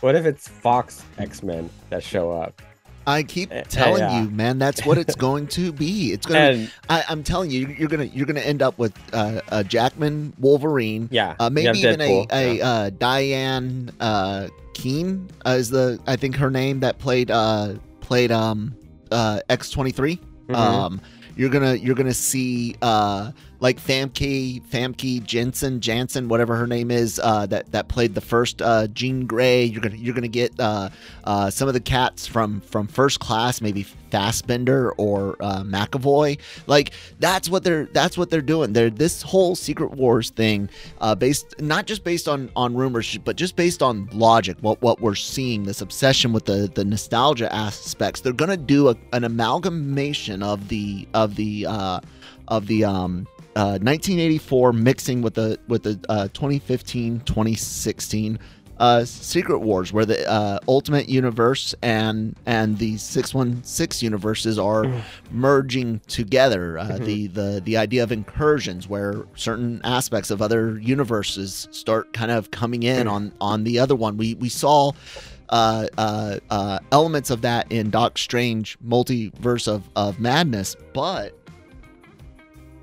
what 0.01 0.15
if 0.15 0.25
it's 0.27 0.49
fox 0.49 1.05
x-men 1.19 1.69
that 1.91 2.03
show 2.03 2.31
up 2.31 2.61
I 3.05 3.25
keep 3.25 3.51
Eh, 3.53 3.63
telling 3.69 4.09
you, 4.15 4.31
man, 4.31 4.61
that's 4.61 4.87
what 4.87 4.97
it's 4.97 5.17
going 5.29 5.49
to 5.49 5.73
be. 5.73 6.13
It's 6.13 6.25
gonna. 6.25 6.39
And 6.39 6.73
I, 6.89 7.03
I'm 7.09 7.25
telling 7.25 7.51
you, 7.51 7.67
you're 7.67 7.89
gonna 7.89 8.05
you're 8.05 8.27
gonna 8.27 8.39
end 8.39 8.63
up 8.63 8.79
with 8.79 8.97
uh, 9.13 9.41
a 9.49 9.65
Jackman 9.65 10.33
Wolverine. 10.39 11.09
yeah 11.11 11.35
Uh, 11.41 11.51
maybe 11.51 11.81
even 11.81 12.01
a, 12.01 12.05
Deadpool, 12.05 12.27
a 12.33 12.55
yeah. 12.59 12.65
uh, 12.69 12.91
Diane 12.91 13.91
uh, 13.99 14.47
Keen 14.75 15.29
uh, 15.45 15.57
is 15.59 15.69
the 15.69 15.99
I 16.07 16.15
think 16.15 16.37
her 16.37 16.49
name 16.49 16.79
that 16.79 17.01
played 17.01 17.33
uh, 17.33 17.75
played 18.03 18.31
um 18.31 18.77
uh, 19.11 19.41
X23. 19.51 20.21
Mhm. 20.47 20.55
Um, 20.55 21.01
you're 21.37 21.51
gonna 21.51 21.75
you're 21.75 21.95
gonna 21.95 22.15
see 22.15 22.77
uh, 22.83 23.33
like 23.63 23.81
Famke 23.81 24.61
Famke 24.65 25.25
Jensen 25.25 25.81
Jansen 25.81 26.29
whatever 26.29 26.57
her 26.57 26.67
name 26.67 26.91
is 26.91 27.21
uh, 27.23 27.47
that 27.47 27.71
that 27.71 27.87
played 27.87 28.15
the 28.15 28.21
first 28.21 28.61
uh, 28.61 28.89
Jean 28.89 29.25
Grey. 29.25 29.65
You're 29.65 29.81
gonna 29.81 29.97
you're 29.97 30.15
gonna 30.15 30.29
get 30.29 30.53
uh, 30.59 30.91
uh, 31.25 31.49
some 31.49 31.69
of 31.69 31.75
the 31.75 31.81
cats 31.81 32.27
from 32.27 32.61
from 32.63 32.89
First 32.89 33.21
Class, 33.21 33.61
maybe 33.61 33.85
Fassbender 33.85 34.93
or 34.93 35.37
uh, 35.41 35.63
McAvoy. 35.63 36.39
Like 36.67 36.91
that's 37.21 37.49
what 37.49 37.63
they're 37.63 37.87
that's 37.87 38.19
what 38.19 38.31
they're 38.31 38.43
doing. 38.43 38.73
They're 38.73 38.91
this 38.91 39.23
whole 39.23 39.55
Secret 39.55 39.93
Wars 39.93 40.31
thing, 40.31 40.69
uh, 41.01 41.15
based 41.15 41.61
not 41.61 41.87
just 41.87 42.03
based 42.03 42.29
on 42.29 42.51
on 42.57 42.75
rumors, 42.75 43.17
but 43.19 43.37
just 43.37 43.55
based 43.55 43.81
on 43.81 44.09
logic. 44.13 44.57
What 44.61 44.83
what 44.83 45.01
we're 45.01 45.15
seeing, 45.15 45.63
this 45.63 45.81
obsession 45.81 46.33
with 46.33 46.47
the 46.47 46.69
the 46.75 46.85
nostalgia 46.85 47.53
aspects. 47.55 48.23
They're 48.23 48.33
gonna 48.33 48.57
do 48.57 48.89
a, 48.89 48.97
an 49.13 49.23
amalgamation 49.23 50.43
of 50.43 50.67
the 50.67 51.07
of 51.15 51.37
the 51.37 51.67
of 52.49 52.67
the 52.67 52.85
um, 52.85 53.27
uh, 53.57 53.79
1984 53.81 54.73
mixing 54.73 55.23
with 55.23 55.35
the 55.35 55.59
with 55.69 55.83
the 55.83 56.01
uh, 56.09 56.29
2015 56.29 57.21
2016 57.21 58.39
uh, 58.83 59.05
Secret 59.05 59.61
Wars, 59.61 59.93
where 59.93 60.05
the 60.05 60.29
uh, 60.29 60.59
Ultimate 60.67 61.09
Universe 61.09 61.73
and 61.83 62.35
and 62.47 62.79
the 62.79 62.97
616 62.97 64.05
universes 64.05 64.59
are 64.59 64.83
mm. 64.83 65.01
merging 65.31 66.01
together. 66.09 66.79
Uh, 66.79 66.89
mm-hmm. 66.89 67.05
The 67.05 67.27
the 67.29 67.63
the 67.65 67.77
idea 67.77 68.03
of 68.03 68.11
incursions, 68.11 68.89
where 68.89 69.25
certain 69.37 69.81
aspects 69.85 70.33
of 70.33 70.43
other 70.43 70.81
universes 70.81 71.69
start 71.71 72.13
kind 72.13 72.33
of 72.33 72.51
coming 72.51 72.83
in 72.83 73.07
mm. 73.07 73.13
on 73.13 73.33
on 73.41 73.63
the 73.63 73.79
other 73.79 73.95
one. 73.95 74.17
We 74.17 74.35
we 74.35 74.49
saw. 74.49 74.93
Uh, 75.49 75.87
uh, 75.99 76.39
uh, 76.49 76.79
elements 76.93 77.29
of 77.29 77.43
that 77.43 77.71
in 77.71 77.91
Doc 77.91 78.17
Strange 78.17 78.79
Multiverse 78.81 79.69
of, 79.69 79.87
of 79.97 80.19
Madness, 80.19 80.77
but 80.95 81.39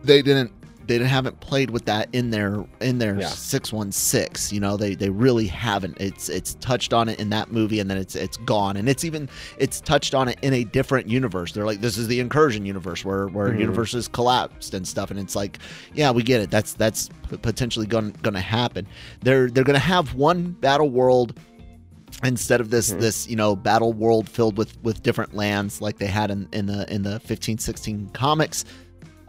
they 0.04 0.22
didn't 0.22 0.52
they 0.98 1.06
haven't 1.06 1.40
played 1.40 1.70
with 1.70 1.86
that 1.86 2.10
in 2.14 2.32
their 2.32 2.66
in 2.82 2.98
their 2.98 3.20
yeah. 3.20 3.28
616 3.28 4.56
you 4.56 4.60
know 4.60 4.76
they 4.76 4.96
they 4.96 5.10
really 5.10 5.48
haven't. 5.48 6.00
It's 6.00 6.30
it's 6.30 6.56
touched 6.56 6.94
on 6.94 7.10
it 7.10 7.20
in 7.20 7.30
that 7.30 7.52
movie 7.52 7.80
and 7.80 7.90
then 7.90 7.98
it's 7.98 8.16
it's 8.16 8.38
gone. 8.38 8.78
And 8.78 8.90
it's 8.90 9.04
even 9.04 9.30
it's 9.58 9.80
touched 9.82 10.16
on 10.16 10.28
it 10.28 10.40
in 10.42 10.54
a 10.54 10.64
different 10.64 11.08
universe. 11.08 11.52
They're 11.52 11.66
like 11.66 11.82
this 11.82 11.98
is 11.98 12.08
the 12.08 12.20
incursion 12.20 12.66
universe 12.66 13.06
where 13.06 13.28
where 13.28 13.50
mm-hmm. 13.50 13.60
universes 13.60 14.08
collapsed 14.08 14.74
and 14.74 14.88
stuff. 14.88 15.12
And 15.12 15.20
it's 15.20 15.36
like 15.36 15.60
yeah 15.94 16.12
we 16.12 16.24
get 16.24 16.42
it. 16.42 16.50
That's 16.50 16.74
that's 16.74 17.10
potentially 17.42 17.86
going 17.86 18.14
to 18.14 18.40
happen. 18.40 18.88
They're 19.22 19.50
they're 19.50 19.64
going 19.64 19.80
to 19.80 19.80
have 19.80 20.16
one 20.16 20.52
battle 20.52 20.90
world 20.90 21.40
instead 22.24 22.60
of 22.60 22.70
this 22.70 22.90
mm-hmm. 22.90 23.00
this 23.00 23.28
you 23.28 23.36
know 23.36 23.56
battle 23.56 23.94
world 23.94 24.28
filled 24.28 24.58
with 24.58 24.82
with 24.84 25.04
different 25.04 25.34
lands 25.36 25.82
like 25.82 26.00
they 26.00 26.08
had 26.08 26.32
in 26.32 26.48
in 26.52 26.66
the 26.66 26.92
in 26.94 27.04
the 27.04 27.20
15 27.22 27.58
16 27.58 28.10
comics 28.10 28.66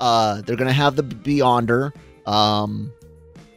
uh, 0.00 0.40
they're 0.42 0.56
gonna 0.56 0.72
have 0.72 0.96
the 0.96 1.02
Beyonder, 1.02 1.92
um, 2.26 2.92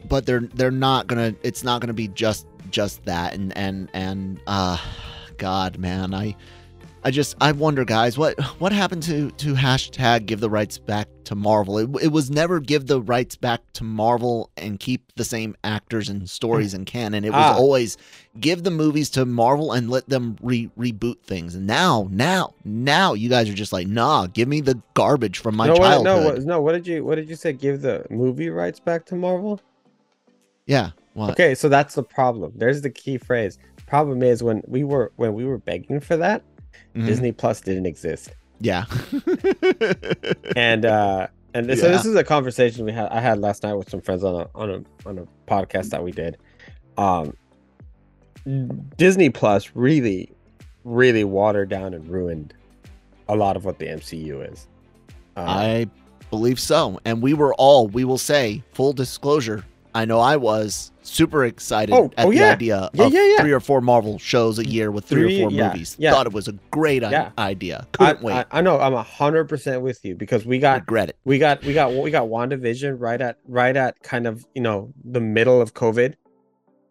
but 0.08 0.26
they're 0.26 0.40
they're 0.54 0.70
not 0.70 1.06
gonna. 1.06 1.34
It's 1.42 1.64
not 1.64 1.80
gonna 1.80 1.94
be 1.94 2.08
just 2.08 2.46
just 2.70 3.04
that. 3.06 3.34
And 3.34 3.56
and 3.56 3.88
and 3.94 4.40
uh, 4.46 4.78
God, 5.38 5.78
man, 5.78 6.14
I 6.14 6.36
I 7.06 7.10
just 7.10 7.36
I 7.38 7.52
wonder, 7.52 7.84
guys, 7.84 8.16
what 8.16 8.40
what 8.60 8.72
happened 8.72 9.02
to 9.04 9.30
to 9.32 9.52
hashtag 9.52 10.24
give 10.24 10.40
the 10.40 10.48
rights 10.48 10.78
back 10.78 11.06
to 11.24 11.34
Marvel? 11.34 11.76
It, 11.76 12.04
it 12.04 12.08
was 12.08 12.30
never 12.30 12.60
give 12.60 12.86
the 12.86 13.02
rights 13.02 13.36
back 13.36 13.60
to 13.74 13.84
Marvel 13.84 14.50
and 14.56 14.80
keep 14.80 15.12
the 15.16 15.24
same 15.24 15.54
actors 15.64 16.08
and 16.08 16.28
stories 16.28 16.72
and 16.72 16.86
canon. 16.86 17.26
It 17.26 17.32
was 17.32 17.38
ah. 17.38 17.56
always 17.56 17.98
give 18.40 18.62
the 18.62 18.70
movies 18.70 19.10
to 19.10 19.26
Marvel 19.26 19.72
and 19.72 19.90
let 19.90 20.08
them 20.08 20.38
re- 20.40 20.70
reboot 20.78 21.20
things. 21.20 21.54
And 21.54 21.66
now, 21.66 22.08
now, 22.10 22.54
now, 22.64 23.12
you 23.12 23.28
guys 23.28 23.50
are 23.50 23.54
just 23.54 23.72
like, 23.72 23.86
nah, 23.86 24.26
give 24.26 24.48
me 24.48 24.62
the 24.62 24.80
garbage 24.94 25.40
from 25.40 25.56
my 25.56 25.66
no, 25.66 25.76
childhood. 25.76 26.24
What, 26.24 26.38
no, 26.38 26.44
no. 26.54 26.60
What 26.62 26.72
did 26.72 26.86
you 26.86 27.04
What 27.04 27.16
did 27.16 27.28
you 27.28 27.36
say? 27.36 27.52
Give 27.52 27.82
the 27.82 28.06
movie 28.08 28.48
rights 28.48 28.80
back 28.80 29.04
to 29.06 29.14
Marvel? 29.14 29.60
Yeah. 30.64 30.92
What? 31.12 31.32
Okay, 31.32 31.54
so 31.54 31.68
that's 31.68 31.94
the 31.94 32.02
problem. 32.02 32.54
There's 32.56 32.80
the 32.80 32.90
key 32.90 33.18
phrase. 33.18 33.58
Problem 33.86 34.22
is 34.22 34.42
when 34.42 34.62
we 34.66 34.84
were 34.84 35.12
when 35.16 35.34
we 35.34 35.44
were 35.44 35.58
begging 35.58 36.00
for 36.00 36.16
that 36.16 36.42
mm-hmm. 36.94 37.06
Disney 37.06 37.32
Plus 37.32 37.60
didn't 37.60 37.86
exist. 37.86 38.34
Yeah. 38.60 38.84
and 40.56 40.84
uh 40.84 41.26
and 41.52 41.68
yeah. 41.68 41.74
so 41.74 41.88
this 41.90 42.04
is 42.04 42.14
a 42.14 42.24
conversation 42.24 42.84
we 42.84 42.92
had 42.92 43.08
I 43.08 43.20
had 43.20 43.40
last 43.40 43.62
night 43.62 43.74
with 43.74 43.90
some 43.90 44.00
friends 44.00 44.24
on 44.24 44.42
a 44.42 44.48
on 44.54 44.70
a 44.70 45.08
on 45.08 45.18
a 45.18 45.50
podcast 45.50 45.90
that 45.90 46.02
we 46.02 46.12
did. 46.12 46.36
Um 46.96 47.36
Disney 48.96 49.30
Plus 49.30 49.70
really 49.74 50.30
really 50.84 51.24
watered 51.24 51.68
down 51.68 51.94
and 51.94 52.06
ruined 52.08 52.54
a 53.28 53.36
lot 53.36 53.56
of 53.56 53.64
what 53.64 53.78
the 53.78 53.86
MCU 53.86 54.50
is. 54.52 54.68
Uh, 55.36 55.40
I 55.40 55.86
believe 56.30 56.60
so. 56.60 57.00
And 57.04 57.22
we 57.22 57.34
were 57.34 57.54
all, 57.54 57.88
we 57.88 58.04
will 58.04 58.18
say, 58.18 58.62
full 58.72 58.92
disclosure, 58.92 59.64
I 59.94 60.04
know 60.04 60.18
I 60.18 60.36
was 60.36 60.90
super 61.02 61.44
excited 61.44 61.94
oh, 61.94 62.10
at 62.16 62.26
oh, 62.26 62.30
the 62.30 62.36
yeah. 62.36 62.52
idea 62.52 62.90
yeah, 62.94 63.06
of 63.06 63.12
yeah, 63.12 63.40
three 63.40 63.52
or 63.52 63.60
four 63.60 63.80
Marvel 63.80 64.18
shows 64.18 64.58
a 64.58 64.66
year 64.66 64.90
with 64.90 65.04
three, 65.04 65.22
three 65.22 65.44
or 65.44 65.50
four 65.50 65.68
movies. 65.68 65.94
Thought 65.94 66.26
it 66.26 66.32
was 66.32 66.48
a 66.48 66.54
great 66.72 67.04
idea. 67.04 67.86
Couldn't 67.92 68.18
I, 68.18 68.22
wait. 68.22 68.34
I, 68.34 68.44
I, 68.50 68.60
know 68.60 68.80
I'm 68.80 68.92
hundred 69.04 69.48
percent 69.48 69.82
with 69.82 70.04
you 70.04 70.16
because 70.16 70.44
we 70.44 70.58
got 70.58 70.80
regret 70.80 71.10
it. 71.10 71.16
We 71.24 71.38
got 71.38 71.62
we 71.62 71.74
got 71.74 71.92
we 71.92 72.10
got 72.10 72.28
WandaVision 72.28 72.96
right 72.98 73.20
at 73.20 73.38
right 73.46 73.76
at 73.76 74.02
kind 74.02 74.26
of 74.26 74.44
you 74.54 74.62
know 74.62 74.92
the 75.04 75.20
middle 75.20 75.60
of 75.60 75.74
COVID, 75.74 76.14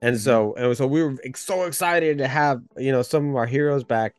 and 0.01 0.17
so 0.17 0.51
mm-hmm. 0.51 0.63
and 0.63 0.77
so 0.77 0.87
we 0.87 1.03
were 1.03 1.17
so 1.35 1.63
excited 1.63 2.19
to 2.19 2.27
have 2.27 2.61
you 2.77 2.91
know 2.93 3.01
some 3.01 3.29
of 3.29 3.35
our 3.35 3.47
heroes 3.47 3.83
back, 3.83 4.15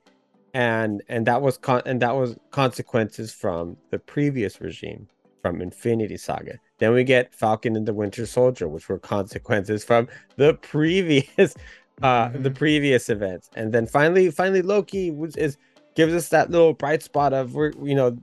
and 0.53 1.03
and 1.09 1.27
that 1.27 1.41
was 1.41 1.57
con- 1.57 1.83
and 1.87 2.03
that 2.03 2.15
was 2.15 2.37
consequences 2.51 3.33
from 3.33 3.79
the 3.91 3.99
previous 3.99 4.61
regime 4.61 5.09
from 5.41 5.63
Infinity 5.63 6.19
Saga. 6.19 6.59
Then 6.79 6.93
we 6.93 7.05
get 7.05 7.35
Falcon 7.35 7.77
and 7.77 7.87
the 7.87 7.95
Winter 7.95 8.27
Soldier, 8.27 8.69
which 8.69 8.89
were 8.89 8.99
consequences 8.99 9.85
from 9.85 10.09
the 10.37 10.55
previous 10.55 11.55
uh 12.03 12.29
mm-hmm. 12.29 12.43
the 12.43 12.51
previous 12.51 13.09
events. 13.09 13.51
And 13.57 13.73
then 13.73 13.87
finally 13.87 14.31
finally 14.31 14.63
Loki 14.63 15.11
was 15.11 15.37
is 15.37 15.57
gives 15.95 16.13
us 16.13 16.29
that 16.31 16.51
little 16.51 16.73
bright 16.73 17.03
spot 17.03 17.33
of 17.33 17.55
we're 17.55 17.73
you 17.83 17.95
know 17.95 18.19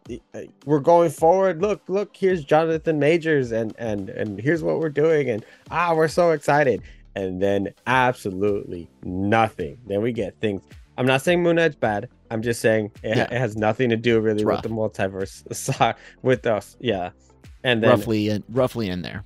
we're 0.66 0.80
going 0.80 1.10
forward. 1.10 1.62
Look, 1.62 1.82
look, 1.88 2.16
here's 2.16 2.44
Jonathan 2.44 3.00
Majors 3.00 3.52
and 3.52 3.74
and 3.78 4.10
and 4.10 4.40
here's 4.40 4.64
what 4.64 4.80
we're 4.80 4.90
doing 4.90 5.30
and 5.30 5.46
ah 5.70 5.94
we're 5.94 6.08
so 6.08 6.32
excited. 6.32 6.82
And 7.16 7.42
then 7.42 7.74
absolutely 7.88 8.90
nothing. 9.04 9.78
Then 9.86 10.02
we 10.02 10.12
get 10.12 10.40
things 10.40 10.62
I'm 10.98 11.06
not 11.06 11.22
saying 11.22 11.42
Moon 11.42 11.56
Knight's 11.56 11.76
bad. 11.76 12.10
I'm 12.30 12.42
just 12.42 12.62
saying 12.62 12.92
it, 13.04 13.18
yeah. 13.18 13.24
it 13.24 13.32
has 13.32 13.56
nothing 13.56 13.90
to 13.90 13.98
do 13.98 14.20
really 14.20 14.44
with 14.44 14.62
the 14.62 14.70
multiverse 14.70 15.96
with 16.22 16.46
us. 16.46 16.76
Yeah 16.82 17.12
and 17.64 17.84
then 17.84 17.90
roughly 17.90 18.30
in, 18.30 18.44
roughly 18.50 18.90
in 18.90 19.02
there. 19.02 19.24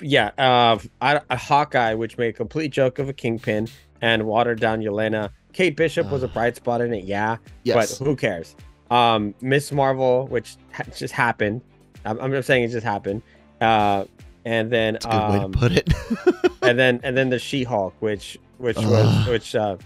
Yeah, 0.00 0.30
uh, 0.36 0.78
a 1.00 1.36
Hawkeye, 1.36 1.94
which 1.94 2.18
made 2.18 2.28
a 2.28 2.32
complete 2.32 2.70
joke 2.70 2.98
of 2.98 3.08
a 3.08 3.12
kingpin 3.12 3.68
and 4.02 4.24
watered 4.26 4.60
down 4.60 4.80
Yelena. 4.80 5.30
Kate 5.52 5.76
Bishop 5.76 6.06
uh, 6.08 6.10
was 6.10 6.22
a 6.22 6.28
bright 6.28 6.56
spot 6.56 6.80
in 6.80 6.92
it, 6.92 7.04
yeah, 7.04 7.36
yes. 7.62 7.98
but 7.98 8.04
who 8.04 8.16
cares? 8.16 8.54
Um, 8.90 9.34
Miss 9.40 9.72
Marvel, 9.72 10.26
which 10.26 10.56
ha- 10.72 10.84
just 10.94 11.14
happened. 11.14 11.62
I'm, 12.04 12.20
I'm, 12.20 12.30
just 12.32 12.46
saying 12.46 12.64
it 12.64 12.68
just 12.68 12.84
happened. 12.84 13.22
Uh, 13.60 14.04
and 14.44 14.70
then 14.70 14.94
That's 14.94 15.06
a 15.06 15.08
good 15.08 15.30
way 15.30 15.38
to 15.38 15.44
um, 15.44 15.52
put 15.52 15.72
it. 15.72 15.94
and 16.62 16.78
then 16.78 17.00
and 17.02 17.16
then 17.16 17.30
the 17.30 17.38
She-Hulk, 17.38 17.94
which 18.00 18.38
which 18.58 18.76
was 18.76 19.26
which 19.26 19.54
uh, 19.54 19.76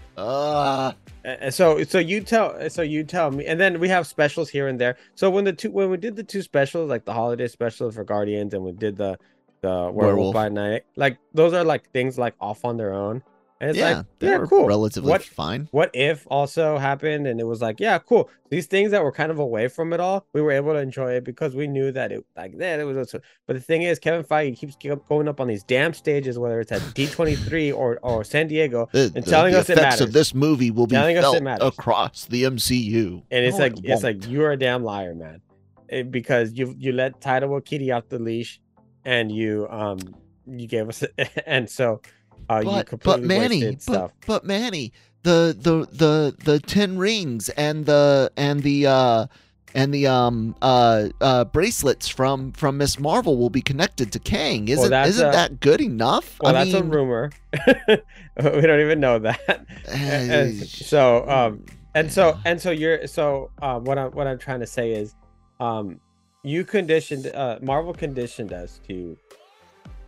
uh 1.29 1.51
so 1.51 1.83
so 1.83 1.99
you 1.99 2.21
tell 2.21 2.69
so 2.69 2.81
you 2.81 3.03
tell 3.03 3.31
me 3.31 3.45
and 3.45 3.59
then 3.59 3.79
we 3.79 3.87
have 3.87 4.07
specials 4.07 4.49
here 4.49 4.67
and 4.67 4.79
there 4.79 4.97
so 5.15 5.29
when 5.29 5.43
the 5.43 5.53
two 5.53 5.71
when 5.71 5.89
we 5.89 5.97
did 5.97 6.15
the 6.15 6.23
two 6.23 6.41
specials 6.41 6.89
like 6.89 7.05
the 7.05 7.13
holiday 7.13 7.47
special 7.47 7.91
for 7.91 8.03
guardians 8.03 8.53
and 8.53 8.63
we 8.63 8.71
did 8.71 8.97
the 8.97 9.17
the 9.61 9.67
werewolf, 9.67 9.95
werewolf. 9.95 10.33
by 10.33 10.49
night 10.49 10.83
like 10.95 11.17
those 11.33 11.53
are 11.53 11.63
like 11.63 11.89
things 11.91 12.17
like 12.17 12.33
off 12.39 12.63
on 12.65 12.77
their 12.77 12.93
own 12.93 13.21
and 13.61 13.71
it's 13.71 13.79
yeah, 13.79 13.97
like, 13.97 14.05
they 14.19 14.27
yeah, 14.27 14.45
cool. 14.47 14.65
Relatively 14.65 15.09
what, 15.09 15.21
fine. 15.21 15.67
What 15.71 15.91
if 15.93 16.25
also 16.29 16.77
happened 16.77 17.27
and 17.27 17.41
it 17.41 17.43
was 17.43 17.61
like, 17.61 17.81
yeah, 17.81 17.97
cool. 17.99 18.29
These 18.49 18.67
things 18.67 18.91
that 18.91 19.03
were 19.03 19.11
kind 19.11 19.31
of 19.31 19.39
away 19.39 19.67
from 19.67 19.91
it 19.91 19.99
all, 19.99 20.25
we 20.31 20.41
were 20.41 20.51
able 20.51 20.71
to 20.71 20.79
enjoy 20.79 21.11
it 21.11 21.25
because 21.25 21.55
we 21.55 21.67
knew 21.67 21.91
that 21.91 22.13
it 22.13 22.25
like 22.37 22.57
that 22.59 22.79
it 22.79 22.85
was. 22.85 22.97
Also, 22.97 23.19
but 23.47 23.57
the 23.57 23.61
thing 23.61 23.81
is, 23.81 23.99
Kevin 23.99 24.23
Feige 24.23 24.57
keeps 24.57 24.77
going 25.09 25.27
up 25.27 25.41
on 25.41 25.47
these 25.47 25.63
damn 25.63 25.93
stages, 25.93 26.39
whether 26.39 26.61
it's 26.61 26.71
at 26.71 26.79
D23 26.79 27.75
or 27.75 27.99
or 28.01 28.23
San 28.23 28.47
Diego, 28.47 28.87
the, 28.93 29.11
and 29.13 29.27
telling 29.27 29.51
the 29.51 29.59
us 29.59 29.69
it 29.69 29.75
matters. 29.75 30.01
of 30.01 30.13
this 30.13 30.33
movie 30.33 30.71
will 30.71 30.87
be 30.87 30.95
telling 30.95 31.17
felt 31.17 31.43
across 31.61 32.25
the 32.25 32.43
MCU. 32.43 33.23
And 33.29 33.45
it's 33.45 33.57
no, 33.57 33.65
like 33.65 33.77
it 33.77 33.85
it's 33.85 34.03
like 34.03 34.25
you're 34.25 34.51
a 34.51 34.57
damn 34.57 34.85
liar, 34.85 35.13
man, 35.13 35.41
it, 35.89 36.11
because 36.11 36.53
you 36.53 36.73
you 36.77 36.93
let 36.93 37.19
Taika 37.19 37.43
Waititi 37.43 37.95
off 37.95 38.07
the 38.07 38.19
leash, 38.19 38.61
and 39.03 39.29
you 39.29 39.67
um 39.69 39.99
you 40.47 40.65
gave 40.65 40.87
us 40.87 41.03
and 41.45 41.69
so 41.69 42.01
uh, 42.49 42.63
but, 42.63 42.99
but 43.03 43.21
Manny, 43.21 43.77
but, 43.85 44.11
but 44.25 44.43
Manny, 44.43 44.91
the 45.23 45.55
the 45.57 45.87
the 45.91 46.35
the 46.43 46.59
ten 46.59 46.97
rings 46.97 47.49
and 47.49 47.85
the 47.85 48.31
and 48.35 48.63
the 48.63 48.87
uh 48.87 49.27
and 49.75 49.93
the 49.93 50.07
um 50.07 50.55
uh 50.61 51.09
uh 51.21 51.45
bracelets 51.45 52.07
from 52.07 52.51
from 52.53 52.77
Miss 52.77 52.99
Marvel 52.99 53.37
will 53.37 53.49
be 53.49 53.61
connected 53.61 54.11
to 54.13 54.19
Kang. 54.19 54.67
Isn't 54.67 54.89
well, 54.89 55.07
isn't 55.07 55.27
a, 55.27 55.31
that 55.31 55.59
good 55.59 55.81
enough? 55.81 56.39
Well, 56.41 56.55
I 56.55 56.63
that's 56.63 56.73
mean, 56.73 56.85
a 56.85 56.89
rumor. 56.89 57.31
we 57.57 58.61
don't 58.61 58.79
even 58.79 58.99
know 58.99 59.19
that. 59.19 59.65
and 59.87 60.55
so 60.55 61.29
um 61.29 61.65
and 61.93 62.11
so 62.11 62.37
and 62.45 62.59
so 62.61 62.71
you're 62.71 63.05
so 63.07 63.51
um 63.61 63.83
what 63.83 63.97
I'm 63.97 64.11
what 64.11 64.27
I'm 64.27 64.39
trying 64.39 64.61
to 64.61 64.67
say 64.67 64.91
is 64.91 65.15
um 65.59 65.99
you 66.43 66.63
conditioned 66.63 67.27
uh 67.27 67.59
Marvel 67.61 67.93
conditioned 67.93 68.53
us 68.53 68.79
to 68.87 69.17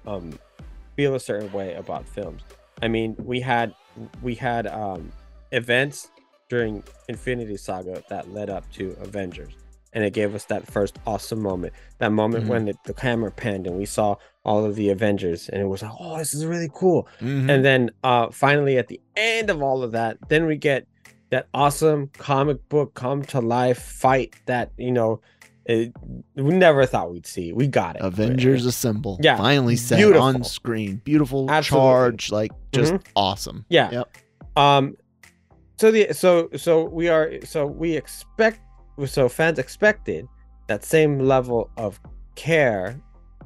um 0.07 0.39
feel 0.95 1.15
a 1.15 1.19
certain 1.19 1.51
way 1.51 1.73
about 1.75 2.07
films. 2.07 2.41
I 2.81 2.87
mean, 2.87 3.15
we 3.19 3.39
had 3.39 3.73
we 4.21 4.35
had 4.35 4.67
um 4.67 5.11
events 5.51 6.09
during 6.49 6.83
Infinity 7.07 7.57
Saga 7.57 8.03
that 8.09 8.33
led 8.33 8.49
up 8.49 8.69
to 8.73 8.95
Avengers. 9.01 9.53
And 9.93 10.05
it 10.05 10.13
gave 10.13 10.35
us 10.35 10.45
that 10.45 10.65
first 10.67 10.99
awesome 11.05 11.41
moment. 11.41 11.73
That 11.97 12.13
moment 12.13 12.43
mm-hmm. 12.43 12.53
when 12.53 12.65
the, 12.65 12.75
the, 12.85 12.93
camera 12.93 13.29
panned 13.29 13.67
and 13.67 13.77
we 13.77 13.85
saw 13.85 14.15
all 14.45 14.63
of 14.63 14.75
the 14.75 14.89
Avengers, 14.89 15.49
and 15.49 15.61
it 15.61 15.65
was 15.65 15.81
like, 15.81 15.91
oh, 15.99 16.17
this 16.17 16.33
is 16.33 16.45
really 16.45 16.69
cool. 16.73 17.09
Mm-hmm. 17.19 17.49
And 17.49 17.65
then 17.65 17.91
uh 18.03 18.29
finally 18.29 18.77
at 18.77 18.87
the 18.87 18.99
end 19.15 19.49
of 19.49 19.61
all 19.61 19.83
of 19.83 19.91
that, 19.91 20.17
then 20.29 20.45
we 20.45 20.55
get 20.55 20.87
that 21.29 21.47
awesome 21.53 22.07
comic 22.17 22.67
book 22.69 22.93
come 22.93 23.23
to 23.23 23.39
life 23.39 23.81
fight 23.81 24.35
that, 24.45 24.71
you 24.77 24.91
know, 24.91 25.21
it, 25.65 25.93
we 26.35 26.53
never 26.53 26.85
thought 26.85 27.11
we'd 27.11 27.25
see. 27.25 27.53
We 27.53 27.67
got 27.67 27.95
it. 27.95 28.01
Avengers 28.01 28.63
right? 28.63 28.69
Assemble. 28.69 29.19
Yeah. 29.21 29.37
Finally 29.37 29.75
set 29.75 29.97
beautiful. 29.97 30.21
on 30.21 30.43
screen. 30.43 31.01
Beautiful 31.03 31.49
Absolutely. 31.49 31.87
charge. 31.87 32.31
Like 32.31 32.51
just 32.73 32.93
mm-hmm. 32.93 33.11
awesome. 33.15 33.65
Yeah. 33.69 33.91
Yep. 33.91 34.17
Um 34.55 34.97
so 35.77 35.91
the 35.91 36.13
so 36.13 36.49
so 36.55 36.85
we 36.85 37.09
are 37.09 37.33
so 37.43 37.65
we 37.65 37.95
expect 37.95 38.59
so 39.05 39.29
fans 39.29 39.59
expected 39.59 40.27
that 40.67 40.83
same 40.83 41.19
level 41.19 41.69
of 41.77 41.99
care 42.35 42.99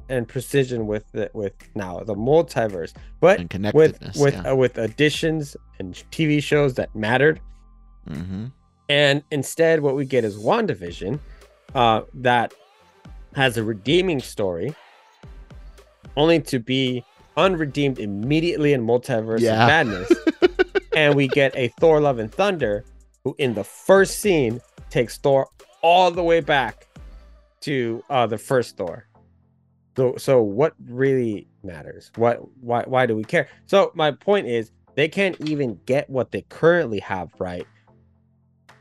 and 0.08 0.28
precision 0.28 0.86
with 0.86 1.10
the, 1.12 1.30
with 1.34 1.52
now 1.74 2.00
the 2.00 2.14
multiverse, 2.14 2.92
but 3.20 3.40
with 3.74 3.98
with 4.16 4.34
yeah. 4.34 4.52
uh, 4.52 4.54
with 4.54 4.78
additions 4.78 5.56
and 5.78 5.94
TV 6.10 6.42
shows 6.42 6.74
that 6.74 6.94
mattered. 6.94 7.40
Mm-hmm. 8.08 8.46
And 8.88 9.24
instead, 9.32 9.80
what 9.80 9.96
we 9.96 10.04
get 10.04 10.24
is 10.24 10.36
WandaVision, 10.36 11.18
uh, 11.76 12.02
that 12.14 12.54
has 13.34 13.58
a 13.58 13.62
redeeming 13.62 14.18
story, 14.18 14.74
only 16.16 16.40
to 16.40 16.58
be 16.58 17.04
unredeemed 17.36 17.98
immediately 17.98 18.72
in 18.72 18.84
Multiverse 18.84 19.40
yeah. 19.40 19.62
of 19.62 19.68
Madness. 19.68 20.12
and 20.96 21.14
we 21.14 21.28
get 21.28 21.54
a 21.54 21.68
Thor 21.78 22.00
Love 22.00 22.18
and 22.18 22.32
Thunder, 22.32 22.82
who 23.24 23.36
in 23.38 23.52
the 23.52 23.62
first 23.62 24.20
scene 24.20 24.58
takes 24.88 25.18
Thor 25.18 25.48
all 25.82 26.10
the 26.10 26.22
way 26.22 26.40
back 26.40 26.88
to 27.60 28.02
uh, 28.08 28.26
the 28.26 28.38
first 28.38 28.78
Thor. 28.78 29.06
So, 29.98 30.16
so 30.16 30.40
what 30.42 30.72
really 30.88 31.46
matters? 31.62 32.10
What, 32.16 32.40
why, 32.62 32.84
why 32.86 33.04
do 33.04 33.14
we 33.14 33.24
care? 33.24 33.48
So 33.66 33.92
my 33.94 34.12
point 34.12 34.46
is, 34.46 34.72
they 34.94 35.08
can't 35.08 35.38
even 35.42 35.78
get 35.84 36.08
what 36.08 36.32
they 36.32 36.40
currently 36.48 37.00
have 37.00 37.30
right. 37.38 37.66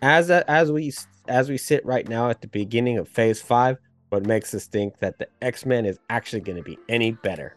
As 0.02 0.30
a, 0.30 0.50
as 0.50 0.72
we 0.72 0.92
as 1.28 1.50
we 1.50 1.58
sit 1.58 1.86
right 1.86 2.08
now 2.08 2.30
at 2.30 2.42
the 2.42 2.48
beginning 2.48 2.98
of 2.98 3.08
phase 3.08 3.42
five, 3.42 3.78
what 4.10 4.26
makes 4.26 4.54
us 4.54 4.68
think 4.68 5.00
that 5.00 5.20
the 5.20 5.28
X 5.42 5.66
Men 5.66 5.86
is 5.86 6.00
actually 6.10 6.42
going 6.42 6.58
to 6.58 6.64
be 6.64 6.78
any 6.90 7.12
better? 7.12 7.56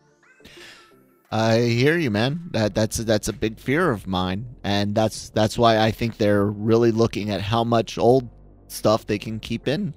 I 1.30 1.60
hear 1.60 1.98
you, 1.98 2.10
man. 2.10 2.48
That 2.52 2.74
that's 2.74 2.96
that's 2.98 3.28
a 3.28 3.32
big 3.32 3.58
fear 3.58 3.90
of 3.90 4.06
mine, 4.06 4.46
and 4.64 4.94
that's 4.94 5.30
that's 5.30 5.58
why 5.58 5.78
I 5.78 5.90
think 5.90 6.16
they're 6.16 6.46
really 6.46 6.90
looking 6.90 7.30
at 7.30 7.42
how 7.42 7.64
much 7.64 7.98
old 7.98 8.28
stuff 8.68 9.06
they 9.06 9.18
can 9.18 9.38
keep 9.38 9.68
in. 9.68 9.92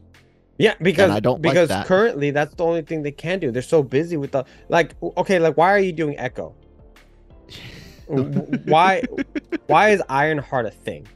Yeah, 0.58 0.76
because 0.82 1.06
and 1.06 1.14
I 1.14 1.20
don't 1.22 1.42
because 1.42 1.70
like 1.70 1.80
that. 1.80 1.88
currently 1.88 2.32
that's 2.32 2.54
the 2.56 2.66
only 2.66 2.82
thing 2.82 3.02
they 3.02 3.12
can 3.12 3.40
do. 3.40 3.50
They're 3.50 3.62
so 3.62 3.82
busy 3.82 4.18
with 4.18 4.32
the 4.32 4.44
like. 4.68 4.94
Okay, 5.02 5.40
like 5.40 5.56
why 5.56 5.72
are 5.72 5.80
you 5.80 5.94
doing 5.94 6.20
Echo? 6.20 6.54
why 8.66 9.02
why 9.68 9.90
is 9.90 10.04
Ironheart 10.10 10.66
a 10.66 10.72
thing? 10.72 11.08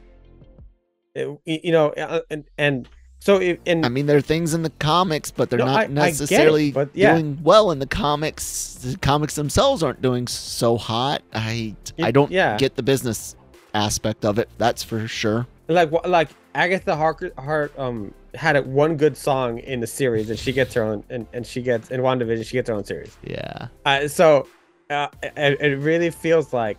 It, 1.16 1.64
you 1.64 1.72
know, 1.72 1.90
uh, 1.90 2.20
and 2.30 2.44
and 2.58 2.88
so 3.18 3.40
if, 3.40 3.58
and 3.66 3.84
I 3.84 3.88
mean, 3.88 4.06
there 4.06 4.16
are 4.18 4.22
things 4.22 4.54
in 4.54 4.62
the 4.62 4.70
comics, 4.70 5.30
but 5.30 5.50
they're 5.50 5.58
no, 5.58 5.66
not 5.66 5.84
I, 5.84 5.86
necessarily 5.86 6.66
I 6.66 6.68
it, 6.68 6.74
but 6.74 6.90
yeah. 6.92 7.14
doing 7.14 7.40
well 7.42 7.70
in 7.70 7.78
the 7.78 7.86
comics. 7.86 8.74
The 8.74 8.96
comics 8.98 9.34
themselves 9.34 9.82
aren't 9.82 10.02
doing 10.02 10.26
so 10.26 10.76
hot. 10.76 11.22
I 11.32 11.74
it, 11.96 12.04
I 12.04 12.10
don't 12.10 12.30
yeah. 12.30 12.56
get 12.56 12.76
the 12.76 12.82
business 12.82 13.34
aspect 13.74 14.24
of 14.24 14.38
it. 14.38 14.48
That's 14.58 14.82
for 14.82 15.08
sure. 15.08 15.46
Like 15.68 15.90
like 16.06 16.28
Agatha 16.54 16.94
Harker, 16.94 17.32
Hart 17.38 17.76
um 17.78 18.14
had 18.34 18.56
a, 18.56 18.62
one 18.62 18.96
good 18.96 19.16
song 19.16 19.58
in 19.60 19.80
the 19.80 19.86
series, 19.86 20.30
and 20.30 20.38
she 20.38 20.52
gets 20.52 20.74
her 20.74 20.82
own, 20.82 21.02
and, 21.08 21.26
and 21.32 21.46
she 21.46 21.62
gets 21.62 21.90
in 21.90 22.02
WandaVision, 22.02 22.44
she 22.44 22.52
gets 22.52 22.68
her 22.68 22.74
own 22.74 22.84
series. 22.84 23.16
Yeah. 23.22 23.68
Uh, 23.84 24.06
so 24.06 24.46
uh, 24.90 25.08
it, 25.22 25.60
it 25.60 25.76
really 25.78 26.10
feels 26.10 26.52
like 26.52 26.78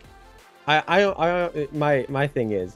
I, 0.67 0.83
I 0.87 1.45
I 1.45 1.67
my 1.71 2.05
my 2.09 2.27
thing 2.27 2.51
is 2.51 2.75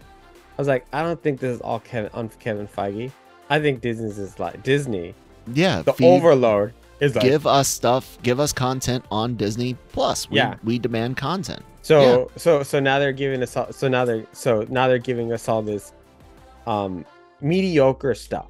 was 0.61 0.67
like 0.67 0.85
I 0.93 1.01
don't 1.01 1.21
think 1.21 1.39
this 1.39 1.55
is 1.55 1.61
all 1.61 1.79
Kevin 1.79 2.11
on 2.13 2.29
Kevin 2.29 2.67
Feige. 2.67 3.11
I 3.49 3.59
think 3.59 3.81
Disney's 3.81 4.19
is 4.19 4.39
like 4.39 4.61
Disney. 4.61 5.15
Yeah, 5.51 5.81
the 5.81 5.93
feed, 5.93 6.05
overload 6.05 6.73
is 6.99 7.15
like, 7.15 7.23
give 7.23 7.47
us 7.47 7.67
stuff, 7.67 8.19
give 8.21 8.39
us 8.39 8.53
content 8.53 9.03
on 9.09 9.35
Disney 9.35 9.75
Plus. 9.89 10.29
We, 10.29 10.37
yeah, 10.37 10.55
we 10.63 10.77
demand 10.77 11.17
content. 11.17 11.63
So 11.81 12.01
yeah. 12.01 12.25
so 12.37 12.63
so 12.63 12.79
now 12.79 12.99
they're 12.99 13.11
giving 13.11 13.41
us 13.41 13.57
all, 13.57 13.71
so 13.73 13.87
now 13.87 14.05
they're 14.05 14.27
so 14.33 14.67
now 14.69 14.87
they're 14.87 14.99
giving 14.99 15.33
us 15.33 15.49
all 15.49 15.63
this 15.63 15.93
um 16.67 17.03
mediocre 17.41 18.13
stuff. 18.13 18.49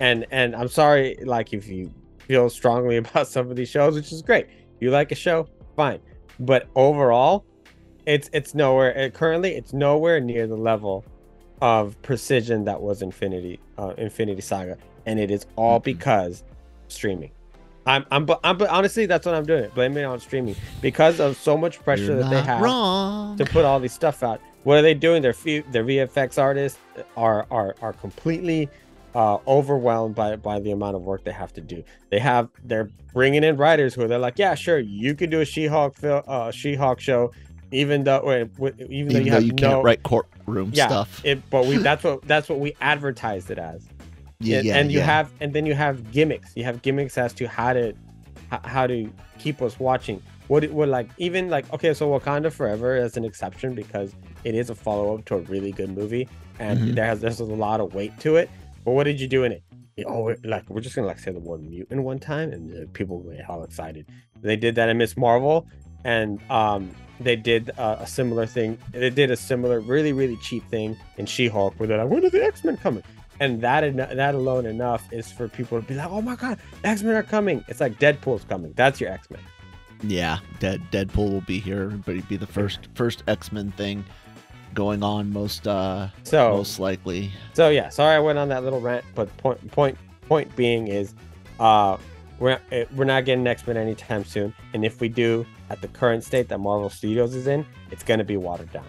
And 0.00 0.26
and 0.30 0.56
I'm 0.56 0.68
sorry, 0.68 1.18
like 1.24 1.52
if 1.52 1.68
you 1.68 1.92
feel 2.20 2.48
strongly 2.48 2.96
about 3.04 3.28
some 3.28 3.50
of 3.50 3.56
these 3.56 3.68
shows, 3.68 3.94
which 3.94 4.12
is 4.12 4.22
great. 4.22 4.46
You 4.80 4.90
like 4.90 5.12
a 5.12 5.14
show, 5.14 5.46
fine. 5.76 6.00
But 6.40 6.68
overall, 6.74 7.44
it's 8.06 8.28
it's 8.32 8.54
nowhere 8.54 9.10
currently 9.10 9.54
it's 9.54 9.72
nowhere 9.72 10.20
near 10.20 10.46
the 10.46 10.56
level 10.56 11.04
of 11.60 12.00
precision 12.02 12.64
that 12.64 12.80
was 12.80 13.02
Infinity 13.02 13.60
uh, 13.78 13.94
Infinity 13.96 14.42
Saga, 14.42 14.76
and 15.06 15.18
it 15.18 15.30
is 15.30 15.46
all 15.56 15.78
mm-hmm. 15.78 15.84
because 15.84 16.44
streaming. 16.88 17.30
I'm, 17.86 18.06
I'm, 18.10 18.26
I'm, 18.42 18.56
but 18.56 18.70
honestly, 18.70 19.04
that's 19.04 19.26
what 19.26 19.34
I'm 19.34 19.44
doing. 19.44 19.70
Blaming 19.74 20.04
it 20.04 20.06
on 20.06 20.18
streaming 20.18 20.56
because 20.80 21.20
of 21.20 21.36
so 21.36 21.56
much 21.56 21.82
pressure 21.84 22.04
You're 22.04 22.22
that 22.22 22.30
they 22.30 22.42
have 22.42 22.62
wrong. 22.62 23.36
to 23.36 23.44
put 23.44 23.64
all 23.66 23.78
these 23.78 23.92
stuff 23.92 24.22
out. 24.22 24.40
What 24.62 24.78
are 24.78 24.82
they 24.82 24.94
doing? 24.94 25.20
Their 25.20 25.34
their 25.34 25.84
VFX 25.84 26.38
artists 26.38 26.78
are 27.16 27.46
are 27.50 27.76
are 27.82 27.92
completely 27.92 28.70
uh, 29.14 29.38
overwhelmed 29.46 30.14
by 30.14 30.36
by 30.36 30.60
the 30.60 30.70
amount 30.70 30.96
of 30.96 31.02
work 31.02 31.24
they 31.24 31.32
have 31.32 31.52
to 31.54 31.60
do. 31.60 31.84
They 32.10 32.18
have 32.18 32.48
they're 32.64 32.88
bringing 33.12 33.44
in 33.44 33.56
writers 33.56 33.94
who 33.94 34.08
they're 34.08 34.18
like, 34.18 34.38
yeah, 34.38 34.54
sure, 34.54 34.78
you 34.78 35.14
can 35.14 35.30
do 35.30 35.40
a 35.40 35.44
She-Hulk 35.44 35.96
film, 35.96 36.22
uh, 36.26 36.50
She-Hulk 36.50 37.00
show 37.00 37.32
even 37.74 38.04
though 38.04 38.48
even, 38.58 38.92
even 38.92 39.12
though 39.12 39.18
you, 39.18 39.30
though 39.30 39.38
you 39.38 39.52
no, 39.52 39.56
can't 39.56 39.84
write 39.84 40.02
courtroom 40.02 40.70
yeah, 40.72 40.86
stuff. 40.86 41.24
It, 41.24 41.48
but 41.50 41.66
we 41.66 41.76
that's 41.78 42.04
what 42.04 42.22
that's 42.22 42.48
what 42.48 42.60
we 42.60 42.76
advertised 42.80 43.50
it 43.50 43.58
as. 43.58 43.86
Yeah, 44.40 44.58
and, 44.58 44.66
yeah, 44.66 44.76
and 44.76 44.92
you 44.92 44.98
yeah. 44.98 45.06
have 45.06 45.32
and 45.40 45.52
then 45.52 45.66
you 45.66 45.74
have 45.74 46.12
gimmicks. 46.12 46.52
You 46.56 46.64
have 46.64 46.82
gimmicks 46.82 47.18
as 47.18 47.32
to 47.34 47.48
how 47.48 47.72
to 47.72 47.94
how 48.50 48.86
to 48.86 49.10
keep 49.38 49.60
us 49.60 49.78
watching. 49.78 50.22
What 50.48 50.62
it 50.62 50.72
would 50.72 50.88
like 50.88 51.08
even 51.18 51.48
like 51.48 51.70
okay, 51.72 51.94
so 51.94 52.08
Wakanda 52.08 52.52
Forever 52.52 52.96
is 52.96 53.16
an 53.16 53.24
exception 53.24 53.74
because 53.74 54.14
it 54.44 54.54
is 54.54 54.70
a 54.70 54.74
follow 54.74 55.16
up 55.16 55.24
to 55.26 55.36
a 55.36 55.40
really 55.40 55.72
good 55.72 55.90
movie 55.90 56.28
and 56.58 56.78
mm-hmm. 56.78 56.94
there 56.94 57.06
has 57.06 57.20
there's 57.20 57.40
a 57.40 57.44
lot 57.44 57.80
of 57.80 57.94
weight 57.94 58.18
to 58.20 58.36
it. 58.36 58.50
But 58.84 58.92
what 58.92 59.04
did 59.04 59.20
you 59.20 59.26
do 59.26 59.44
in 59.44 59.52
it? 59.52 59.62
Oh, 60.06 60.34
like 60.44 60.68
we're 60.68 60.80
just 60.80 60.94
gonna 60.94 61.06
like 61.06 61.18
say 61.18 61.32
the 61.32 61.40
word 61.40 61.62
mutant 61.62 62.02
one 62.02 62.18
time 62.18 62.52
and 62.52 62.72
uh, 62.72 62.86
people 62.92 63.20
get 63.20 63.48
all 63.48 63.62
excited. 63.62 64.06
They 64.42 64.56
did 64.56 64.74
that 64.74 64.88
in 64.88 64.98
Miss 64.98 65.16
Marvel, 65.16 65.66
and 66.04 66.40
um, 66.50 66.90
they 67.20 67.36
did 67.36 67.70
uh, 67.78 67.96
a 68.00 68.06
similar 68.06 68.46
thing. 68.46 68.78
They 68.92 69.10
did 69.10 69.30
a 69.30 69.36
similar, 69.36 69.80
really, 69.80 70.12
really 70.12 70.36
cheap 70.38 70.68
thing 70.68 70.96
in 71.16 71.26
She-Hulk, 71.26 71.74
where 71.76 71.86
they're 71.86 71.98
like, 71.98 72.08
"When 72.10 72.24
are 72.24 72.30
the 72.30 72.44
X-Men 72.44 72.76
coming?" 72.78 73.02
And 73.40 73.60
that 73.62 73.96
that 73.96 74.34
alone 74.34 74.66
enough 74.66 75.12
is 75.12 75.30
for 75.30 75.48
people 75.48 75.80
to 75.80 75.86
be 75.86 75.94
like, 75.94 76.10
"Oh 76.10 76.20
my 76.22 76.36
god, 76.36 76.58
X-Men 76.84 77.14
are 77.14 77.22
coming!" 77.22 77.64
It's 77.68 77.80
like 77.80 77.98
Deadpool's 77.98 78.44
coming. 78.44 78.72
That's 78.76 79.00
your 79.00 79.10
X-Men. 79.10 79.40
Yeah, 80.02 80.38
Dead 80.60 80.82
Deadpool 80.90 81.32
will 81.32 81.40
be 81.42 81.58
here, 81.58 81.88
but 82.04 82.14
he'd 82.14 82.28
be 82.28 82.36
the 82.36 82.46
first 82.46 82.88
first 82.94 83.22
X-Men 83.26 83.72
thing 83.72 84.04
going 84.74 85.04
on 85.04 85.32
most 85.32 85.68
uh 85.68 86.08
so 86.24 86.50
most 86.50 86.80
likely. 86.80 87.30
So 87.52 87.68
yeah, 87.68 87.88
sorry 87.88 88.16
I 88.16 88.18
went 88.18 88.38
on 88.38 88.48
that 88.48 88.64
little 88.64 88.80
rant, 88.80 89.04
but 89.14 89.34
point 89.36 89.70
point 89.70 89.96
point 90.28 90.54
being 90.56 90.88
is, 90.88 91.14
uh, 91.60 91.96
we're 92.38 92.58
eh, 92.72 92.84
we're 92.94 93.04
not 93.04 93.24
getting 93.24 93.46
X 93.46 93.66
Men 93.66 93.76
anytime 93.76 94.24
soon, 94.24 94.52
and 94.72 94.84
if 94.84 95.00
we 95.00 95.08
do, 95.08 95.46
at 95.70 95.80
the 95.80 95.88
current 95.88 96.24
state 96.24 96.48
that 96.48 96.58
Marvel 96.58 96.90
Studios 96.90 97.34
is 97.34 97.46
in, 97.46 97.66
it's 97.90 98.02
going 98.02 98.18
to 98.18 98.24
be 98.24 98.36
watered 98.36 98.72
down. 98.72 98.86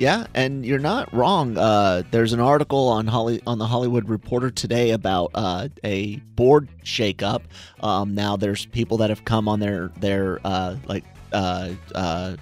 Yeah, 0.00 0.26
and 0.32 0.64
you're 0.64 0.78
not 0.78 1.12
wrong. 1.12 1.58
Uh, 1.58 2.04
there's 2.10 2.32
an 2.32 2.40
article 2.40 2.88
on 2.88 3.06
Holly 3.06 3.42
on 3.46 3.58
the 3.58 3.66
Hollywood 3.66 4.08
Reporter 4.08 4.50
today 4.50 4.92
about 4.92 5.30
uh, 5.34 5.68
a 5.84 6.16
board 6.36 6.70
shakeup. 6.82 7.42
Um, 7.80 8.14
now 8.14 8.34
there's 8.34 8.64
people 8.64 8.96
that 8.96 9.10
have 9.10 9.26
come 9.26 9.46
on 9.46 9.60
their 9.60 9.88
their 9.98 10.40
uh, 10.42 10.76
like 10.86 11.04
uh, 11.34 11.72
uh, 11.94 12.36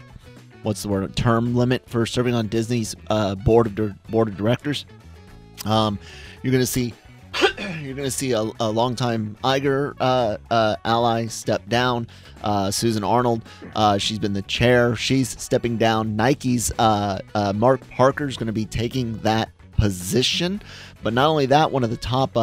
what's 0.63 0.83
the 0.85 0.89
word 0.89 1.17
term 1.17 1.57
limit 1.57 1.83
for 1.89 2.07
serving 2.07 2.33
on 2.33 2.47
Disney's 2.47 2.95
uh, 3.11 3.35
board 3.35 3.77
of 3.77 4.03
board 4.05 4.29
of 4.29 4.37
directors. 4.37 4.87
Um, 5.65 5.99
you're 6.45 6.53
going 6.53 6.63
to 6.63 6.67
see 6.67 6.95
you're 7.81 7.95
going 7.95 8.05
to 8.05 8.11
see 8.11 8.33
a, 8.33 8.51
a 8.61 8.71
longtime 8.71 9.37
Iger 9.45 9.95
uh, 10.01 10.39
uh, 10.51 10.77
ally 10.85 11.27
step 11.27 11.69
down. 11.69 12.07
Uh, 12.43 12.71
Susan 12.71 13.05
Arnold, 13.05 13.43
uh, 13.75 13.99
she's 13.99 14.19
been 14.19 14.33
the 14.33 14.43
chair. 14.43 14.97
She's 14.97 15.41
stepping 15.41 15.77
down. 15.77 16.17
Nike's 16.17 16.73
uh, 16.79 17.21
uh, 17.35 17.53
Mark 17.53 17.89
Parker 17.91 18.27
is 18.27 18.37
going 18.37 18.47
to 18.47 18.53
be 18.53 18.65
taking 18.65 19.19
that 19.21 19.51
position 19.77 20.61
But 21.05 21.15
not 21.15 21.29
only 21.29 21.47
that, 21.47 21.71
one 21.71 21.85
of 21.85 21.91
the 21.91 21.97
top 21.97 22.37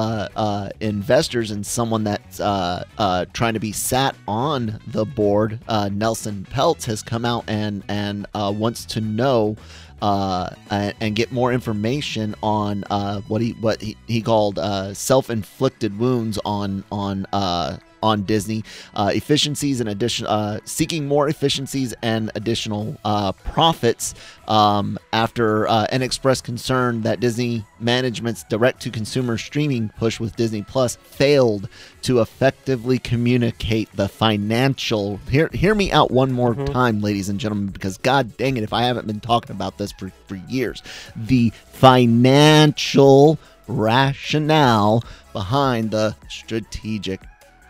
investors 0.79 1.51
and 1.51 1.65
someone 1.65 2.05
that's 2.05 2.37
trying 2.37 3.53
to 3.53 3.59
be 3.59 3.71
sat 3.73 4.15
on 4.27 4.79
the 4.87 5.05
board, 5.05 5.59
Nelson 5.91 6.47
Peltz, 6.49 6.85
has 6.85 7.03
come 7.03 7.25
out 7.25 7.43
and 7.47 7.83
and 7.89 8.25
wants 8.33 8.85
to 8.85 9.01
know 9.01 9.57
uh, 10.01 10.49
and, 10.69 10.93
and, 10.99 11.15
get 11.15 11.31
more 11.31 11.53
information 11.53 12.35
on 12.43 12.83
uh, 12.89 13.21
what 13.21 13.41
he 13.41 13.51
what 13.53 13.81
he, 13.81 13.95
he 14.07 14.21
called 14.21 14.59
uh, 14.59 14.93
self-inflicted 14.93 15.97
wounds 15.97 16.37
on 16.45 16.83
on 16.91 17.25
uh, 17.31 17.77
on 18.05 18.21
Disney, 18.23 18.63
uh, 18.93 19.11
efficiencies 19.13 19.79
and 19.81 19.89
addition, 19.89 20.27
uh, 20.27 20.59
seeking 20.63 21.07
more 21.07 21.27
efficiencies 21.27 21.93
and 22.03 22.31
additional 22.35 22.97
uh, 23.03 23.31
profits 23.31 24.13
um, 24.47 24.97
after 25.11 25.67
uh, 25.67 25.87
an 25.91 26.01
expressed 26.01 26.43
concern 26.43 27.01
that 27.01 27.19
Disney 27.19 27.65
management's 27.79 28.43
direct-to-consumer 28.43 29.37
streaming 29.37 29.89
push 29.97 30.19
with 30.19 30.35
Disney 30.35 30.61
Plus 30.61 30.97
failed 30.97 31.67
to 32.03 32.19
effectively 32.21 32.99
communicate 32.99 33.89
the 33.95 34.07
financial. 34.07 35.17
Hear, 35.29 35.49
hear 35.51 35.73
me 35.73 35.91
out 35.91 36.11
one 36.11 36.31
more 36.31 36.53
mm-hmm. 36.53 36.71
time, 36.71 37.01
ladies 37.01 37.29
and 37.29 37.39
gentlemen, 37.39 37.67
because 37.67 37.97
God 37.97 38.37
dang 38.37 38.57
it, 38.57 38.63
if 38.63 38.73
I 38.73 38.83
haven't 38.83 39.07
been 39.07 39.19
talking 39.19 39.55
about 39.55 39.79
this 39.79 39.91
for, 39.93 40.11
for 40.27 40.35
years, 40.47 40.83
the 41.15 41.51
financial 41.71 43.39
rationale 43.67 45.03
behind 45.33 45.89
the 45.89 46.15
strategic 46.29 47.19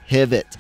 pivot. 0.08 0.58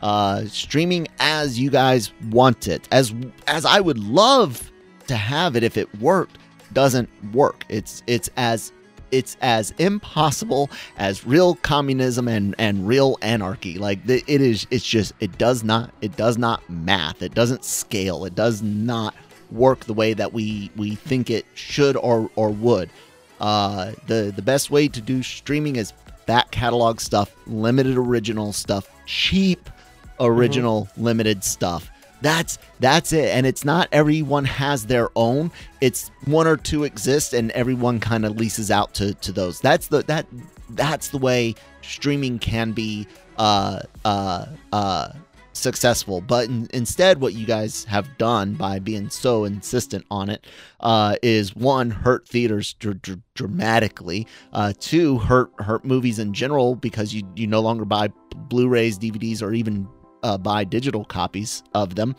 Uh, 0.00 0.44
streaming 0.44 1.08
as 1.18 1.58
you 1.58 1.70
guys 1.70 2.12
want 2.30 2.68
it, 2.68 2.86
as 2.92 3.12
as 3.48 3.64
I 3.64 3.80
would 3.80 3.98
love 3.98 4.70
to 5.08 5.16
have 5.16 5.56
it 5.56 5.64
if 5.64 5.76
it 5.76 5.92
worked, 6.00 6.38
doesn't 6.72 7.08
work. 7.32 7.64
It's 7.68 8.04
it's 8.06 8.30
as 8.36 8.72
it's 9.10 9.36
as 9.40 9.72
impossible 9.78 10.70
as 10.98 11.26
real 11.26 11.56
communism 11.56 12.28
and 12.28 12.54
and 12.58 12.86
real 12.86 13.18
anarchy. 13.22 13.78
Like 13.78 14.00
it 14.08 14.28
is, 14.28 14.66
it's 14.70 14.86
just 14.86 15.12
it 15.20 15.36
does 15.38 15.64
not 15.64 15.90
it 16.00 16.16
does 16.16 16.38
not 16.38 16.68
math. 16.70 17.22
It 17.22 17.34
doesn't 17.34 17.64
scale. 17.64 18.24
It 18.24 18.34
does 18.34 18.62
not 18.62 19.14
work 19.50 19.84
the 19.86 19.94
way 19.94 20.14
that 20.14 20.32
we 20.32 20.70
we 20.76 20.94
think 20.94 21.30
it 21.30 21.46
should 21.54 21.96
or 21.96 22.30
or 22.36 22.50
would. 22.50 22.90
Uh, 23.40 23.92
the 24.06 24.32
the 24.34 24.42
best 24.42 24.70
way 24.70 24.88
to 24.88 25.00
do 25.00 25.22
streaming 25.22 25.76
is 25.76 25.92
back 26.28 26.50
catalog 26.50 27.00
stuff, 27.00 27.34
limited 27.46 27.96
original 27.96 28.52
stuff, 28.52 28.88
cheap 29.06 29.68
original 30.20 30.84
mm-hmm. 30.84 31.04
limited 31.04 31.42
stuff. 31.42 31.90
That's 32.20 32.58
that's 32.80 33.12
it. 33.12 33.30
And 33.34 33.46
it's 33.46 33.64
not 33.64 33.88
everyone 33.90 34.44
has 34.44 34.86
their 34.86 35.08
own. 35.16 35.50
It's 35.80 36.10
one 36.26 36.46
or 36.46 36.56
two 36.56 36.84
exist 36.84 37.32
and 37.32 37.50
everyone 37.52 37.98
kind 37.98 38.26
of 38.26 38.36
leases 38.36 38.70
out 38.70 38.92
to 38.94 39.14
to 39.14 39.32
those. 39.32 39.60
That's 39.60 39.88
the 39.88 40.02
that 40.04 40.26
that's 40.70 41.08
the 41.08 41.18
way 41.18 41.54
streaming 41.80 42.38
can 42.38 42.72
be 42.72 43.06
uh 43.38 43.80
uh 44.04 44.46
uh 44.72 45.12
successful. 45.58 46.20
But 46.20 46.48
in, 46.48 46.68
instead, 46.72 47.20
what 47.20 47.34
you 47.34 47.46
guys 47.46 47.84
have 47.84 48.16
done 48.18 48.54
by 48.54 48.78
being 48.78 49.10
so 49.10 49.44
insistent 49.44 50.04
on 50.10 50.30
it 50.30 50.46
uh, 50.80 51.16
is 51.22 51.54
one, 51.54 51.90
hurt 51.90 52.28
theaters 52.28 52.74
dr- 52.74 53.02
dr- 53.02 53.20
dramatically. 53.34 54.26
Uh, 54.52 54.72
two, 54.78 55.18
hurt 55.18 55.50
hurt 55.58 55.84
movies 55.84 56.18
in 56.18 56.32
general 56.32 56.74
because 56.74 57.12
you 57.14 57.22
you 57.34 57.46
no 57.46 57.60
longer 57.60 57.84
buy 57.84 58.08
Blu-rays, 58.36 58.98
DVDs, 58.98 59.42
or 59.42 59.52
even 59.52 59.88
uh, 60.22 60.38
buy 60.38 60.64
digital 60.64 61.04
copies 61.04 61.62
of 61.74 61.94
them. 61.94 62.14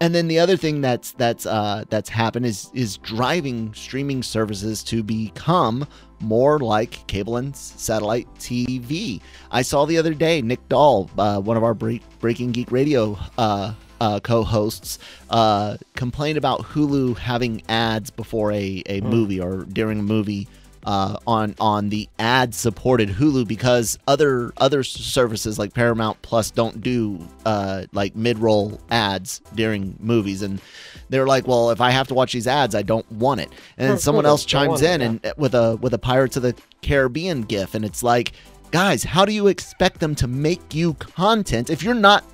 And 0.00 0.14
then 0.14 0.28
the 0.28 0.38
other 0.38 0.56
thing 0.56 0.80
that's 0.80 1.12
that's 1.12 1.46
uh, 1.46 1.84
that's 1.88 2.08
happened 2.08 2.46
is 2.46 2.70
is 2.74 2.98
driving 2.98 3.72
streaming 3.74 4.22
services 4.22 4.82
to 4.84 5.02
become 5.02 5.86
more 6.20 6.58
like 6.58 7.06
cable 7.06 7.36
and 7.36 7.54
satellite 7.56 8.26
TV. 8.36 9.20
I 9.50 9.62
saw 9.62 9.84
the 9.84 9.98
other 9.98 10.14
day 10.14 10.42
Nick 10.42 10.68
Dahl, 10.68 11.10
uh, 11.18 11.40
one 11.40 11.56
of 11.56 11.64
our 11.64 11.74
Breaking 11.74 12.52
Geek 12.52 12.70
Radio 12.72 13.18
uh, 13.36 13.74
uh, 14.00 14.20
co-hosts, 14.20 14.98
uh, 15.30 15.76
complained 15.94 16.38
about 16.38 16.62
Hulu 16.62 17.16
having 17.18 17.62
ads 17.68 18.10
before 18.10 18.52
a, 18.52 18.82
a 18.86 19.00
mm. 19.00 19.04
movie 19.04 19.40
or 19.40 19.64
during 19.64 19.98
a 19.98 20.02
movie 20.02 20.48
uh, 20.84 21.16
on 21.26 21.54
on 21.58 21.88
the 21.88 22.08
ad 22.18 22.54
supported 22.54 23.08
Hulu 23.08 23.46
because 23.48 23.98
other 24.06 24.52
other 24.58 24.82
services 24.82 25.58
like 25.58 25.74
Paramount 25.74 26.20
Plus 26.22 26.50
don't 26.50 26.80
do 26.82 27.26
uh, 27.46 27.84
like 27.92 28.14
mid 28.14 28.38
roll 28.38 28.80
ads 28.90 29.40
during 29.54 29.96
movies, 30.00 30.42
and 30.42 30.60
they're 31.08 31.26
like, 31.26 31.46
well, 31.46 31.70
if 31.70 31.80
I 31.80 31.90
have 31.90 32.08
to 32.08 32.14
watch 32.14 32.32
these 32.32 32.46
ads, 32.46 32.74
I 32.74 32.82
don't 32.82 33.10
want 33.12 33.40
it. 33.40 33.50
And 33.78 33.90
then 33.90 33.98
someone 33.98 34.26
else 34.26 34.44
chimes 34.44 34.82
in 34.82 35.00
it, 35.00 35.04
and 35.24 35.32
with 35.36 35.54
a 35.54 35.76
with 35.76 35.94
a 35.94 35.98
Pirates 35.98 36.36
of 36.36 36.42
the 36.42 36.54
Caribbean 36.82 37.42
gif, 37.42 37.74
and 37.74 37.84
it's 37.84 38.02
like, 38.02 38.32
guys, 38.70 39.04
how 39.04 39.24
do 39.24 39.32
you 39.32 39.46
expect 39.46 40.00
them 40.00 40.14
to 40.16 40.26
make 40.26 40.74
you 40.74 40.94
content 40.94 41.70
if 41.70 41.82
you're 41.82 41.94
not 41.94 42.24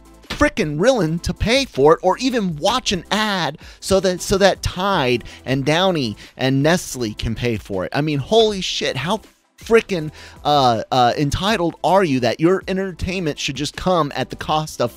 freaking 0.41 0.79
willing 0.79 1.19
to 1.19 1.35
pay 1.35 1.67
for 1.67 1.93
it 1.93 2.01
or 2.03 2.17
even 2.17 2.57
watch 2.57 2.93
an 2.93 3.05
ad 3.11 3.59
so 3.79 4.01
that 4.01 4.23
so 4.23 4.39
that 4.39 4.63
Tide 4.63 5.25
and 5.45 5.67
Downy 5.67 6.17
and 6.39 6.63
Nestle 6.63 7.13
can 7.13 7.35
pay 7.35 7.59
for 7.59 7.85
it. 7.85 7.93
I 7.95 8.01
mean, 8.01 8.19
holy 8.19 8.63
shit, 8.63 8.97
how 8.97 9.21
freaking 9.59 10.11
uh, 10.43 10.83
uh, 10.91 11.13
entitled 11.19 11.77
are 11.85 12.03
you 12.03 12.21
that 12.21 12.41
your 12.41 12.63
entertainment 12.69 13.39
should 13.39 13.55
just 13.55 13.77
come 13.77 14.11
at 14.17 14.31
the 14.31 14.37
cost 14.37 14.81
of 14.81 14.95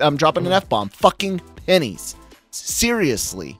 I'm 0.00 0.16
dropping 0.16 0.46
an 0.46 0.52
F 0.52 0.66
bomb, 0.66 0.88
fucking 0.88 1.42
pennies. 1.66 2.16
Seriously. 2.50 3.58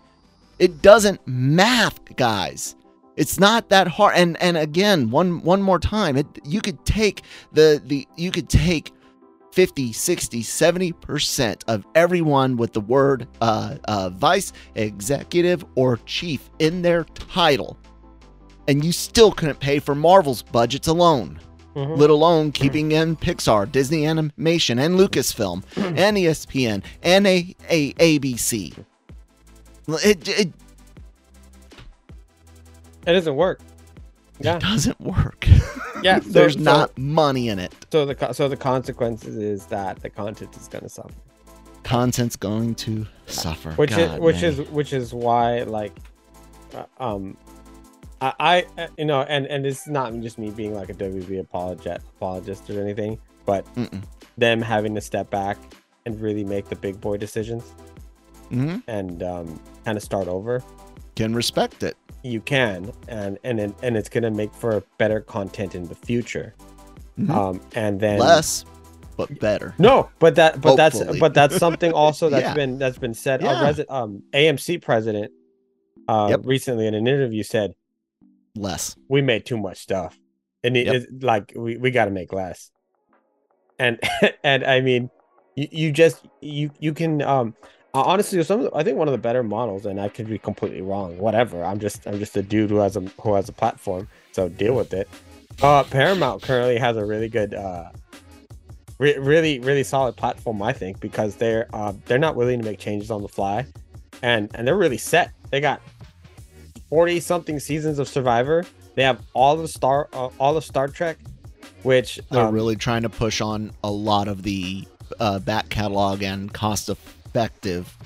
It 0.59 0.81
doesn't 0.81 1.21
math, 1.27 2.17
guys. 2.17 2.77
It's 3.17 3.39
not 3.39 3.69
that 3.69 3.89
hard. 3.89 4.17
And 4.17 4.41
and 4.41 4.57
again, 4.57 5.11
one 5.11 5.43
one 5.43 5.61
more 5.61 5.79
time, 5.79 6.17
it 6.17 6.27
you 6.45 6.63
could 6.63 6.83
take 6.87 7.23
the 7.53 7.83
the 7.85 8.09
you 8.17 8.31
could 8.31 8.49
take 8.49 8.93
50, 9.59 9.93
60, 9.93 10.43
70% 10.45 11.65
of 11.67 11.85
everyone 11.97 12.57
with 12.57 12.73
the 12.73 12.81
word 12.81 13.27
uh, 13.41 13.75
uh, 13.89 14.09
vice, 14.11 14.53
executive, 14.77 15.65
or 15.75 15.97
chief 16.07 16.49
in 16.61 16.81
their 16.81 17.03
title. 17.03 17.77
And 18.69 18.85
you 18.85 18.93
still 18.93 19.33
couldn't 19.33 19.59
pay 19.59 19.81
for 19.81 19.97
Marvel's 19.97 20.43
budgets 20.43 20.87
alone, 20.87 21.41
mm-hmm. 21.75 21.95
let 21.95 22.09
alone 22.09 22.53
keeping 22.53 22.93
in 22.93 23.17
Pixar, 23.17 23.73
Disney 23.73 24.07
Animation, 24.07 24.79
and 24.79 24.97
Lucasfilm, 24.97 25.65
and 25.77 26.17
ESPN, 26.17 26.85
and 27.03 27.27
a, 27.27 27.53
a 27.69 27.95
ABC. 27.95 28.79
It, 29.89 30.29
it, 30.29 30.53
it 33.09 33.13
doesn't 33.13 33.35
work. 33.35 33.61
Yeah. 34.41 34.57
It 34.57 34.63
doesn't 34.63 35.01
work. 35.01 35.47
Yeah, 36.01 36.21
so, 36.21 36.29
there's 36.31 36.55
so, 36.55 36.61
not 36.61 36.97
money 36.97 37.49
in 37.49 37.59
it. 37.59 37.75
So 37.91 38.07
the 38.07 38.33
so 38.33 38.49
the 38.49 38.57
consequences 38.57 39.37
is 39.37 39.67
that 39.67 40.01
the 40.01 40.09
content 40.09 40.57
is 40.57 40.69
going 40.69 40.85
to 40.85 40.89
suffer. 40.89 41.13
Content's 41.83 42.37
going 42.37 42.77
to 42.77 43.05
suffer. 43.27 43.73
Which 43.73 43.91
God, 43.91 43.99
is 43.99 44.21
which 44.21 44.43
man. 44.43 44.45
is 44.45 44.61
which 44.71 44.93
is 44.93 45.13
why 45.13 45.65
like, 45.65 45.93
uh, 46.73 46.85
um, 47.01 47.37
I, 48.21 48.33
I 48.39 48.67
uh, 48.81 48.87
you 48.97 49.07
know 49.07 49.23
and 49.23 49.47
and 49.47 49.67
it's 49.67 49.89
not 49.89 50.15
just 50.21 50.39
me 50.39 50.51
being 50.51 50.73
like 50.73 50.89
a 50.89 50.95
WB 50.95 51.41
apologist 51.41 52.07
apologist 52.17 52.71
or 52.71 52.81
anything, 52.81 53.19
but 53.45 53.65
Mm-mm. 53.75 54.05
them 54.37 54.63
having 54.63 54.95
to 54.95 55.01
step 55.01 55.31
back 55.31 55.59
and 56.07 56.21
really 56.21 56.45
make 56.45 56.69
the 56.69 56.77
big 56.77 57.01
boy 57.01 57.17
decisions 57.17 57.73
mm-hmm. 58.53 58.79
and 58.87 59.25
um, 59.25 59.61
kind 59.85 59.97
of 59.97 60.05
start 60.05 60.29
over. 60.29 60.63
Can 61.17 61.35
respect 61.35 61.83
it 61.83 61.97
you 62.23 62.41
can 62.41 62.93
and 63.09 63.39
and 63.45 63.61
it, 63.61 63.75
and 63.83 63.97
it's 63.97 64.09
going 64.09 64.23
to 64.23 64.31
make 64.31 64.53
for 64.55 64.83
better 64.99 65.21
content 65.21 65.75
in 65.75 65.87
the 65.87 65.95
future 65.95 66.55
mm-hmm. 67.19 67.31
um 67.31 67.61
and 67.75 68.01
then 68.01 68.19
less 68.19 68.65
but 69.17 69.39
better 69.41 69.75
no 69.79 70.09
but 70.19 70.35
that 70.35 70.61
but 70.61 70.79
Hopefully. 70.79 71.05
that's 71.05 71.21
but 71.21 71.35
that's 71.35 71.57
something 71.57 71.93
also 71.95 72.29
that's 72.29 72.43
yeah. 72.43 72.55
been 72.55 72.79
that's 72.79 72.99
been 72.99 73.15
said 73.15 73.43
yeah. 73.43 73.63
Resi- 73.63 73.91
um 73.91 74.23
amc 74.33 74.83
president 74.83 75.33
uh 76.09 76.29
yep. 76.31 76.41
recently 76.45 76.87
in 76.87 76.95
an 76.95 77.07
interview 77.07 77.43
said 77.43 77.75
less 78.55 78.97
we 79.09 79.23
made 79.23 79.47
too 79.47 79.57
much 79.57 79.79
stuff 79.79 80.19
and 80.65 80.77
it, 80.77 80.87
yep. 80.87 81.07
like 81.21 81.53
we, 81.55 81.77
we 81.77 81.91
got 81.91 82.07
to 82.07 82.11
make 82.11 82.33
less 82.33 82.71
and 83.79 84.01
and 84.45 84.65
i 84.65 84.81
mean 84.81 85.11
you, 85.55 85.69
you 85.71 85.93
just 85.93 86.27
you 86.41 86.71
you 86.79 86.93
can 86.93 87.23
um 87.23 87.55
honestly, 88.03 88.43
some 88.43 88.69
I 88.75 88.83
think 88.83 88.97
one 88.99 89.09
of 89.09 89.13
the 89.13 89.19
better 89.19 89.43
models, 89.43 89.87
and 89.87 90.01
I 90.01 90.09
could 90.09 90.29
be 90.29 90.39
completely 90.39 90.83
wrong. 90.83 91.19
Whatever. 91.19 91.65
I'm 91.65 91.79
just 91.79 92.07
I'm 92.07 92.19
just 92.19 92.37
a 92.37 92.43
dude 92.43 92.71
who 92.71 92.77
has 92.77 92.97
a 92.97 93.01
who 93.21 93.35
has 93.35 93.49
a 93.49 93.53
platform, 93.53 94.09
so 94.33 94.49
deal 94.49 94.75
with 94.75 94.93
it. 94.93 95.09
Uh, 95.63 95.85
Paramount 95.85 96.43
currently 96.43 96.79
has 96.79 96.97
a 96.97 97.05
really 97.05 97.29
good, 97.29 97.53
uh, 97.53 97.91
re- 98.99 99.19
really 99.19 99.59
really 99.61 99.83
solid 99.83 100.17
platform, 100.17 100.63
I 100.63 100.73
think, 100.73 101.01
because 101.01 101.37
they're 101.37 101.69
uh, 101.73 101.93
they're 102.07 102.19
not 102.19 102.37
willing 102.37 102.61
to 102.61 102.65
make 102.65 102.79
changes 102.79 103.11
on 103.11 103.23
the 103.23 103.29
fly, 103.29 103.67
and 104.23 104.51
and 104.55 104.67
they're 104.67 104.77
really 104.77 104.99
set. 104.99 105.33
They 105.51 105.61
got 105.61 105.81
forty 106.89 107.21
something 107.21 107.59
seasons 107.59 107.99
of 107.99 108.09
Survivor. 108.09 108.65
They 108.95 109.03
have 109.03 109.21
all 109.33 109.57
the 109.57 109.69
Star 109.69 110.09
uh, 110.13 110.29
all 110.39 110.57
of 110.57 110.65
Star 110.65 110.89
Trek, 110.89 111.19
which 111.85 112.21
they're 112.31 112.45
um, 112.45 112.55
really 112.55 112.77
trying 112.77 113.03
to 113.03 113.09
push 113.09 113.41
on 113.41 113.73
a 113.83 113.91
lot 113.91 114.29
of 114.29 114.43
the 114.43 114.87
uh, 115.21 115.39
back 115.39 115.69
catalog 115.69 116.23
and 116.23 116.53
cost 116.53 116.89
of 116.89 116.99
effective 117.29 117.97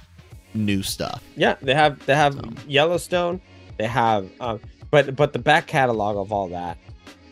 new 0.55 0.83
stuff. 0.83 1.23
Yeah, 1.37 1.57
they 1.62 1.75
have 1.75 2.05
they 2.07 2.14
have 2.14 2.39
Yellowstone. 2.68 3.41
They 3.79 3.87
have, 3.87 4.29
um, 4.41 4.61
but 4.91 5.16
but 5.16 5.33
the 5.33 5.39
back 5.39 5.66
catalog 5.66 6.16
of 6.16 6.33
all 6.33 6.49
that 6.49 6.77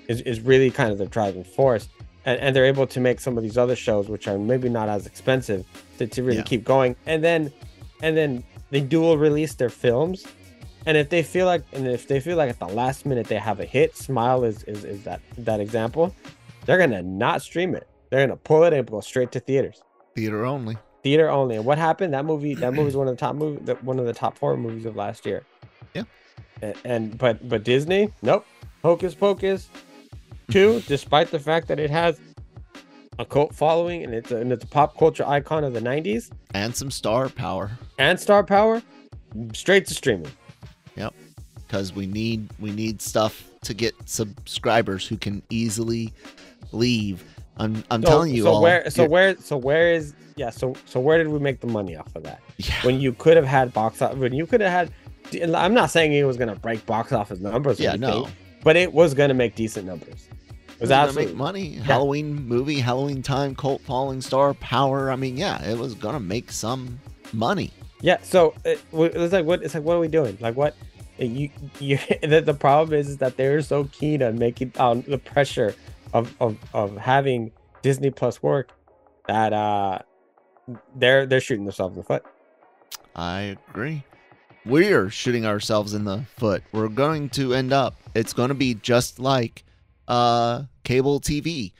is, 0.09 0.20
is 0.22 0.41
really 0.41 0.70
kind 0.70 0.91
of 0.93 0.99
the 0.99 1.07
driving 1.07 1.45
force. 1.45 1.88
And, 2.26 2.38
and 2.41 2.57
they're 2.57 2.66
able 2.66 2.86
to 2.86 3.01
make 3.01 3.18
some 3.20 3.38
of 3.38 3.43
these 3.43 3.57
other 3.57 3.76
shows, 3.76 4.09
which 4.09 4.28
are 4.28 4.38
maybe 4.38 4.68
not 4.68 4.91
as 4.91 5.07
expensive, 5.07 5.64
to, 5.99 6.07
to 6.07 6.22
really 6.22 6.38
yeah. 6.38 6.45
keep 6.45 6.64
going. 6.64 6.97
And 7.07 7.24
then 7.24 7.53
and 8.03 8.16
then 8.16 8.45
they 8.70 8.80
dual 8.80 9.18
release 9.18 9.55
their 9.55 9.70
films. 9.70 10.26
And 10.86 10.97
if 10.97 11.11
they 11.11 11.22
feel 11.22 11.47
like 11.47 11.64
and 11.72 11.86
if 11.86 12.09
they 12.09 12.20
feel 12.20 12.36
like 12.36 12.51
at 12.51 12.59
the 12.59 12.68
last 12.68 13.05
minute 13.05 13.26
they 13.26 13.36
have 13.36 13.61
a 13.61 13.64
hit, 13.64 13.97
Smile 13.97 14.45
is 14.45 14.62
is, 14.64 14.84
is 14.84 15.05
that 15.05 15.20
that 15.38 15.61
example, 15.61 16.14
they're 16.64 16.78
gonna 16.78 17.03
not 17.03 17.43
stream 17.43 17.74
it. 17.74 17.86
They're 18.09 18.26
gonna 18.26 18.36
pull 18.36 18.64
it 18.64 18.72
and 18.72 18.91
go 18.91 19.01
straight 19.01 19.32
to 19.32 19.41
theaters. 19.41 19.82
Theater 20.14 20.45
only. 20.45 20.76
Theater 21.03 21.30
only. 21.30 21.59
What 21.59 21.78
happened? 21.78 22.12
That 22.14 22.24
movie. 22.24 22.55
That 22.55 22.74
movie 22.74 22.88
is 22.88 22.96
one 22.96 23.09
of 23.09 23.14
the 23.14 23.20
top 23.20 23.34
movie. 23.34 23.72
One 23.82 23.98
of 23.98 24.07
the 24.07 24.12
top 24.12 24.36
four 24.36 24.57
movies 24.57 24.84
of 24.84 24.96
last 24.96 25.24
year. 25.24 25.44
Yeah. 25.94 26.05
And, 26.62 26.74
and 26.84 27.18
but 27.18 27.48
but 27.48 27.64
Disney, 27.64 28.12
nope. 28.22 28.46
Hocus 28.82 29.14
Pocus, 29.14 29.68
two. 30.51 30.82
despite 30.86 31.30
the 31.30 31.38
fact 31.38 31.68
that 31.68 31.78
it 31.78 31.90
has 31.90 32.20
a 33.18 33.24
cult 33.24 33.55
following 33.55 34.03
and 34.03 34.14
it's 34.14 34.30
a, 34.30 34.36
and 34.36 34.53
it's 34.53 34.64
a 34.64 34.66
pop 34.66 34.96
culture 34.96 35.26
icon 35.26 35.64
of 35.64 35.72
the 35.72 35.80
'90s 35.80 36.30
and 36.55 36.74
some 36.74 36.90
star 36.90 37.28
power 37.28 37.70
and 37.98 38.18
star 38.18 38.44
power, 38.44 38.82
straight 39.53 39.86
to 39.86 39.94
streaming. 39.94 40.32
Yep. 40.96 41.14
Because 41.66 41.94
we 41.94 42.07
need 42.07 42.48
we 42.59 42.72
need 42.72 43.01
stuff 43.01 43.51
to 43.62 43.74
get 43.74 43.94
subscribers 44.07 45.07
who 45.07 45.16
can 45.16 45.42
easily 45.51 46.12
leave. 46.72 47.24
I'm 47.59 47.84
I'm 47.90 48.03
so, 48.03 48.09
telling 48.09 48.34
you 48.34 48.44
so 48.44 48.53
all. 48.53 48.62
Where 48.62 48.90
so 48.90 49.07
where 49.07 49.36
so 49.36 49.57
where 49.57 49.92
is 49.92 50.14
yeah 50.41 50.49
so 50.49 50.74
so 50.86 50.99
where 50.99 51.18
did 51.18 51.28
we 51.28 51.38
make 51.38 51.61
the 51.61 51.66
money 51.66 51.95
off 51.97 52.16
of 52.16 52.22
that? 52.22 52.41
Yeah. 52.57 52.74
When 52.82 52.99
you 52.99 53.12
could 53.12 53.36
have 53.36 53.45
had 53.47 53.74
box 53.74 54.01
office 54.01 54.18
when 54.18 54.32
you 54.32 54.47
could 54.47 54.62
have 54.62 54.72
had. 54.72 54.93
I'm 55.55 55.74
not 55.74 55.91
saying 55.91 56.14
it 56.14 56.24
was 56.24 56.38
gonna 56.38 56.57
break 56.57 56.84
box 56.86 57.12
office 57.12 57.41
numbers. 57.41 57.78
Yeah, 57.78 57.95
no. 57.95 58.28
But 58.64 58.76
it 58.76 58.93
was 58.93 59.12
gonna 59.12 59.34
make 59.34 59.55
decent 59.55 59.86
numbers. 59.86 60.28
It 60.78 60.80
was, 60.80 60.91
absolutely 60.91 61.32
make 61.32 61.36
money. 61.36 61.66
Yeah. 61.66 61.82
Halloween 61.82 62.49
movie, 62.49 62.80
Halloween 62.80 63.22
time, 63.22 63.55
cult 63.55 63.82
falling 63.82 64.22
star, 64.22 64.55
power. 64.55 65.11
I 65.11 65.16
mean, 65.16 65.36
yeah, 65.36 65.62
it 65.62 65.76
was 65.76 65.95
gonna 65.95 66.20
make 66.20 66.51
some 66.51 66.99
money. 67.34 67.70
Yeah. 68.01 68.16
So 68.22 68.55
it, 68.64 68.80
it's 68.93 69.32
like 69.34 69.45
what 69.45 69.62
it's 69.62 69.74
like. 69.74 69.84
What 69.84 69.97
are 69.97 70.01
we 70.01 70.09
doing? 70.09 70.38
Like 70.41 70.57
what? 70.57 70.74
You 71.18 71.51
you. 71.78 71.99
The, 72.22 72.41
the 72.41 72.55
problem 72.55 72.99
is, 72.99 73.11
is 73.11 73.18
that 73.18 73.36
they're 73.36 73.61
so 73.61 73.84
keen 73.84 74.22
on 74.22 74.38
making 74.38 74.72
on 74.78 75.05
the 75.07 75.18
pressure 75.18 75.74
of, 76.14 76.34
of 76.41 76.57
of 76.72 76.97
having 76.97 77.53
Disney 77.82 78.11
Plus 78.11 78.43
work 78.43 78.70
that 79.26 79.53
uh 79.53 79.99
they're 80.96 81.26
they're 81.26 81.40
shooting 81.40 81.64
themselves 81.64 81.96
in 81.96 82.02
the 82.02 82.06
foot. 82.06 82.24
I 83.14 83.56
agree. 83.70 84.04
We're 84.66 85.08
shooting 85.08 85.46
ourselves 85.46 85.94
in 85.94 86.04
the 86.04 86.24
foot. 86.36 86.62
We're 86.72 86.88
going 86.88 87.30
to 87.30 87.54
end 87.54 87.72
up. 87.72 87.94
It's 88.14 88.32
going 88.32 88.48
to 88.48 88.54
be 88.54 88.74
just 88.74 89.18
like 89.18 89.64
uh 90.08 90.64
cable 90.84 91.20
TV. 91.20 91.72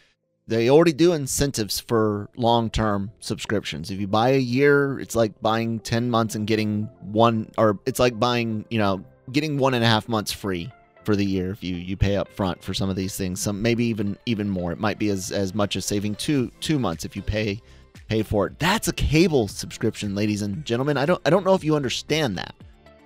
They 0.47 0.68
already 0.68 0.93
do 0.93 1.12
incentives 1.12 1.78
for 1.78 2.28
long-term 2.36 3.12
subscriptions. 3.20 3.93
If 3.93 4.01
you 4.01 4.09
buy 4.09 4.30
a 4.30 4.38
year, 4.38 4.99
it's 4.99 5.14
like 5.14 5.41
buying 5.41 5.78
10 5.78 6.11
months 6.11 6.34
and 6.34 6.45
getting 6.45 6.88
one 7.03 7.53
or 7.57 7.78
it's 7.86 8.01
like 8.01 8.18
buying, 8.18 8.64
you 8.68 8.78
know, 8.78 9.05
getting 9.30 9.59
one 9.59 9.74
and 9.74 9.84
a 9.84 9.86
half 9.86 10.09
months 10.09 10.32
free 10.32 10.72
for 11.05 11.16
the 11.16 11.24
year 11.24 11.51
if 11.51 11.62
you 11.64 11.74
you 11.76 11.97
pay 11.97 12.16
up 12.16 12.28
front 12.28 12.62
for 12.62 12.74
some 12.74 12.91
of 12.91 12.97
these 12.97 13.16
things 13.16 13.41
some 13.41 13.61
maybe 13.62 13.84
even 13.84 14.18
even 14.26 14.49
more 14.49 14.70
it 14.72 14.78
might 14.78 14.99
be 14.99 15.09
as 15.09 15.32
as 15.32 15.55
much 15.55 15.76
as 15.76 15.84
saving 15.84 16.14
two 16.14 16.51
two 16.61 16.78
months 16.78 17.05
if 17.05 17.16
you 17.16 17.22
pay 17.22 17.61
pay 18.11 18.23
for 18.23 18.49
it. 18.49 18.59
That's 18.59 18.89
a 18.89 18.93
cable 18.93 19.49
subscription 19.49 20.15
ladies 20.15 20.43
and 20.43 20.65
gentlemen. 20.67 20.97
I 20.97 21.07
don't 21.07 21.23
i 21.25 21.31
don't 21.31 21.45
know 21.45 21.55
if 21.55 21.65
you 21.65 21.77
understand 21.77 22.37
that 22.37 22.55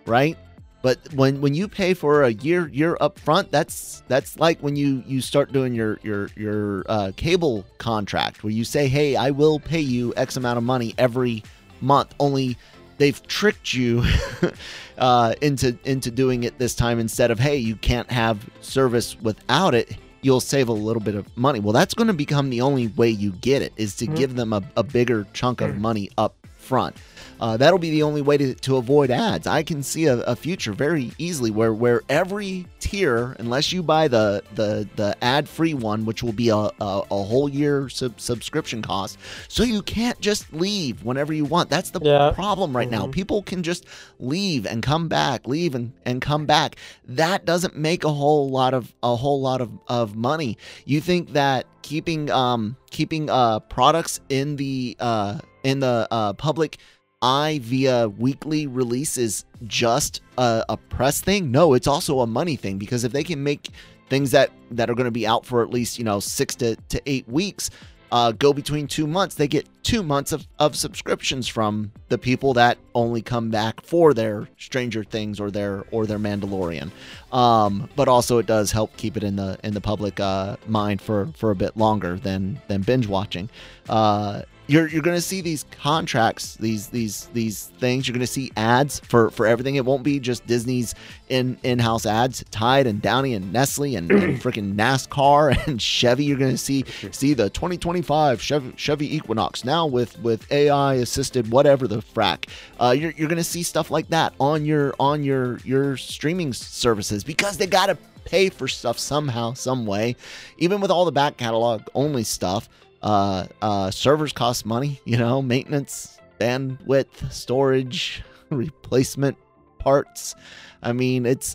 right? 0.06 0.36
But 0.82 0.98
when 1.14 1.40
when 1.40 1.54
you 1.54 1.66
pay 1.66 1.94
for 1.94 2.24
a 2.24 2.32
year 2.32 2.68
year 2.68 2.96
up 3.00 3.18
front 3.18 3.50
that's 3.50 4.02
that's 4.06 4.38
like 4.38 4.60
when 4.60 4.76
you 4.76 5.02
you 5.06 5.22
start 5.22 5.50
doing 5.50 5.74
your 5.74 5.98
your 6.02 6.28
your 6.36 6.84
uh, 6.88 7.12
cable 7.16 7.64
contract 7.78 8.44
where 8.44 8.52
you 8.52 8.64
say 8.64 8.86
hey 8.86 9.16
i 9.16 9.30
will 9.30 9.58
pay 9.58 9.80
you 9.80 10.12
x 10.16 10.36
amount 10.36 10.58
of 10.58 10.64
money 10.64 10.94
every 10.98 11.42
month. 11.80 12.14
Only 12.20 12.58
they've 12.98 13.20
tricked 13.26 13.72
you 13.72 14.04
uh, 14.98 15.34
into 15.40 15.78
into 15.84 16.10
doing 16.10 16.44
it 16.44 16.58
this 16.58 16.74
time 16.74 16.98
instead 16.98 17.30
of 17.30 17.38
hey 17.38 17.56
you 17.56 17.76
can't 17.76 18.10
have 18.10 18.46
service 18.60 19.18
without 19.20 19.74
it 19.74 19.96
you'll 20.24 20.40
save 20.40 20.68
a 20.68 20.72
little 20.72 21.02
bit 21.02 21.14
of 21.14 21.36
money 21.36 21.60
well 21.60 21.72
that's 21.72 21.94
going 21.94 22.06
to 22.08 22.14
become 22.14 22.50
the 22.50 22.60
only 22.60 22.88
way 22.88 23.08
you 23.08 23.30
get 23.32 23.62
it 23.62 23.72
is 23.76 23.94
to 23.94 24.06
mm-hmm. 24.06 24.14
give 24.14 24.34
them 24.34 24.52
a, 24.52 24.62
a 24.76 24.82
bigger 24.82 25.26
chunk 25.32 25.60
of 25.60 25.76
money 25.76 26.10
up 26.16 26.34
front 26.64 26.96
uh, 27.40 27.56
that'll 27.56 27.78
be 27.78 27.90
the 27.90 28.02
only 28.02 28.22
way 28.22 28.36
to, 28.36 28.54
to 28.54 28.76
avoid 28.76 29.10
ads. 29.10 29.46
I 29.46 29.62
can 29.62 29.82
see 29.82 30.06
a, 30.06 30.18
a, 30.20 30.36
future 30.36 30.72
very 30.72 31.12
easily 31.18 31.50
where 31.50 31.72
where 31.72 32.02
every 32.08 32.66
tier, 32.80 33.36
unless 33.38 33.72
you 33.72 33.82
buy 33.82 34.08
the 34.08 34.42
the 34.54 34.88
the 34.96 35.16
ad 35.22 35.48
free 35.48 35.74
one, 35.74 36.04
which 36.04 36.22
will 36.22 36.32
be 36.32 36.48
a, 36.48 36.56
a, 36.56 36.70
a 36.80 37.22
whole 37.22 37.48
year 37.48 37.88
sub- 37.88 38.20
subscription 38.20 38.82
cost, 38.82 39.18
so 39.48 39.62
you 39.62 39.82
can't 39.82 40.18
just 40.20 40.52
leave 40.52 41.02
whenever 41.02 41.32
you 41.32 41.44
want. 41.44 41.70
That's 41.70 41.90
the 41.90 42.00
yeah. 42.00 42.32
problem 42.34 42.76
right 42.76 42.88
mm-hmm. 42.88 43.06
now. 43.06 43.12
People 43.12 43.42
can 43.42 43.62
just 43.62 43.86
leave 44.18 44.66
and 44.66 44.82
come 44.82 45.08
back, 45.08 45.46
leave 45.46 45.74
and, 45.74 45.92
and 46.04 46.20
come 46.22 46.46
back. 46.46 46.76
That 47.06 47.44
doesn't 47.44 47.76
make 47.76 48.04
a 48.04 48.12
whole 48.12 48.48
lot 48.50 48.74
of 48.74 48.94
a 49.02 49.16
whole 49.16 49.40
lot 49.40 49.60
of, 49.60 49.70
of 49.88 50.14
money. 50.14 50.58
You 50.84 51.00
think 51.00 51.32
that 51.32 51.66
keeping 51.82 52.30
um 52.30 52.76
keeping 52.90 53.28
uh 53.28 53.60
products 53.60 54.20
in 54.28 54.56
the 54.56 54.96
uh 55.00 55.40
in 55.64 55.80
the 55.80 56.06
uh 56.10 56.32
public 56.34 56.78
eye 57.22 57.58
via 57.62 58.08
weekly 58.08 58.66
releases 58.66 59.46
just 59.64 60.20
a, 60.38 60.64
a, 60.68 60.76
press 60.76 61.20
thing? 61.22 61.50
No, 61.50 61.72
it's 61.72 61.86
also 61.86 62.20
a 62.20 62.26
money 62.26 62.54
thing 62.54 62.78
because 62.78 63.02
if 63.02 63.12
they 63.12 63.24
can 63.24 63.42
make 63.42 63.70
things 64.10 64.30
that 64.32 64.50
that 64.70 64.90
are 64.90 64.94
going 64.94 65.06
to 65.06 65.10
be 65.10 65.26
out 65.26 65.46
for 65.46 65.62
at 65.62 65.70
least 65.70 65.98
you 65.98 66.04
know 66.04 66.20
six 66.20 66.54
to, 66.56 66.76
to 66.90 67.00
eight 67.06 67.26
weeks 67.28 67.70
uh, 68.14 68.30
go 68.30 68.52
between 68.52 68.86
two 68.86 69.08
months, 69.08 69.34
they 69.34 69.48
get 69.48 69.66
two 69.82 70.00
months 70.00 70.30
of, 70.30 70.46
of 70.60 70.76
subscriptions 70.76 71.48
from 71.48 71.90
the 72.10 72.16
people 72.16 72.54
that 72.54 72.78
only 72.94 73.20
come 73.20 73.50
back 73.50 73.80
for 73.80 74.14
their 74.14 74.48
Stranger 74.56 75.02
Things 75.02 75.40
or 75.40 75.50
their 75.50 75.84
or 75.90 76.06
their 76.06 76.20
Mandalorian. 76.20 76.92
Um, 77.32 77.88
but 77.96 78.06
also 78.06 78.38
it 78.38 78.46
does 78.46 78.70
help 78.70 78.96
keep 78.96 79.16
it 79.16 79.24
in 79.24 79.34
the 79.34 79.58
in 79.64 79.74
the 79.74 79.80
public 79.80 80.20
uh, 80.20 80.56
mind 80.68 81.02
for 81.02 81.26
for 81.34 81.50
a 81.50 81.56
bit 81.56 81.76
longer 81.76 82.16
than 82.16 82.60
than 82.68 82.82
binge 82.82 83.08
watching. 83.08 83.50
Uh, 83.88 84.42
you're 84.66 84.88
you're 84.88 85.02
going 85.02 85.16
to 85.16 85.22
see 85.22 85.40
these 85.40 85.64
contracts, 85.80 86.56
these 86.56 86.88
these 86.88 87.26
these 87.34 87.66
things. 87.78 88.08
You're 88.08 88.14
going 88.14 88.20
to 88.20 88.26
see 88.26 88.50
ads 88.56 89.00
for 89.00 89.30
for 89.30 89.46
everything. 89.46 89.76
It 89.76 89.84
won't 89.84 90.02
be 90.02 90.18
just 90.18 90.46
Disney's 90.46 90.94
in 91.28 91.58
in-house 91.62 92.06
ads. 92.06 92.44
Tide 92.50 92.86
and 92.86 93.02
Downy 93.02 93.34
and 93.34 93.52
Nestle 93.52 93.94
and, 93.94 94.10
and 94.10 94.40
freaking 94.42 94.74
NASCAR 94.74 95.66
and 95.66 95.80
Chevy. 95.80 96.24
You're 96.24 96.38
going 96.38 96.52
to 96.52 96.58
see 96.58 96.84
see 97.10 97.34
the 97.34 97.50
2025 97.50 98.40
Chevy, 98.40 98.72
Chevy 98.76 99.14
Equinox 99.14 99.64
now 99.64 99.86
with 99.86 100.18
with 100.20 100.50
AI 100.50 100.94
assisted 100.94 101.50
whatever 101.50 101.86
the 101.86 101.98
frack. 101.98 102.48
Uh, 102.80 102.94
you're 102.96 103.12
you're 103.12 103.28
going 103.28 103.36
to 103.36 103.44
see 103.44 103.62
stuff 103.62 103.90
like 103.90 104.08
that 104.08 104.32
on 104.40 104.64
your 104.64 104.94
on 104.98 105.22
your 105.22 105.58
your 105.58 105.96
streaming 105.98 106.52
services 106.54 107.22
because 107.22 107.58
they 107.58 107.66
got 107.66 107.86
to 107.86 107.98
pay 108.24 108.48
for 108.48 108.68
stuff 108.68 108.98
somehow, 108.98 109.52
some 109.52 109.86
way. 109.86 110.16
Even 110.58 110.80
with 110.80 110.90
all 110.90 111.04
the 111.04 111.12
back 111.12 111.36
catalog 111.36 111.82
only 111.94 112.24
stuff. 112.24 112.68
Uh, 113.04 113.46
uh, 113.60 113.90
servers 113.90 114.32
cost 114.32 114.64
money, 114.64 114.98
you 115.04 115.18
know, 115.18 115.42
maintenance, 115.42 116.18
bandwidth, 116.40 117.30
storage, 117.30 118.22
replacement 118.50 119.36
parts. 119.78 120.34
I 120.82 120.94
mean, 120.94 121.26
it's 121.26 121.54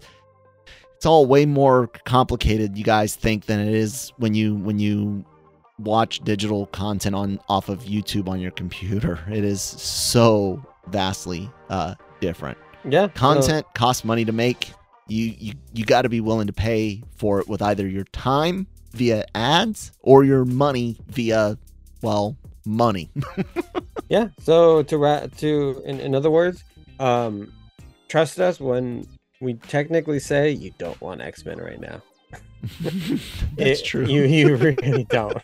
it's 0.95 1.07
all 1.07 1.25
way 1.25 1.47
more 1.47 1.87
complicated 2.05 2.77
you 2.77 2.83
guys 2.83 3.15
think 3.15 3.47
than 3.47 3.59
it 3.59 3.73
is 3.73 4.13
when 4.17 4.35
you 4.35 4.57
when 4.57 4.77
you 4.77 5.25
watch 5.79 6.19
digital 6.19 6.67
content 6.67 7.15
on 7.15 7.39
off 7.49 7.67
of 7.67 7.79
YouTube 7.85 8.29
on 8.29 8.39
your 8.39 8.51
computer. 8.51 9.19
It 9.31 9.43
is 9.43 9.59
so 9.59 10.63
vastly 10.89 11.49
uh, 11.71 11.95
different. 12.21 12.59
Yeah, 12.87 13.07
content 13.07 13.65
uh, 13.65 13.71
costs 13.73 14.05
money 14.05 14.23
to 14.23 14.31
make. 14.31 14.71
You 15.07 15.33
you 15.39 15.53
you 15.73 15.83
got 15.83 16.03
to 16.03 16.09
be 16.09 16.21
willing 16.21 16.45
to 16.45 16.53
pay 16.53 17.01
for 17.15 17.39
it 17.39 17.47
with 17.47 17.63
either 17.63 17.87
your 17.87 18.03
time 18.03 18.67
via 18.91 19.25
ads 19.35 19.91
or 20.01 20.23
your 20.23 20.45
money 20.45 20.97
via, 21.07 21.57
well, 22.01 22.37
money. 22.65 23.09
yeah. 24.09 24.29
So 24.41 24.83
to 24.83 24.97
ra- 24.97 25.27
to 25.37 25.81
in, 25.85 25.99
in 25.99 26.15
other 26.15 26.31
words, 26.31 26.63
um, 26.99 27.51
trust 28.07 28.39
us 28.39 28.59
when 28.59 29.07
we 29.41 29.55
technically 29.55 30.19
say 30.19 30.51
you 30.51 30.71
don't 30.77 30.99
want 31.01 31.21
X 31.21 31.45
Men 31.45 31.59
right 31.59 31.79
now. 31.79 32.01
That's 32.81 33.79
it, 33.79 33.85
true. 33.85 34.05
You 34.05 34.23
you 34.23 34.55
really 34.55 35.03
don't. 35.09 35.41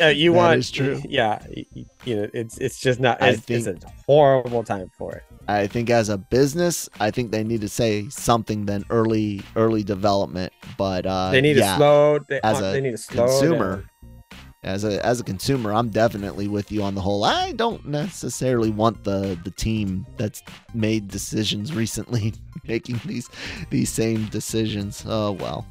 Uh, 0.00 0.06
you 0.06 0.32
want 0.32 0.58
is 0.58 0.70
true. 0.70 1.00
Yeah, 1.08 1.44
you, 1.50 1.86
you, 2.04 2.16
know 2.16 2.30
it's 2.34 2.58
it's 2.58 2.78
just 2.78 3.00
not. 3.00 3.18
It's, 3.22 3.40
think, 3.40 3.66
it's 3.66 3.84
a 3.84 3.88
horrible 4.06 4.62
time 4.62 4.90
for 4.98 5.12
it. 5.12 5.24
I 5.48 5.66
think 5.66 5.90
as 5.90 6.08
a 6.08 6.18
business, 6.18 6.88
I 6.98 7.10
think 7.10 7.30
they 7.30 7.44
need 7.44 7.60
to 7.60 7.68
say 7.68 8.08
something 8.08 8.66
than 8.66 8.84
early 8.90 9.42
early 9.54 9.82
development. 9.84 10.52
But 10.76 11.06
uh, 11.06 11.30
they 11.30 11.40
need 11.40 11.56
yeah, 11.56 11.72
to 11.72 11.76
slow. 11.76 12.18
They, 12.28 12.40
as 12.42 12.58
a 12.60 12.72
they 12.72 12.80
need 12.80 12.92
to 12.92 12.98
slow 12.98 13.26
consumer, 13.26 13.84
down. 14.32 14.40
as 14.64 14.84
a 14.84 15.04
as 15.04 15.20
a 15.20 15.24
consumer, 15.24 15.72
I'm 15.72 15.90
definitely 15.90 16.48
with 16.48 16.72
you 16.72 16.82
on 16.82 16.94
the 16.94 17.00
whole. 17.00 17.24
I 17.24 17.52
don't 17.52 17.86
necessarily 17.86 18.70
want 18.70 19.04
the 19.04 19.38
the 19.44 19.50
team 19.52 20.06
that's 20.16 20.42
made 20.74 21.08
decisions 21.08 21.72
recently 21.72 22.34
making 22.66 23.00
these 23.04 23.28
these 23.70 23.90
same 23.90 24.26
decisions. 24.26 25.04
Oh 25.06 25.32
well. 25.32 25.66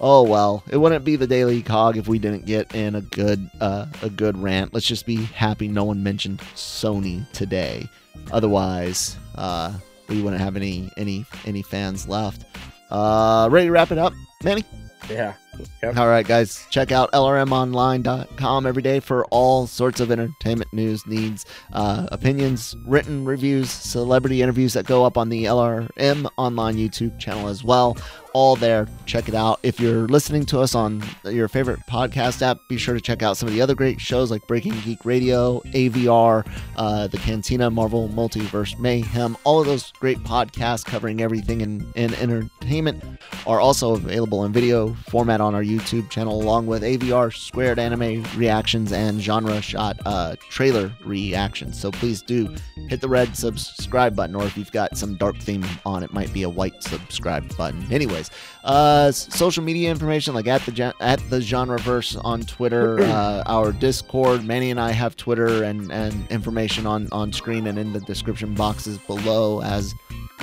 Oh 0.00 0.22
well, 0.22 0.62
it 0.70 0.76
wouldn't 0.76 1.04
be 1.04 1.16
the 1.16 1.26
Daily 1.26 1.62
Cog 1.62 1.96
if 1.96 2.08
we 2.08 2.18
didn't 2.18 2.46
get 2.46 2.74
in 2.74 2.94
a 2.94 3.00
good 3.00 3.50
uh, 3.60 3.86
a 4.02 4.10
good 4.10 4.36
rant. 4.38 4.74
Let's 4.74 4.86
just 4.86 5.06
be 5.06 5.16
happy 5.16 5.68
no 5.68 5.84
one 5.84 6.02
mentioned 6.02 6.40
Sony 6.54 7.30
today. 7.32 7.88
Otherwise, 8.32 9.16
uh, 9.36 9.72
we 10.08 10.22
wouldn't 10.22 10.42
have 10.42 10.56
any 10.56 10.90
any 10.96 11.24
any 11.46 11.62
fans 11.62 12.08
left. 12.08 12.44
Uh, 12.90 13.48
ready 13.50 13.66
to 13.66 13.72
wrap 13.72 13.90
it 13.90 13.98
up, 13.98 14.12
Manny? 14.42 14.64
Yeah. 15.10 15.34
Yep. 15.82 15.96
All 15.96 16.08
right, 16.08 16.26
guys, 16.26 16.66
check 16.70 16.92
out 16.92 17.10
lrmonline.com 17.12 18.66
every 18.66 18.82
day 18.82 19.00
for 19.00 19.24
all 19.26 19.66
sorts 19.66 20.00
of 20.00 20.10
entertainment 20.10 20.72
news, 20.72 21.06
needs, 21.06 21.46
uh, 21.72 22.06
opinions, 22.12 22.76
written 22.86 23.24
reviews, 23.24 23.70
celebrity 23.70 24.42
interviews 24.42 24.72
that 24.74 24.86
go 24.86 25.04
up 25.04 25.18
on 25.18 25.28
the 25.28 25.44
LRM 25.44 26.30
online 26.36 26.76
YouTube 26.76 27.18
channel 27.18 27.48
as 27.48 27.64
well 27.64 27.96
all 28.32 28.56
there. 28.56 28.86
Check 29.06 29.28
it 29.28 29.34
out. 29.34 29.58
If 29.62 29.80
you're 29.80 30.06
listening 30.06 30.46
to 30.46 30.60
us 30.60 30.74
on 30.74 31.02
your 31.24 31.48
favorite 31.48 31.80
podcast 31.88 32.42
app, 32.42 32.58
be 32.68 32.76
sure 32.76 32.94
to 32.94 33.00
check 33.00 33.22
out 33.22 33.36
some 33.36 33.48
of 33.48 33.54
the 33.54 33.60
other 33.60 33.74
great 33.74 34.00
shows 34.00 34.30
like 34.30 34.46
Breaking 34.46 34.78
Geek 34.84 35.04
Radio, 35.04 35.60
AVR, 35.74 36.46
uh, 36.76 37.08
The 37.08 37.18
Cantina, 37.18 37.70
Marvel 37.70 38.08
Multiverse 38.08 38.78
Mayhem. 38.78 39.36
All 39.44 39.60
of 39.60 39.66
those 39.66 39.92
great 39.92 40.18
podcasts 40.18 40.84
covering 40.84 41.20
everything 41.20 41.60
in, 41.60 41.84
in 41.96 42.14
entertainment 42.14 43.02
are 43.46 43.60
also 43.60 43.94
available 43.94 44.44
in 44.44 44.52
video 44.52 44.94
format 45.08 45.37
on 45.40 45.54
our 45.54 45.62
YouTube 45.62 46.10
channel, 46.10 46.40
along 46.40 46.66
with 46.66 46.82
AVR 46.82 47.34
squared 47.34 47.78
anime 47.78 48.24
reactions 48.36 48.92
and 48.92 49.20
genre 49.20 49.60
shot 49.60 49.98
uh, 50.06 50.36
trailer 50.48 50.92
reactions. 51.04 51.78
So 51.80 51.90
please 51.90 52.22
do 52.22 52.54
hit 52.88 53.00
the 53.00 53.08
red 53.08 53.36
subscribe 53.36 54.16
button, 54.16 54.34
or 54.34 54.44
if 54.44 54.56
you've 54.56 54.72
got 54.72 54.96
some 54.96 55.16
dark 55.16 55.36
theme 55.38 55.64
on, 55.84 56.02
it 56.02 56.12
might 56.12 56.32
be 56.32 56.42
a 56.42 56.48
white 56.48 56.82
subscribe 56.82 57.56
button. 57.56 57.86
Anyways, 57.92 58.30
uh, 58.64 59.12
social 59.12 59.62
media 59.62 59.90
information 59.90 60.34
like 60.34 60.46
at 60.46 60.62
the 60.62 60.94
at 61.00 61.18
the 61.30 61.38
genreverse 61.38 62.20
on 62.24 62.42
Twitter, 62.42 63.00
uh, 63.02 63.42
our 63.46 63.72
Discord. 63.72 64.44
Manny 64.44 64.70
and 64.70 64.80
I 64.80 64.92
have 64.92 65.16
Twitter 65.16 65.64
and 65.64 65.90
and 65.92 66.30
information 66.30 66.86
on 66.86 67.08
on 67.12 67.32
screen 67.32 67.66
and 67.66 67.78
in 67.78 67.92
the 67.92 68.00
description 68.00 68.54
boxes 68.54 68.98
below 68.98 69.62
as 69.62 69.94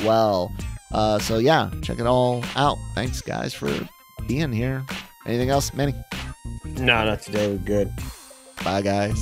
well. 0.04 0.52
Uh, 0.92 1.20
so 1.20 1.38
yeah, 1.38 1.70
check 1.82 2.00
it 2.00 2.06
all 2.06 2.44
out. 2.56 2.78
Thanks 2.94 3.22
guys 3.22 3.54
for 3.54 3.70
being 4.28 4.52
here. 4.52 4.86
Anything 5.26 5.50
else, 5.50 5.74
Manny? 5.74 5.94
No, 6.66 7.06
not 7.06 7.22
today. 7.22 7.50
We're 7.50 7.58
good. 7.58 7.92
Bye 8.64 8.82
guys. 8.82 9.22